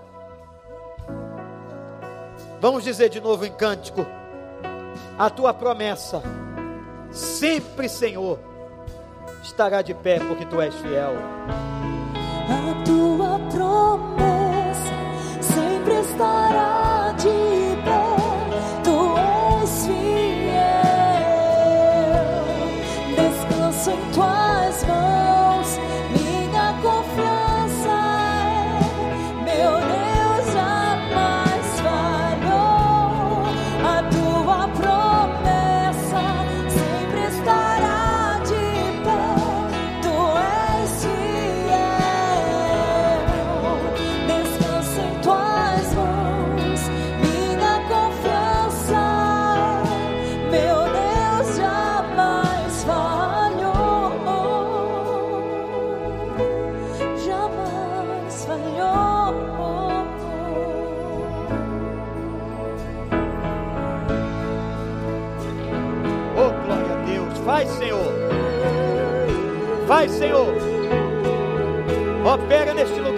Vamos 2.59 2.83
dizer 2.83 3.09
de 3.09 3.21
novo 3.21 3.45
em 3.45 3.51
cântico: 3.51 4.05
A 5.17 5.29
tua 5.29 5.53
promessa, 5.53 6.21
sempre, 7.11 7.87
Senhor, 7.87 8.39
estará 9.45 9.81
de 9.81 9.93
pé, 9.93 10.19
porque 10.19 10.45
tu 10.45 10.59
és 10.61 10.73
fiel. 10.75 11.15
A 12.49 12.83
tua 12.83 13.39
promessa 13.51 14.95
sempre 15.41 15.99
estará 15.99 16.84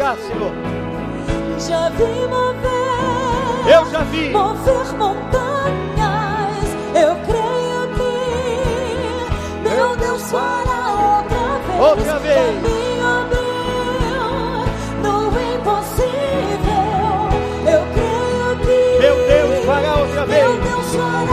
lugar, 0.08 0.18
Senhor. 0.18 0.52
Já 1.60 1.90
vi 1.90 2.28
mover. 2.28 3.74
Eu 3.74 3.86
já 3.92 4.04
vi. 4.04 4.30
mover 4.30 4.94
montanhas. 4.98 6.68
Eu 6.96 7.16
creio 7.26 7.88
que 7.96 8.12
meu 9.70 9.96
Deus 9.98 10.24
fará 10.32 10.92
outra 10.92 11.60
vez. 11.68 11.80
Outra 11.82 12.20
vez. 12.20 12.36
Caminho 12.38 13.08
abriu 13.22 14.24
no 15.04 15.16
impossível. 15.56 16.86
Eu 17.66 17.82
creio 17.94 18.50
que 18.62 18.80
Meu 19.02 19.18
Deus 19.28 19.66
fará 19.66 19.92
outra 19.96 20.26
vez. 20.26 20.44
Meu 20.44 20.54
Deus 20.62 20.96
fará 20.96 21.27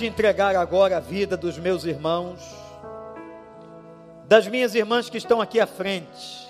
te 0.00 0.06
entregar 0.06 0.56
agora 0.56 0.96
a 0.96 1.00
vida 1.00 1.36
dos 1.36 1.58
meus 1.58 1.84
irmãos, 1.84 2.40
das 4.26 4.48
minhas 4.48 4.74
irmãs 4.74 5.10
que 5.10 5.18
estão 5.18 5.42
aqui 5.42 5.60
à 5.60 5.66
frente, 5.66 6.48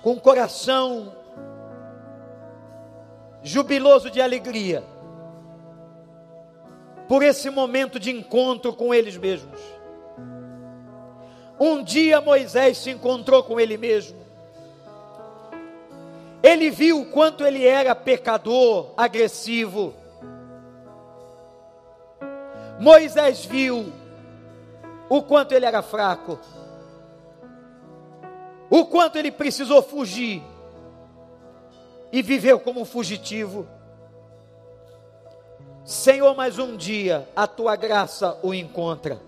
com 0.00 0.18
coração 0.18 1.14
jubiloso 3.42 4.10
de 4.10 4.22
alegria, 4.22 4.82
por 7.06 7.22
esse 7.22 7.50
momento 7.50 8.00
de 8.00 8.10
encontro 8.10 8.72
com 8.72 8.94
eles 8.94 9.18
mesmos. 9.18 9.60
Um 11.60 11.84
dia 11.84 12.22
Moisés 12.22 12.78
se 12.78 12.88
encontrou 12.88 13.42
com 13.42 13.60
ele 13.60 13.76
mesmo. 13.76 14.18
Ele 16.42 16.70
viu 16.70 17.02
o 17.02 17.10
quanto 17.10 17.44
ele 17.44 17.66
era 17.66 17.94
pecador, 17.94 18.94
agressivo. 18.96 20.00
Moisés 22.82 23.44
viu 23.44 23.92
o 25.08 25.22
quanto 25.22 25.52
ele 25.52 25.64
era 25.64 25.82
fraco. 25.82 26.36
O 28.68 28.86
quanto 28.86 29.16
ele 29.16 29.30
precisou 29.30 29.80
fugir. 29.80 30.42
E 32.10 32.20
viveu 32.22 32.58
como 32.58 32.80
um 32.80 32.84
fugitivo. 32.84 33.68
Senhor, 35.84 36.34
mais 36.34 36.58
um 36.58 36.76
dia 36.76 37.28
a 37.36 37.46
tua 37.46 37.76
graça 37.76 38.36
o 38.42 38.52
encontra. 38.52 39.22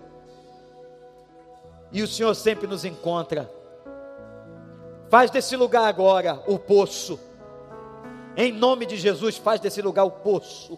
E 1.93 2.03
o 2.03 2.07
Senhor 2.09 2.35
sempre 2.35 2.67
nos 2.67 2.83
encontra. 2.83 3.49
Faz 5.09 5.31
desse 5.31 5.55
lugar 5.55 5.87
agora 5.87 6.43
o 6.45 6.59
poço. 6.59 7.17
Em 8.35 8.51
nome 8.51 8.85
de 8.85 8.97
Jesus, 8.97 9.37
faz 9.37 9.61
desse 9.61 9.81
lugar 9.81 10.03
o 10.03 10.11
poço. 10.11 10.77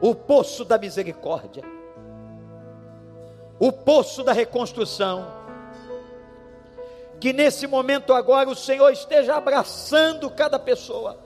O 0.00 0.14
poço 0.14 0.64
da 0.64 0.78
misericórdia. 0.78 1.62
O 3.58 3.72
poço 3.72 4.22
da 4.22 4.32
reconstrução. 4.32 5.26
Que 7.20 7.32
nesse 7.32 7.66
momento 7.66 8.12
agora 8.12 8.48
o 8.48 8.54
Senhor 8.54 8.90
esteja 8.90 9.36
abraçando 9.36 10.30
cada 10.30 10.58
pessoa. 10.58 11.18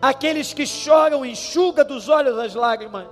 Aqueles 0.00 0.52
que 0.52 0.66
choram, 0.66 1.24
enxuga 1.24 1.82
dos 1.82 2.08
olhos 2.08 2.38
as 2.38 2.54
lágrimas. 2.54 3.08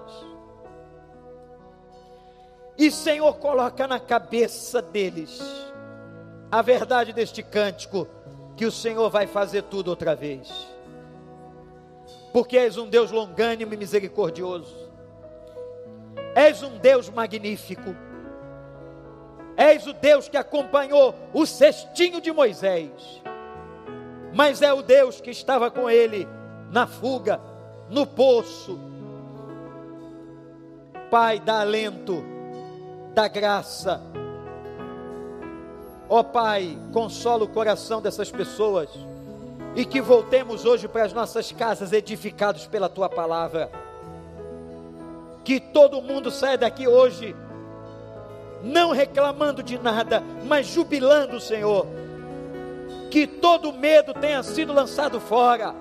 E 2.77 2.91
Senhor, 2.91 3.35
coloca 3.37 3.87
na 3.87 3.99
cabeça 3.99 4.83
deles 4.83 5.41
a 6.51 6.61
verdade 6.61 7.13
deste 7.13 7.43
cântico, 7.43 8.07
que 8.57 8.67
o 8.67 8.71
Senhor 8.71 9.09
vai 9.09 9.27
fazer 9.27 9.63
tudo 9.63 9.89
outra 9.89 10.15
vez. 10.15 10.74
Porque 12.35 12.59
és 12.59 12.77
um 12.77 12.89
Deus 12.89 13.13
longânimo 13.13 13.75
e 13.75 13.77
misericordioso. 13.77 14.91
És 16.35 16.65
um 16.65 16.77
Deus 16.79 17.09
magnífico. 17.09 17.95
És 19.57 19.87
o 19.87 19.93
Deus 19.93 20.29
que 20.29 20.37
acompanhou 20.37 21.15
o 21.33 21.47
cestinho 21.47 22.21
de 22.21 22.33
Moisés. 22.33 22.91
Mas 24.35 24.63
é 24.63 24.73
o 24.73 24.83
Deus 24.83 25.21
que 25.21 25.31
estava 25.31 25.71
com 25.71 25.89
ele 25.89 26.27
na 26.73 26.89
fuga, 26.89 27.41
no 27.89 28.05
poço. 28.05 28.81
Pai, 31.09 31.39
dá 31.39 31.61
alento, 31.61 32.25
dá 33.15 33.29
graça. 33.29 34.03
Ó 36.09 36.21
Pai, 36.25 36.77
consola 36.93 37.45
o 37.45 37.49
coração 37.49 38.03
dessas 38.03 38.29
pessoas 38.29 38.91
e 39.75 39.85
que 39.85 40.01
voltemos 40.01 40.65
hoje 40.65 40.87
para 40.87 41.05
as 41.05 41.13
nossas 41.13 41.51
casas 41.53 41.93
edificados 41.93 42.67
pela 42.67 42.89
tua 42.89 43.09
palavra. 43.09 43.71
Que 45.45 45.61
todo 45.61 46.01
mundo 46.01 46.31
saia 46.31 46.57
daqui 46.57 46.87
hoje 46.87 47.35
não 48.63 48.93
reclamando 48.93 49.63
de 49.63 49.79
nada, 49.79 50.23
mas 50.47 50.67
jubilando 50.67 51.37
o 51.37 51.41
Senhor. 51.41 51.87
que 53.11 53.29
todo 53.29 53.73
medo 53.73 54.13
tenha 54.13 54.43
sido 54.43 54.73
lançado 54.73 55.21
fora. 55.21 55.73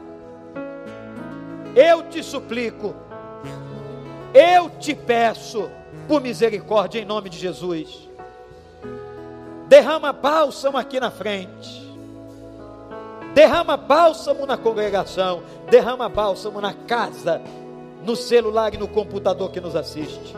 Eu 1.76 2.04
te 2.04 2.22
suplico, 2.22 2.94
eu 4.32 4.70
te 4.70 4.94
peço, 4.94 5.68
por 6.08 6.22
misericórdia, 6.22 7.00
em 7.00 7.06
nome 7.06 7.32
de 7.32 7.40
Jesus. 7.40 8.08
Derrama 9.68 10.14
bálsamo 10.14 10.78
aqui 10.78 11.00
na 11.00 11.10
frente. 11.10 11.93
Derrama 13.34 13.76
bálsamo 13.76 14.46
na 14.46 14.58
congregação. 14.58 15.44
Derrama 15.70 16.08
bálsamo 16.08 16.62
na 16.62 16.74
casa, 16.74 17.42
no 18.06 18.16
celular 18.16 18.74
e 18.74 18.78
no 18.78 18.88
computador 18.88 19.52
que 19.52 19.62
nos 19.62 19.76
assiste. 19.76 20.36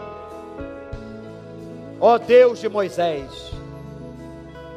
Ó 1.99 2.17
Deus 2.17 2.59
de 2.59 2.69
Moisés, 2.69 3.55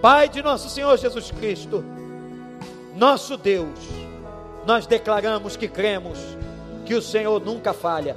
Pai 0.00 0.28
de 0.28 0.40
nosso 0.42 0.68
Senhor 0.68 0.96
Jesus 0.96 1.32
Cristo, 1.32 1.84
nosso 2.94 3.36
Deus, 3.36 3.80
nós 4.64 4.86
declaramos 4.86 5.56
que 5.56 5.66
cremos 5.66 6.18
que 6.86 6.94
o 6.94 7.02
Senhor 7.02 7.40
nunca 7.44 7.72
falha. 7.72 8.16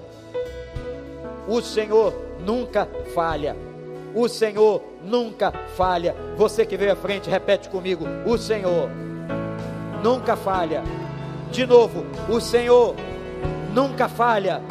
O 1.47 1.59
Senhor 1.59 2.13
nunca 2.45 2.87
falha. 3.15 3.57
O 4.13 4.27
Senhor 4.27 4.83
nunca 5.03 5.51
falha. 5.75 6.15
Você 6.37 6.67
que 6.67 6.77
veio 6.77 6.93
à 6.93 6.95
frente, 6.95 7.29
repete 7.29 7.67
comigo: 7.67 8.05
O 8.27 8.37
Senhor 8.37 8.89
nunca 10.03 10.35
falha. 10.35 10.83
De 11.51 11.65
novo, 11.65 12.05
o 12.29 12.39
Senhor 12.39 12.95
nunca 13.73 14.07
falha. 14.07 14.61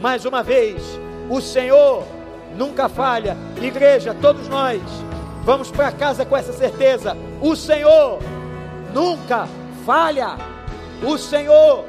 Mais 0.00 0.24
uma 0.24 0.42
vez, 0.42 0.82
o 1.28 1.40
Senhor 1.40 2.04
nunca 2.56 2.88
falha. 2.88 3.36
Igreja, 3.60 4.14
todos 4.20 4.48
nós 4.48 4.80
vamos 5.44 5.70
para 5.70 5.92
casa 5.92 6.24
com 6.24 6.36
essa 6.36 6.52
certeza: 6.52 7.16
o 7.40 7.54
Senhor 7.54 8.18
nunca 8.92 9.48
falha. 9.84 10.36
O 11.02 11.18
Senhor 11.18 11.84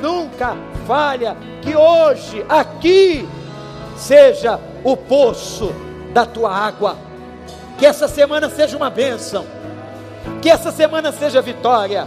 nunca 0.00 0.56
falha. 0.86 1.36
Que 1.62 1.76
hoje, 1.76 2.44
aqui, 2.48 3.28
seja 3.96 4.60
o 4.84 4.96
poço 4.96 5.72
da 6.12 6.24
tua 6.26 6.52
água. 6.52 6.96
Que 7.78 7.86
essa 7.86 8.08
semana 8.08 8.48
seja 8.48 8.76
uma 8.76 8.90
bênção. 8.90 9.44
Que 10.40 10.50
essa 10.50 10.70
semana 10.72 11.12
seja 11.12 11.42
vitória. 11.42 12.06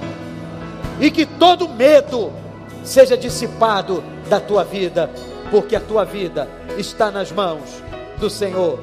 E 0.99 1.09
que 1.09 1.25
todo 1.25 1.69
medo 1.69 2.31
seja 2.83 3.17
dissipado 3.17 4.03
da 4.29 4.39
tua 4.39 4.63
vida. 4.63 5.09
Porque 5.51 5.75
a 5.75 5.79
tua 5.79 6.05
vida 6.05 6.47
está 6.77 7.09
nas 7.09 7.31
mãos 7.31 7.81
do 8.17 8.29
Senhor, 8.29 8.79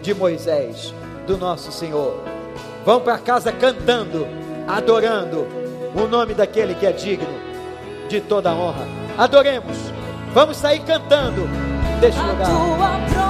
de 0.00 0.14
Moisés, 0.14 0.94
do 1.26 1.36
nosso 1.36 1.70
Senhor. 1.70 2.22
Vão 2.84 3.00
para 3.00 3.18
casa 3.18 3.52
cantando, 3.52 4.26
adorando 4.66 5.46
o 5.94 6.06
nome 6.06 6.34
daquele 6.34 6.74
que 6.74 6.86
é 6.86 6.92
digno 6.92 7.28
de 8.08 8.20
toda 8.20 8.52
honra. 8.52 8.86
Adoremos. 9.18 9.76
Vamos 10.32 10.56
sair 10.56 10.80
cantando 10.80 11.48
deste 12.00 12.20
lugar. 12.20 13.25